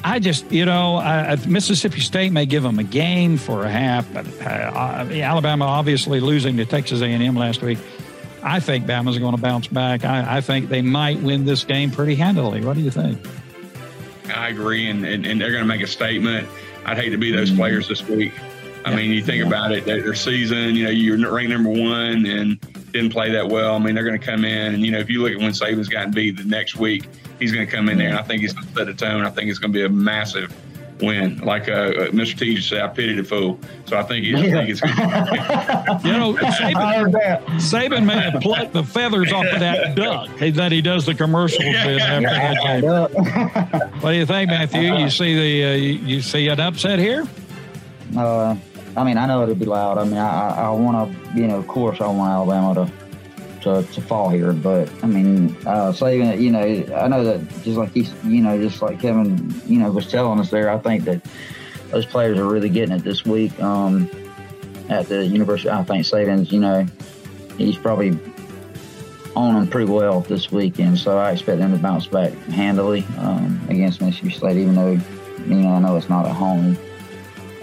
I 0.03 0.19
just, 0.19 0.51
you 0.51 0.65
know, 0.65 0.97
uh, 0.97 1.37
Mississippi 1.47 1.99
State 1.99 2.31
may 2.31 2.45
give 2.45 2.63
them 2.63 2.79
a 2.79 2.83
game 2.83 3.37
for 3.37 3.65
a 3.65 3.69
half, 3.69 4.11
but 4.13 4.25
uh, 4.41 4.49
uh 4.49 5.09
Alabama 5.11 5.65
obviously 5.65 6.19
losing 6.19 6.57
to 6.57 6.65
Texas 6.65 7.01
A&M 7.01 7.35
last 7.35 7.61
week. 7.61 7.77
I 8.43 8.59
think 8.59 8.85
Bama's 8.85 9.19
going 9.19 9.35
to 9.35 9.41
bounce 9.41 9.67
back. 9.67 10.03
I, 10.03 10.37
I, 10.37 10.41
think 10.41 10.69
they 10.69 10.81
might 10.81 11.21
win 11.21 11.45
this 11.45 11.63
game 11.63 11.91
pretty 11.91 12.15
handily. 12.15 12.61
What 12.61 12.75
do 12.75 12.81
you 12.81 12.89
think? 12.89 13.19
I 14.33 14.49
agree, 14.49 14.89
and, 14.89 15.05
and, 15.05 15.25
and 15.27 15.39
they're 15.39 15.51
going 15.51 15.61
to 15.61 15.67
make 15.67 15.81
a 15.81 15.87
statement. 15.87 16.47
I'd 16.85 16.97
hate 16.97 17.09
to 17.09 17.17
be 17.17 17.31
those 17.31 17.49
mm-hmm. 17.49 17.59
players 17.59 17.87
this 17.87 18.01
week. 18.07 18.33
I 18.83 18.89
yeah. 18.89 18.95
mean, 18.95 19.11
you 19.11 19.23
think 19.23 19.41
yeah. 19.41 19.47
about 19.47 19.71
it, 19.71 19.85
their 19.85 20.15
season, 20.15 20.75
you 20.75 20.85
know, 20.85 20.89
you're 20.89 21.17
ranked 21.31 21.51
number 21.51 21.69
one 21.69 22.25
and 22.25 22.59
didn't 22.91 23.11
play 23.11 23.31
that 23.31 23.47
well. 23.47 23.75
I 23.75 23.79
mean, 23.79 23.95
they're 23.95 24.03
going 24.03 24.19
to 24.19 24.25
come 24.25 24.45
in, 24.45 24.73
and, 24.73 24.85
you 24.85 24.91
know, 24.91 24.99
if 24.99 25.09
you 25.09 25.21
look 25.21 25.31
at 25.31 25.37
when 25.37 25.51
Saban's 25.51 25.89
gotten 25.89 26.11
beat 26.11 26.37
the 26.37 26.43
next 26.43 26.75
week– 26.75 27.07
he's 27.41 27.51
going 27.51 27.65
to 27.65 27.71
come 27.71 27.89
in 27.89 27.97
there, 27.97 28.09
and 28.09 28.17
I 28.17 28.21
think 28.21 28.41
he's 28.41 28.53
going 28.53 28.67
to 28.67 28.73
set 28.73 28.87
a 28.87 28.93
tone. 28.93 29.25
I 29.25 29.29
think 29.31 29.49
it's 29.49 29.59
going 29.59 29.73
to 29.73 29.77
be 29.77 29.83
a 29.83 29.89
massive 29.89 30.55
win. 31.01 31.39
Like 31.39 31.67
uh, 31.67 31.71
uh 31.71 32.07
Mr. 32.09 32.37
T 32.37 32.61
said, 32.61 32.81
I 32.81 32.87
pity 32.87 33.15
the 33.15 33.23
fool. 33.23 33.59
So 33.85 33.97
I 33.97 34.03
think, 34.03 34.23
he, 34.23 34.35
I 34.35 34.41
think 34.41 34.69
it's. 34.69 34.79
Going 34.79 34.95
to 34.95 36.01
You 36.05 36.13
know, 36.13 36.33
Saban, 36.35 37.11
Saban 37.59 38.05
may 38.05 38.19
have 38.19 38.41
plucked 38.41 38.73
the 38.73 38.83
feathers 38.83 39.33
off 39.33 39.45
of 39.47 39.59
that 39.59 39.95
duck 39.95 40.29
that 40.37 40.71
he 40.71 40.81
does 40.81 41.05
the 41.05 41.15
commercials 41.15 41.65
with 41.65 41.75
after 41.75 42.29
that 42.29 43.61
game. 43.61 43.91
what 44.01 44.11
do 44.11 44.17
you 44.17 44.25
think, 44.25 44.49
Matthew? 44.51 44.95
You 44.95 45.09
see 45.09 45.35
the 45.35 45.65
uh, 45.65 45.75
you 45.75 46.21
see 46.21 46.47
an 46.47 46.59
upset 46.59 46.99
here? 46.99 47.27
Uh, 48.15 48.55
I 48.95 49.03
mean, 49.03 49.17
I 49.17 49.25
know 49.25 49.43
it'll 49.43 49.55
be 49.55 49.65
loud. 49.65 49.97
I 49.97 50.03
mean, 50.03 50.17
I, 50.17 50.49
I, 50.49 50.49
I 50.65 50.69
want 50.71 51.13
to, 51.13 51.39
you 51.39 51.47
know, 51.47 51.57
of 51.57 51.67
course, 51.67 52.01
I 52.01 52.07
want 52.07 52.31
Alabama 52.31 52.85
to 52.85 52.91
to, 53.61 53.83
to 53.83 54.01
fall 54.01 54.29
here. 54.29 54.53
But 54.53 54.91
I 55.03 55.07
mean, 55.07 55.55
uh, 55.65 55.91
Saban 55.91 56.39
you 56.39 56.51
know, 56.51 56.95
I 56.95 57.07
know 57.07 57.23
that 57.23 57.47
just 57.63 57.77
like 57.77 57.91
he's, 57.91 58.13
you 58.23 58.41
know, 58.41 58.59
just 58.61 58.81
like 58.81 58.99
Kevin, 58.99 59.53
you 59.65 59.79
know, 59.79 59.91
was 59.91 60.09
telling 60.09 60.39
us 60.39 60.49
there, 60.49 60.69
I 60.69 60.77
think 60.77 61.03
that 61.05 61.21
those 61.89 62.05
players 62.05 62.37
are 62.37 62.45
really 62.45 62.69
getting 62.69 62.95
it 62.95 63.03
this 63.03 63.25
week 63.25 63.57
um, 63.61 64.09
at 64.89 65.07
the 65.07 65.25
University. 65.25 65.69
I 65.69 65.83
think 65.83 66.05
Saban's, 66.05 66.51
you 66.51 66.59
know, 66.59 66.85
he's 67.57 67.77
probably 67.77 68.17
on 69.35 69.55
them 69.55 69.67
pretty 69.67 69.91
well 69.91 70.21
this 70.21 70.51
weekend. 70.51 70.97
So 70.99 71.17
I 71.17 71.31
expect 71.31 71.59
them 71.59 71.71
to 71.71 71.77
bounce 71.77 72.07
back 72.07 72.33
handily 72.49 73.05
um, 73.17 73.61
against 73.69 74.01
Mississippi 74.01 74.31
State, 74.31 74.57
even 74.57 74.75
though, 74.75 74.99
you 75.45 75.55
know, 75.55 75.73
I 75.73 75.79
know 75.79 75.95
it's 75.97 76.09
not 76.09 76.25
at 76.25 76.35
home. 76.35 76.77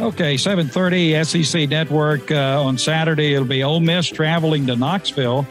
Okay, 0.01 0.37
7:30 0.37 1.25
SEC 1.27 1.69
Network 1.69 2.31
uh, 2.31 2.63
on 2.63 2.79
Saturday. 2.79 3.35
It'll 3.35 3.49
be 3.49 3.65
Ole 3.65 3.81
Miss 3.81 4.07
traveling 4.07 4.65
to 4.69 4.77
Knoxville 4.77 5.45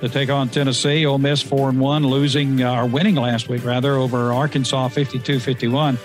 to 0.00 0.08
take 0.08 0.30
on 0.30 0.48
Tennessee. 0.48 1.06
Ole 1.06 1.18
Miss 1.18 1.40
four 1.40 1.68
and 1.68 1.78
one, 1.78 2.04
losing 2.04 2.60
uh, 2.60 2.74
or 2.74 2.86
winning 2.86 3.14
last 3.14 3.48
week 3.48 3.64
rather 3.64 3.92
over 3.94 4.32
Arkansas 4.32 4.88
52-51. 4.88 5.96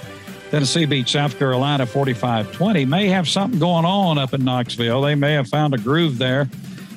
Tennessee 0.51 0.85
beat 0.85 1.07
South 1.07 1.37
Carolina 1.39 1.85
45-20. 1.87 2.87
May 2.87 3.07
have 3.07 3.27
something 3.27 3.59
going 3.59 3.85
on 3.85 4.19
up 4.19 4.35
in 4.35 4.43
Knoxville. 4.43 5.01
They 5.01 5.15
may 5.15 5.33
have 5.33 5.47
found 5.47 5.73
a 5.73 5.79
groove 5.79 6.19
there 6.19 6.47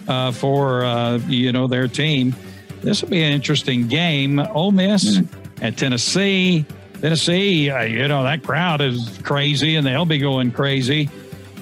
uh, 0.08 0.30
for 0.30 0.84
uh, 0.84 1.16
you 1.26 1.52
know 1.52 1.66
their 1.68 1.88
team. 1.88 2.36
This 2.82 3.00
will 3.00 3.08
be 3.08 3.22
an 3.22 3.32
interesting 3.32 3.88
game. 3.88 4.38
Ole 4.38 4.72
Miss 4.72 5.16
mm-hmm. 5.16 5.64
at 5.64 5.78
Tennessee. 5.78 6.66
Tennessee, 7.02 7.68
uh, 7.68 7.82
you 7.82 8.06
know 8.06 8.22
that 8.22 8.44
crowd 8.44 8.80
is 8.80 9.18
crazy, 9.24 9.74
and 9.74 9.84
they'll 9.84 10.04
be 10.04 10.18
going 10.18 10.52
crazy. 10.52 11.10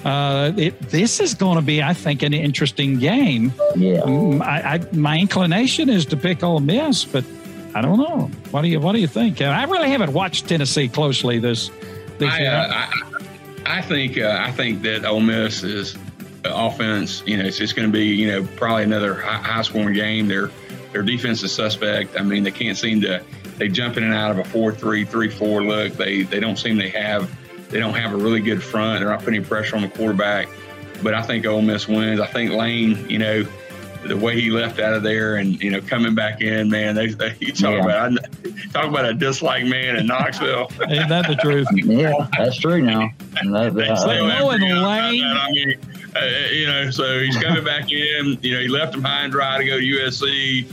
Uh, 0.05 0.53
it, 0.55 0.79
this 0.83 1.19
is 1.19 1.33
going 1.33 1.57
to 1.57 1.63
be, 1.63 1.83
I 1.83 1.95
think, 1.95 2.23
an 2.23 2.35
interesting 2.35 2.99
game. 2.99 3.53
Yeah. 3.75 4.01
Mm, 4.01 4.43
I, 4.43 4.75
I, 4.75 4.95
my 4.95 5.19
inclination 5.19 5.89
is 5.89 6.05
to 6.07 6.17
pick 6.19 6.43
Ole 6.43 6.61
Miss, 6.61 7.07
but 7.07 7.25
I 7.75 7.81
don't 7.81 7.99
know. 7.99 8.31
What 8.51 8.63
do 8.63 8.69
you 8.69 8.81
What 8.81 8.93
do 8.93 8.99
you 8.99 9.07
think? 9.07 9.41
I 9.41 9.65
really 9.65 9.89
haven't 9.89 10.13
watched 10.13 10.47
Tennessee 10.47 10.89
closely 10.89 11.39
this. 11.39 11.71
this 12.19 12.31
I, 12.31 12.45
uh, 12.45 12.69
I, 12.69 13.79
I, 13.79 13.83
think 13.83 14.19
uh, 14.19 14.37
I 14.41 14.53
think 14.53 14.83
that 14.83 15.07
Ole 15.07 15.21
Miss 15.21 15.63
is 15.63 15.97
offense. 16.45 17.23
You 17.25 17.39
know, 17.39 17.45
it's 17.45 17.57
just 17.57 17.77
going 17.77 17.89
to 17.89 17.93
be 17.93 18.05
you 18.05 18.31
know 18.31 18.47
probably 18.57 18.85
another 18.85 19.15
high, 19.15 19.39
high 19.39 19.63
scoring 19.63 19.95
game. 19.95 20.29
Their 20.29 20.51
their 20.93 21.03
defense 21.03 21.43
is 21.43 21.53
suspect. 21.53 22.19
I 22.19 22.23
mean, 22.23 22.43
they 22.43 22.51
can't 22.51 22.77
seem 22.77 23.01
to. 23.03 23.23
They 23.61 23.69
jump 23.69 23.99
in 23.99 24.05
and 24.05 24.15
out 24.15 24.31
of 24.31 24.39
a 24.39 24.45
four-three, 24.45 25.05
three-four 25.05 25.63
look. 25.63 25.93
They 25.93 26.23
they 26.23 26.41
don't 26.41 26.57
seem 26.57 26.79
they 26.79 26.89
have 26.89 27.31
they 27.69 27.79
don't 27.79 27.93
have 27.93 28.15
a 28.15 28.17
really 28.17 28.41
good 28.41 28.63
front. 28.63 29.01
They're 29.01 29.11
not 29.11 29.23
putting 29.23 29.45
pressure 29.45 29.77
on 29.77 29.83
the 29.83 29.89
quarterback. 29.89 30.49
But 31.03 31.13
I 31.13 31.21
think 31.21 31.45
Ole 31.45 31.61
Miss 31.61 31.87
wins. 31.87 32.21
I 32.21 32.27
think 32.27 32.53
Lane, 32.53 33.09
you 33.09 33.19
know, 33.19 33.47
the 34.05 34.17
way 34.17 34.41
he 34.41 34.51
left 34.51 34.81
out 34.81 34.95
of 34.95 35.03
there 35.03 35.37
and 35.37 35.63
you 35.63 35.71
know 35.71 35.83
coming 35.83 36.15
back 36.15 36.41
in, 36.41 36.71
man, 36.71 36.95
they, 36.95 37.09
they 37.09 37.37
you 37.39 37.53
talk 37.53 37.73
yeah. 37.73 38.07
about 38.07 38.19
talk 38.73 38.87
about 38.87 39.05
a 39.05 39.13
dislike 39.13 39.67
man 39.67 39.97
in 39.97 40.07
Knoxville. 40.07 40.71
Ain't 40.89 41.11
that 41.11 41.29
the 41.29 41.37
truth? 41.37 41.69
yeah, 41.75 42.27
that's 42.39 42.59
true 42.59 42.81
now. 42.81 43.11
That, 43.35 43.75
that, 43.75 43.99
so 43.99 44.27
knowing 44.27 44.61
Lane, 44.63 45.23
I 45.23 45.51
mean, 45.51 45.75
uh, 46.17 46.25
you 46.51 46.67
know, 46.67 46.91
so 46.91 47.21
he's 47.21 47.37
coming 47.37 47.63
back 47.63 47.93
in. 47.93 48.39
You 48.41 48.55
know, 48.55 48.61
he 48.61 48.69
left 48.69 48.95
him 48.95 49.03
high 49.03 49.25
and 49.25 49.33
dry 49.33 49.59
to 49.59 49.65
go 49.67 49.79
to 49.79 49.85
USC. 49.85 50.67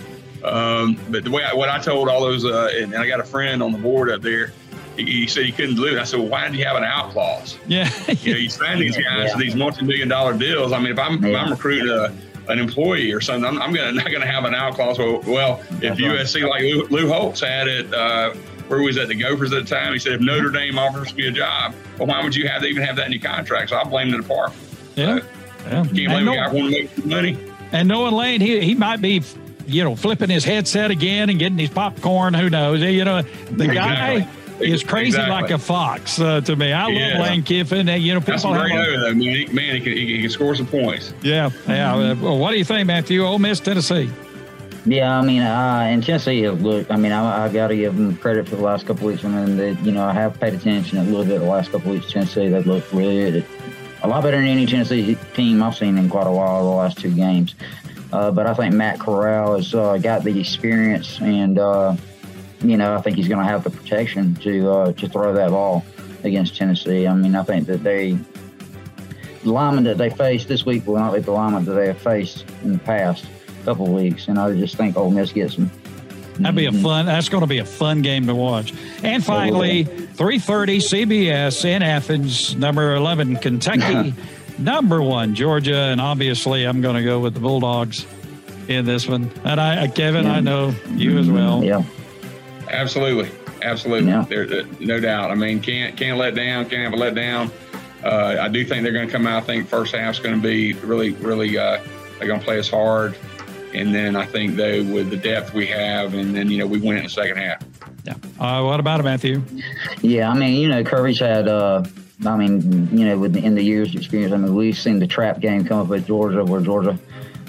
Um, 0.44 1.00
but 1.10 1.24
the 1.24 1.32
way 1.32 1.44
I, 1.44 1.54
what 1.54 1.70
I 1.70 1.80
told 1.80 2.10
all 2.10 2.22
those, 2.22 2.46
uh, 2.46 2.72
and, 2.74 2.94
and 2.94 3.02
I 3.02 3.08
got 3.08 3.20
a 3.20 3.26
friend 3.26 3.62
on 3.64 3.72
the 3.72 3.78
board 3.78 4.10
up 4.10 4.22
there 4.22 4.54
he 4.98 5.28
said 5.28 5.46
he 5.46 5.52
couldn't 5.52 5.76
do 5.76 5.86
it. 5.86 5.98
I 5.98 6.04
said, 6.04 6.20
well, 6.20 6.30
why 6.30 6.48
did 6.48 6.58
you 6.58 6.66
have 6.66 6.76
an 6.76 6.84
out 6.84 7.12
clause? 7.12 7.58
Yeah. 7.68 7.90
you 8.22 8.34
know, 8.34 8.40
you 8.40 8.50
sign 8.50 8.80
these 8.80 8.98
guys 8.98 9.30
yeah. 9.30 9.38
these 9.38 9.56
multi-million 9.56 10.08
dollar 10.08 10.38
deals. 10.38 10.72
I 10.72 10.80
mean, 10.80 10.92
if 10.92 11.00
I'm, 11.00 11.24
if 11.24 11.36
I'm 11.36 11.52
recruiting 11.52 11.90
a, 11.90 12.16
an 12.52 12.60
employee 12.60 13.12
or 13.12 13.22
something, 13.22 13.46
I'm, 13.46 13.62
I'm 13.62 13.74
gonna, 13.74 13.92
not 13.92 14.08
going 14.08 14.22
to 14.22 14.28
have 14.28 14.46
an 14.46 14.56
out 14.56 14.76
clause. 14.76 14.98
Well, 14.98 15.22
well 15.28 15.64
if 15.82 15.98
USC, 15.98 16.48
like 16.48 16.62
Lou, 16.62 16.88
Lou 16.88 17.08
Holtz 17.08 17.42
had 17.42 17.68
it, 17.68 17.94
uh, 17.94 18.34
where 18.68 18.82
was 18.82 18.98
at 18.98 19.08
the 19.08 19.16
Gophers 19.16 19.54
at 19.54 19.66
the 19.66 19.76
time, 19.76 19.94
he 19.94 20.00
said, 20.00 20.14
if 20.14 20.22
Notre 20.22 20.50
Dame 20.50 20.78
offers 20.78 21.14
me 21.16 21.28
a 21.28 21.32
job, 21.32 21.74
well, 21.98 22.08
why 22.08 22.24
would 22.24 22.36
you 22.36 22.48
have 22.48 22.62
to 22.62 22.68
even 22.68 22.84
have 22.84 22.96
that 22.98 23.06
in 23.06 23.14
your 23.14 23.22
contract? 23.22 23.70
So 23.70 23.78
I 23.78 23.84
blame 23.84 24.12
the 24.12 24.18
department. 24.18 24.62
Yeah. 24.96 25.20
So, 25.20 25.26
yeah. 25.66 25.72
Can't 25.72 25.94
blame 25.94 26.26
the 26.26 26.34
guy 26.34 26.52
want 26.52 26.74
to 26.74 26.82
make 26.82 27.06
money. 27.06 27.38
And 27.72 27.88
knowing 27.88 28.14
Lane, 28.14 28.42
he, 28.42 28.62
he 28.62 28.76
might 28.76 29.02
be 29.02 29.22
you 29.68 29.84
know, 29.84 29.96
flipping 29.96 30.30
his 30.30 30.44
headset 30.44 30.92
again 30.92 31.30
and 31.30 31.38
getting 31.38 31.58
his 31.58 31.70
popcorn. 31.70 32.34
Who 32.34 32.50
knows? 32.50 32.82
You 32.82 33.06
know, 33.06 33.22
the 33.52 33.68
guy, 33.68 34.28
is 34.60 34.84
crazy 34.84 35.10
exactly. 35.10 35.32
like 35.32 35.52
a 35.52 35.58
fox 35.58 36.20
uh, 36.20 36.42
to 36.42 36.56
me. 36.56 36.72
I 36.74 36.88
yeah. 36.88 37.20
love 37.20 37.28
Lane 37.28 37.44
Kiffin. 37.44 37.88
You 37.88 38.14
know, 38.14 38.20
people 38.20 38.34
That's 38.34 38.46
great 38.46 38.72
over 38.72 39.00
though. 39.00 39.14
Man, 39.14 39.54
man 39.54 39.76
he, 39.76 39.82
can, 39.82 39.94
he 39.94 40.22
can 40.22 40.30
score 40.30 40.56
some 40.56 40.68
points. 40.68 41.14
Yeah, 41.22 41.52
yeah. 41.68 41.94
Mm-hmm. 41.94 42.24
Well, 42.24 42.38
what 42.38 42.52
do 42.52 42.58
you 42.58 42.66
think, 42.66 42.88
Matthew? 42.88 43.24
Ole 43.24 43.40
Miss, 43.40 43.60
Tennessee. 43.60 44.10
Yeah, 44.86 45.20
I 45.20 45.22
mean, 45.22 45.42
uh, 45.42 45.82
and 45.84 46.04
Tennessee 46.04 46.50
look. 46.50 46.90
I 46.90 46.96
mean, 46.96 47.12
I, 47.12 47.46
I 47.46 47.50
got 47.50 47.68
to 47.68 47.76
give 47.76 47.96
them 47.96 48.16
credit 48.18 48.48
for 48.48 48.56
the 48.56 48.64
last 48.64 48.88
couple 48.88 49.08
weeks. 49.08 49.24
I 49.26 49.28
mean, 49.28 49.58
they, 49.58 49.74
you 49.84 49.92
know, 49.92 50.06
I 50.06 50.14
have 50.14 50.40
paid 50.40 50.54
attention 50.54 50.98
a 50.98 51.04
little 51.04 51.26
bit 51.26 51.40
the 51.40 51.46
last 51.46 51.72
couple 51.72 51.92
weeks. 51.92 52.12
Tennessee, 52.12 52.48
they 52.48 52.64
look 52.64 52.92
really. 52.94 53.46
A 54.04 54.08
lot 54.08 54.24
better 54.24 54.38
than 54.38 54.46
any 54.46 54.66
Tennessee 54.66 55.18
team 55.34 55.62
I've 55.62 55.76
seen 55.76 55.98
in 55.98 56.08
quite 56.08 56.28
a 56.28 56.32
while. 56.32 56.64
The 56.64 56.70
last 56.70 57.00
two 57.00 57.12
games. 57.12 57.56
Uh, 58.12 58.32
but 58.32 58.48
I 58.48 58.54
think 58.54 58.74
Matt 58.74 59.00
Corral 59.00 59.56
has 59.56 59.74
uh, 59.74 59.98
got 59.98 60.24
the 60.24 60.40
experience, 60.40 61.20
and 61.20 61.60
uh, 61.60 61.96
you 62.62 62.78
know 62.78 62.96
I 62.96 63.02
think 63.02 63.18
he's 63.18 63.28
going 63.28 63.46
to 63.46 63.52
have 63.52 63.64
the 63.64 63.70
protection 63.70 64.36
to 64.36 64.70
uh, 64.72 64.92
to 64.94 65.10
throw 65.10 65.34
that 65.34 65.52
ball 65.52 65.86
against 66.24 66.56
Tennessee. 66.56 67.08
I 67.08 67.14
mean 67.14 67.36
I 67.36 67.44
think 67.44 67.68
that 67.68 67.84
they 67.84 68.18
the 69.44 69.52
linemen 69.52 69.84
that 69.86 69.98
they 69.98 70.10
faced 70.10 70.48
this 70.48 70.66
week 70.66 70.86
will 70.88 70.96
not 70.96 71.14
be 71.14 71.20
the 71.20 71.32
linemen 71.32 71.66
that 71.66 71.74
they 71.74 71.88
have 71.88 72.02
faced 72.02 72.46
in 72.64 72.74
the 72.74 72.80
past 72.80 73.26
couple 73.66 73.86
of 73.86 73.92
weeks, 73.92 74.28
and 74.28 74.40
I 74.40 74.54
just 74.56 74.76
think 74.76 74.96
Ole 74.98 75.12
Miss 75.12 75.32
gets 75.32 75.56
them. 75.56 75.70
That'd 76.40 76.56
be 76.56 76.68
a 76.68 76.72
fun. 76.72 77.06
That's 77.08 77.30
going 77.30 77.42
to 77.42 77.48
be 77.48 77.58
a 77.58 77.66
fun 77.66 78.02
game 78.02 78.28
to 78.28 78.36
watch. 78.36 78.74
And 79.04 79.24
finally, 79.24 79.86
3:30 79.86 80.78
CBS 80.78 81.66
in 81.66 81.82
Athens, 81.82 82.56
number 82.56 82.96
11 82.96 83.38
Kentucky, 83.38 84.14
number 84.58 85.02
one 85.02 85.36
Georgia, 85.36 85.76
and 85.76 86.02
obviously 86.02 86.66
I'm 86.66 86.82
going 86.82 86.96
to 86.96 87.04
go 87.04 87.20
with 87.20 87.34
the 87.34 87.40
Bulldogs 87.40 88.06
in 88.68 88.86
this 88.86 89.08
one. 89.08 89.32
And 89.44 89.60
I, 89.60 89.88
Kevin, 89.88 90.26
yeah. 90.26 90.34
I 90.34 90.40
know 90.40 90.74
you 90.92 91.18
as 91.18 91.30
well. 91.30 91.64
Yeah, 91.64 91.84
absolutely, 92.70 93.32
absolutely. 93.62 94.10
Yeah. 94.10 94.26
There, 94.28 94.66
no 94.80 95.00
doubt. 95.00 95.32
I 95.32 95.36
mean, 95.36 95.62
can't 95.62 95.96
can't 95.96 96.18
let 96.18 96.36
down. 96.36 96.70
Can't 96.70 96.84
have 96.84 96.94
a 96.94 96.98
let 96.98 97.16
down. 97.16 97.52
Uh, 98.04 98.38
I 98.40 98.48
do 98.48 98.64
think 98.64 98.84
they're 98.84 98.94
going 98.94 99.08
to 99.08 99.12
come 99.12 99.28
out. 99.28 99.44
I 99.44 99.46
think 99.46 99.68
first 99.68 99.96
half's 99.96 100.20
going 100.20 100.36
to 100.36 100.42
be 100.42 100.74
really, 100.74 101.12
really. 101.14 101.58
Uh, 101.58 101.82
they're 102.18 102.28
going 102.28 102.40
to 102.40 102.46
play 102.46 102.60
us 102.60 102.70
hard. 102.70 103.16
And 103.74 103.94
then 103.94 104.16
I 104.16 104.26
think 104.26 104.56
though 104.56 104.84
with 104.84 105.10
the 105.10 105.18
depth 105.18 105.54
we 105.54 105.68
have, 105.68 106.14
and 106.14 106.36
then 106.36 106.50
you 106.50 106.58
know 106.58 106.68
we 106.68 106.80
win 106.80 106.98
in 106.98 107.04
the 107.04 107.10
second 107.10 107.38
half. 107.38 107.62
Yeah. 108.06 108.14
Uh, 108.40 108.64
what 108.64 108.80
about 108.80 109.00
it, 109.00 109.04
Matthew? 109.04 109.44
Yeah, 110.02 110.30
I 110.30 110.34
mean, 110.34 110.56
you 110.56 110.70
know, 110.70 110.84
Kirby's 110.84 111.20
had. 111.20 111.48
I 112.26 112.36
mean, 112.36 112.90
you 112.98 113.06
know, 113.06 113.18
with 113.18 113.36
in 113.36 113.56
the 113.56 113.62
years 113.62 113.90
of 113.90 113.96
experience, 113.96 114.34
I 114.34 114.38
mean, 114.38 114.56
we've 114.56 114.78
seen 114.78 115.00
the 115.00 115.08
trap 115.08 115.40
game 115.40 115.66
come 115.66 115.80
up 115.80 115.88
with 115.88 116.08
Georgia, 116.08 116.44
where 116.44 116.62
Georgia 116.62 116.98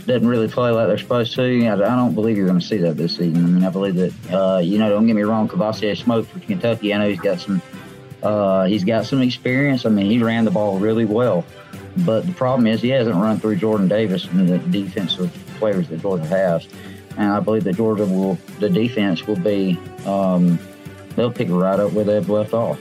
doesn't 0.04 0.28
really 0.28 0.48
play 0.48 0.70
like 0.70 0.88
they're 0.88 0.98
supposed 0.98 1.34
to. 1.34 1.68
I, 1.68 1.76
don't 1.76 2.14
believe 2.14 2.36
you're 2.36 2.46
going 2.46 2.60
to 2.60 2.66
see 2.66 2.78
that 2.78 2.96
this 2.96 3.16
season. 3.16 3.44
I 3.44 3.48
mean, 3.48 3.64
I 3.64 3.70
believe 3.70 3.94
that, 3.94 4.32
uh, 4.32 4.58
you 4.58 4.78
know, 4.78 4.90
don't 4.90 5.06
get 5.06 5.16
me 5.16 5.22
wrong, 5.22 5.48
Kavosiey 5.48 5.96
smoked 5.96 6.30
for 6.30 6.40
Kentucky. 6.40 6.92
I 6.92 6.98
know 6.98 7.08
he's 7.08 7.20
got 7.20 7.40
some, 7.40 7.62
uh, 8.22 8.64
he's 8.64 8.84
got 8.84 9.06
some 9.06 9.22
experience. 9.22 9.86
I 9.86 9.90
mean, 9.90 10.06
he 10.06 10.22
ran 10.22 10.44
the 10.44 10.50
ball 10.50 10.78
really 10.78 11.04
well, 11.04 11.44
but 11.98 12.26
the 12.26 12.32
problem 12.32 12.66
is 12.66 12.82
he 12.82 12.88
hasn't 12.88 13.16
run 13.16 13.38
through 13.38 13.56
Jordan 13.56 13.88
Davis 13.88 14.26
and 14.26 14.48
the 14.48 14.58
defensive 14.58 15.30
players 15.58 15.88
that 15.88 16.00
Georgia 16.00 16.26
has. 16.26 16.66
And 17.16 17.30
I 17.30 17.40
believe 17.40 17.64
that 17.64 17.76
Georgia 17.76 18.06
will, 18.06 18.34
the 18.60 18.70
defense 18.70 19.26
will 19.26 19.36
be, 19.36 19.78
um, 20.06 20.58
they'll 21.16 21.32
pick 21.32 21.48
right 21.50 21.78
up 21.78 21.92
where 21.92 22.04
they've 22.04 22.28
left 22.28 22.54
off. 22.54 22.80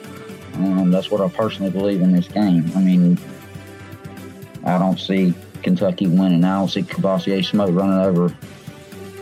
And 0.66 0.94
that's 0.94 1.12
what 1.12 1.22
I 1.22 1.30
personally 1.30 1.72
believe 1.72 2.02
in 2.02 2.12
this 2.12 2.28
game. 2.28 2.72
I 2.76 2.80
mean, 2.80 3.18
I 4.66 4.78
don't 4.78 5.00
see 5.00 5.34
Kentucky 5.64 6.08
winning. 6.08 6.44
I 6.44 6.60
don't 6.60 6.70
see 6.70 6.84
Kavosiey 6.84 7.46
Smoke 7.46 7.74
running 7.74 8.00
over 8.00 8.36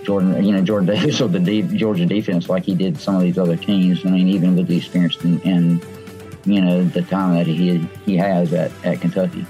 Jordan, 0.04 0.44
you 0.44 0.54
know, 0.54 0.62
Jordan 0.62 0.88
Davis 0.96 1.22
or 1.22 1.28
the 1.28 1.40
deep 1.40 1.70
Georgia 1.70 2.06
defense 2.06 2.50
like 2.50 2.64
he 2.64 2.76
did 2.76 3.00
some 3.00 3.16
of 3.16 3.22
these 3.22 3.38
other 3.38 3.58
teams. 3.58 4.06
I 4.06 4.10
mean, 4.10 4.28
even 4.28 4.56
with 4.56 4.68
the 4.68 4.78
experience 4.78 5.18
and, 5.24 5.44
and 5.46 5.86
you 6.46 6.62
know 6.62 6.84
the 6.84 7.02
time 7.02 7.36
that 7.36 7.48
he 7.48 7.78
he 8.06 8.16
has 8.18 8.54
at, 8.54 8.72
at 8.86 9.02
Kentucky. 9.02 9.46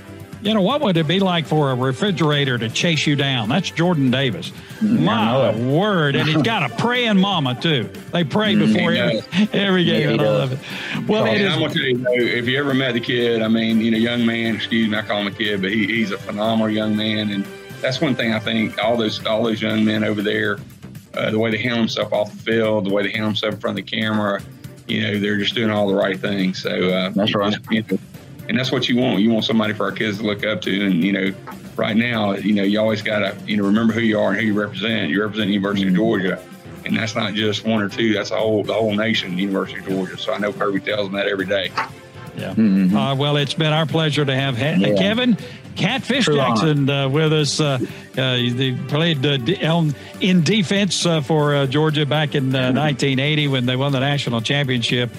You 0.45 0.53
know, 0.53 0.61
what 0.61 0.81
would 0.81 0.95
it 0.95 1.07
be 1.07 1.19
like 1.19 1.47
for 1.47 1.71
a 1.71 1.75
refrigerator 1.75 2.59
to 2.59 2.69
chase 2.69 3.07
you 3.07 3.15
down? 3.15 3.49
That's 3.49 3.71
Jordan 3.71 4.11
Davis. 4.11 4.51
My 4.79 5.55
word. 5.55 6.15
And 6.15 6.29
he's 6.29 6.43
got 6.43 6.71
a 6.71 6.75
praying 6.77 7.17
mama, 7.17 7.59
too. 7.59 7.89
They 8.11 8.23
pray 8.23 8.53
mm, 8.53 8.71
before 8.71 8.91
every, 8.93 9.59
every 9.59 9.85
game, 9.85 10.01
yeah, 10.01 10.13
and 10.13 10.21
I 10.21 10.25
love 10.25 10.51
it. 10.51 11.07
Well, 11.09 11.25
it 11.25 11.41
is. 11.41 11.51
I'm 11.51 11.61
going 11.61 11.71
to 11.73 12.03
tell 12.03 12.13
you, 12.13 12.27
if 12.27 12.47
you 12.47 12.59
ever 12.59 12.75
met 12.75 12.93
the 12.93 12.99
kid, 12.99 13.41
I 13.41 13.47
mean, 13.47 13.81
you 13.81 13.89
know, 13.89 13.97
young 13.97 14.23
man, 14.23 14.55
excuse 14.55 14.87
me, 14.87 14.95
I 14.95 15.01
call 15.01 15.21
him 15.21 15.27
a 15.27 15.31
kid, 15.31 15.63
but 15.63 15.71
he, 15.71 15.87
he's 15.87 16.11
a 16.11 16.17
phenomenal 16.19 16.69
young 16.69 16.95
man. 16.95 17.31
And 17.31 17.43
that's 17.81 17.99
one 17.99 18.13
thing 18.13 18.31
I 18.31 18.39
think 18.39 18.77
all 18.77 18.97
those, 18.97 19.25
all 19.25 19.41
those 19.41 19.63
young 19.63 19.83
men 19.83 20.03
over 20.03 20.21
there, 20.21 20.59
uh, 21.15 21.31
the 21.31 21.39
way 21.39 21.49
they 21.49 21.57
handle 21.57 21.79
themselves 21.79 22.13
off 22.13 22.31
the 22.31 22.37
field, 22.37 22.85
the 22.85 22.93
way 22.93 23.01
they 23.01 23.09
handle 23.09 23.29
themselves 23.29 23.55
in 23.55 23.61
front 23.61 23.79
of 23.79 23.83
the 23.83 23.91
camera, 23.91 24.43
you 24.87 25.01
know, 25.01 25.19
they're 25.19 25.37
just 25.37 25.55
doing 25.55 25.71
all 25.71 25.87
the 25.87 25.95
right 25.95 26.19
things. 26.19 26.61
So, 26.61 26.69
uh, 26.69 27.09
that's 27.09 27.33
right. 27.33 27.51
Just, 27.51 27.71
you 27.71 27.83
know, 27.89 27.97
and 28.47 28.57
that's 28.57 28.71
what 28.71 28.87
you 28.87 28.97
want. 28.97 29.21
You 29.21 29.31
want 29.31 29.45
somebody 29.45 29.73
for 29.73 29.85
our 29.85 29.91
kids 29.91 30.19
to 30.19 30.23
look 30.23 30.45
up 30.45 30.61
to. 30.61 30.85
And 30.85 31.03
you 31.03 31.11
know, 31.11 31.33
right 31.75 31.95
now, 31.95 32.33
you 32.33 32.53
know, 32.53 32.63
you 32.63 32.79
always 32.79 33.01
got 33.01 33.19
to 33.19 33.37
you 33.45 33.57
know 33.57 33.63
remember 33.63 33.93
who 33.93 34.01
you 34.01 34.19
are 34.19 34.31
and 34.31 34.39
who 34.39 34.47
you 34.47 34.59
represent. 34.59 35.09
You 35.09 35.21
represent 35.21 35.47
the 35.47 35.53
University 35.53 35.87
of 35.87 35.95
Georgia, 35.95 36.41
and 36.85 36.95
that's 36.95 37.15
not 37.15 37.33
just 37.33 37.65
one 37.65 37.81
or 37.81 37.89
two. 37.89 38.13
That's 38.13 38.29
the 38.29 38.37
whole 38.37 38.63
the 38.63 38.73
whole 38.73 38.95
nation, 38.95 39.37
University 39.37 39.79
of 39.79 39.87
Georgia. 39.87 40.17
So 40.17 40.33
I 40.33 40.37
know 40.37 40.53
Kirby 40.53 40.81
tells 40.81 41.07
them 41.07 41.15
that 41.15 41.27
every 41.27 41.45
day. 41.45 41.71
Yeah. 42.37 42.53
Mm-hmm. 42.53 42.95
Uh, 42.95 43.15
well, 43.15 43.37
it's 43.37 43.53
been 43.53 43.71
our 43.71 43.85
pleasure 43.85 44.25
to 44.25 44.35
have 44.35 44.57
ha- 44.57 44.75
yeah. 44.77 44.95
Kevin 44.95 45.37
Catfish 45.75 46.25
True 46.25 46.35
Jackson 46.35 46.89
uh, 46.89 47.09
with 47.09 47.33
us. 47.33 47.59
Uh, 47.59 47.79
uh 48.17 48.35
they 48.35 48.77
played 48.87 49.25
uh, 49.25 49.83
in 50.21 50.43
defense 50.43 51.05
uh, 51.05 51.21
for 51.21 51.65
Georgia 51.67 52.05
back 52.05 52.35
in 52.35 52.51
1980 52.51 53.47
when 53.47 53.65
they 53.65 53.75
won 53.75 53.91
the 53.91 53.99
national 53.99 54.41
championship. 54.41 55.11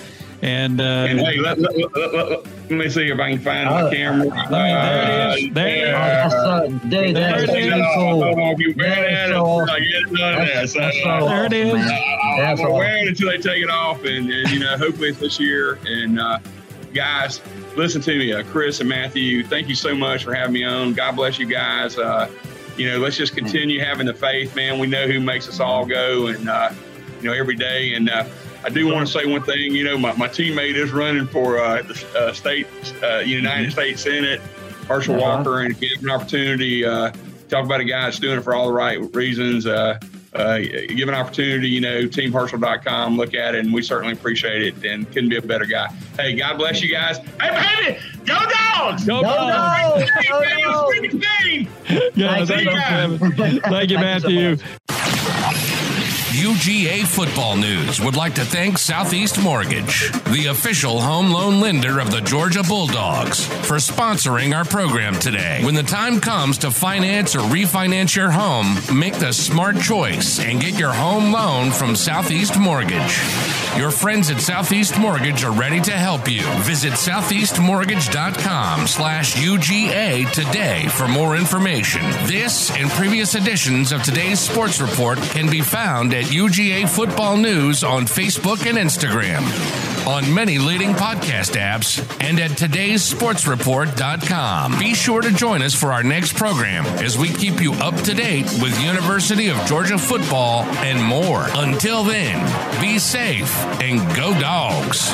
And, 0.42 0.80
and 0.80 1.18
hey, 1.18 1.38
let, 1.38 1.58
let, 1.58 1.74
let, 1.96 2.44
let 2.44 2.70
me 2.70 2.88
see 2.90 3.10
if 3.10 3.18
I 3.18 3.30
can 3.30 3.40
find 3.40 3.70
my 3.70 3.90
camera. 3.94 4.28
Uh, 4.28 4.48
there 4.50 5.32
it 5.32 5.38
is. 5.38 5.54
There 5.54 5.66
it 5.66 6.26
is. 6.26 6.32
Uh, 6.34 6.66
dude, 6.88 7.16
that's 7.16 7.52
really 7.52 7.82
cool. 7.94 8.20
There 8.20 8.34
it 11.46 11.52
is. 11.52 11.86
I'm 12.36 12.56
going 12.56 12.68
to 12.68 12.72
wear 12.72 12.98
it 12.98 13.08
until 13.08 13.30
they 13.30 13.38
take 13.38 13.62
it 13.62 13.70
off, 13.70 14.04
and, 14.04 14.30
and 14.30 14.50
you 14.50 14.58
know, 14.58 14.76
hopefully 14.76 15.08
it's 15.08 15.18
this 15.18 15.40
year. 15.40 15.78
And 15.86 16.20
uh, 16.20 16.38
guys, 16.92 17.40
listen 17.76 18.02
to 18.02 18.18
me, 18.18 18.32
uh, 18.32 18.42
Chris 18.44 18.80
and 18.80 18.88
Matthew. 18.88 19.42
Thank 19.42 19.68
you 19.68 19.74
so 19.74 19.94
much 19.94 20.24
for 20.24 20.34
having 20.34 20.52
me 20.52 20.64
on. 20.64 20.92
God 20.92 21.16
bless 21.16 21.38
you 21.38 21.46
guys. 21.46 21.96
Uh, 21.96 22.30
you 22.76 22.90
know, 22.90 22.98
let's 22.98 23.16
just 23.16 23.34
continue 23.34 23.80
having 23.80 24.06
the 24.06 24.14
faith, 24.14 24.54
man. 24.54 24.78
We 24.78 24.86
know 24.86 25.06
who 25.06 25.18
makes 25.18 25.48
us 25.48 25.60
all 25.60 25.86
go, 25.86 26.26
and 26.26 26.46
uh, 26.48 26.72
you 27.22 27.30
know, 27.30 27.34
every 27.34 27.56
day. 27.56 27.94
And 27.94 28.10
uh, 28.10 28.26
I 28.66 28.68
do 28.68 28.92
want 28.92 29.06
to 29.06 29.12
say 29.12 29.24
one 29.26 29.44
thing. 29.44 29.76
You 29.76 29.84
know, 29.84 29.96
my, 29.96 30.12
my 30.14 30.26
teammate 30.26 30.74
is 30.74 30.90
running 30.90 31.28
for 31.28 31.60
uh, 31.60 31.82
the 31.82 32.06
uh, 32.18 32.32
state, 32.32 32.66
uh, 33.00 33.18
United 33.18 33.70
States 33.70 34.02
Senate, 34.02 34.40
Herschel 34.88 35.14
uh-huh. 35.14 35.36
Walker, 35.36 35.60
and 35.60 35.78
give 35.78 36.02
an 36.02 36.10
opportunity. 36.10 36.84
Uh, 36.84 37.12
talk 37.48 37.64
about 37.64 37.78
a 37.80 37.84
guy 37.84 38.02
that's 38.02 38.18
doing 38.18 38.38
it 38.38 38.42
for 38.42 38.56
all 38.56 38.66
the 38.66 38.72
right 38.72 38.98
reasons. 39.14 39.66
Uh, 39.66 40.00
uh, 40.32 40.58
give 40.58 41.08
an 41.08 41.14
opportunity, 41.14 41.68
you 41.68 41.80
know, 41.80 42.02
teamherschel.com, 42.02 43.16
look 43.16 43.34
at 43.34 43.54
it, 43.54 43.64
and 43.64 43.72
we 43.72 43.82
certainly 43.82 44.12
appreciate 44.12 44.62
it 44.62 44.84
and 44.84 45.06
couldn't 45.12 45.28
be 45.30 45.36
a 45.36 45.42
better 45.42 45.64
guy. 45.64 45.86
Hey, 46.18 46.34
God 46.34 46.58
bless 46.58 46.82
you 46.82 46.90
guys. 46.90 47.18
Hey, 47.40 47.84
baby, 47.84 48.00
go 48.26 48.34
dogs! 48.34 49.04
Go, 49.04 49.22
go 49.22 49.28
dogs! 49.28 50.10
Go 50.28 50.44
dogs! 50.44 51.66
Yeah, 52.16 52.44
thank 52.44 52.64
you, 52.64 53.60
Thank 53.60 53.90
you, 53.90 53.98
Matthew. 54.00 54.56
UGA 56.36 57.06
Football 57.06 57.56
News 57.56 57.98
would 57.98 58.14
like 58.14 58.34
to 58.34 58.44
thank 58.44 58.76
Southeast 58.76 59.42
Mortgage, 59.42 60.12
the 60.24 60.48
official 60.50 61.00
home 61.00 61.30
loan 61.30 61.60
lender 61.60 61.98
of 61.98 62.10
the 62.10 62.20
Georgia 62.20 62.62
Bulldogs, 62.62 63.46
for 63.46 63.76
sponsoring 63.76 64.54
our 64.54 64.66
program 64.66 65.14
today. 65.14 65.62
When 65.64 65.74
the 65.74 65.82
time 65.82 66.20
comes 66.20 66.58
to 66.58 66.70
finance 66.70 67.34
or 67.34 67.38
refinance 67.38 68.14
your 68.14 68.30
home, 68.30 68.76
make 68.94 69.14
the 69.14 69.32
smart 69.32 69.80
choice 69.80 70.38
and 70.38 70.60
get 70.60 70.78
your 70.78 70.92
home 70.92 71.32
loan 71.32 71.70
from 71.70 71.96
Southeast 71.96 72.58
Mortgage. 72.58 73.16
Your 73.76 73.90
friends 73.90 74.30
at 74.30 74.40
Southeast 74.40 74.98
Mortgage 74.98 75.44
are 75.44 75.52
ready 75.52 75.80
to 75.82 75.92
help 75.92 76.30
you. 76.30 76.42
Visit 76.62 76.94
southeastmortgage.com 76.94 78.86
slash 78.86 79.36
UGA 79.36 80.30
today 80.32 80.88
for 80.88 81.06
more 81.06 81.36
information. 81.36 82.00
This 82.26 82.70
and 82.74 82.88
previous 82.90 83.34
editions 83.34 83.92
of 83.92 84.02
today's 84.02 84.40
sports 84.40 84.80
report 84.80 85.18
can 85.18 85.50
be 85.50 85.60
found 85.60 86.14
at 86.14 86.24
UGA 86.24 86.88
Football 86.88 87.36
News 87.36 87.84
on 87.84 88.06
Facebook 88.06 88.66
and 88.66 88.78
Instagram, 88.78 89.42
on 90.06 90.32
many 90.32 90.58
leading 90.58 90.90
podcast 90.90 91.56
apps, 91.56 92.00
and 92.22 92.38
at 92.38 92.52
todaysportsreport.com. 92.52 94.78
Be 94.78 94.94
sure 94.94 95.22
to 95.22 95.32
join 95.32 95.62
us 95.62 95.74
for 95.74 95.92
our 95.92 96.02
next 96.02 96.36
program 96.36 96.84
as 97.04 97.18
we 97.18 97.28
keep 97.28 97.60
you 97.60 97.72
up 97.74 97.94
to 98.02 98.14
date 98.14 98.46
with 98.62 98.80
University 98.82 99.48
of 99.48 99.56
Georgia 99.66 99.98
football 99.98 100.62
and 100.84 101.02
more. 101.02 101.46
Until 101.54 102.04
then, 102.04 102.40
be 102.80 102.98
safe 102.98 103.54
and 103.80 103.98
go 104.16 104.32
dogs. 104.40 105.12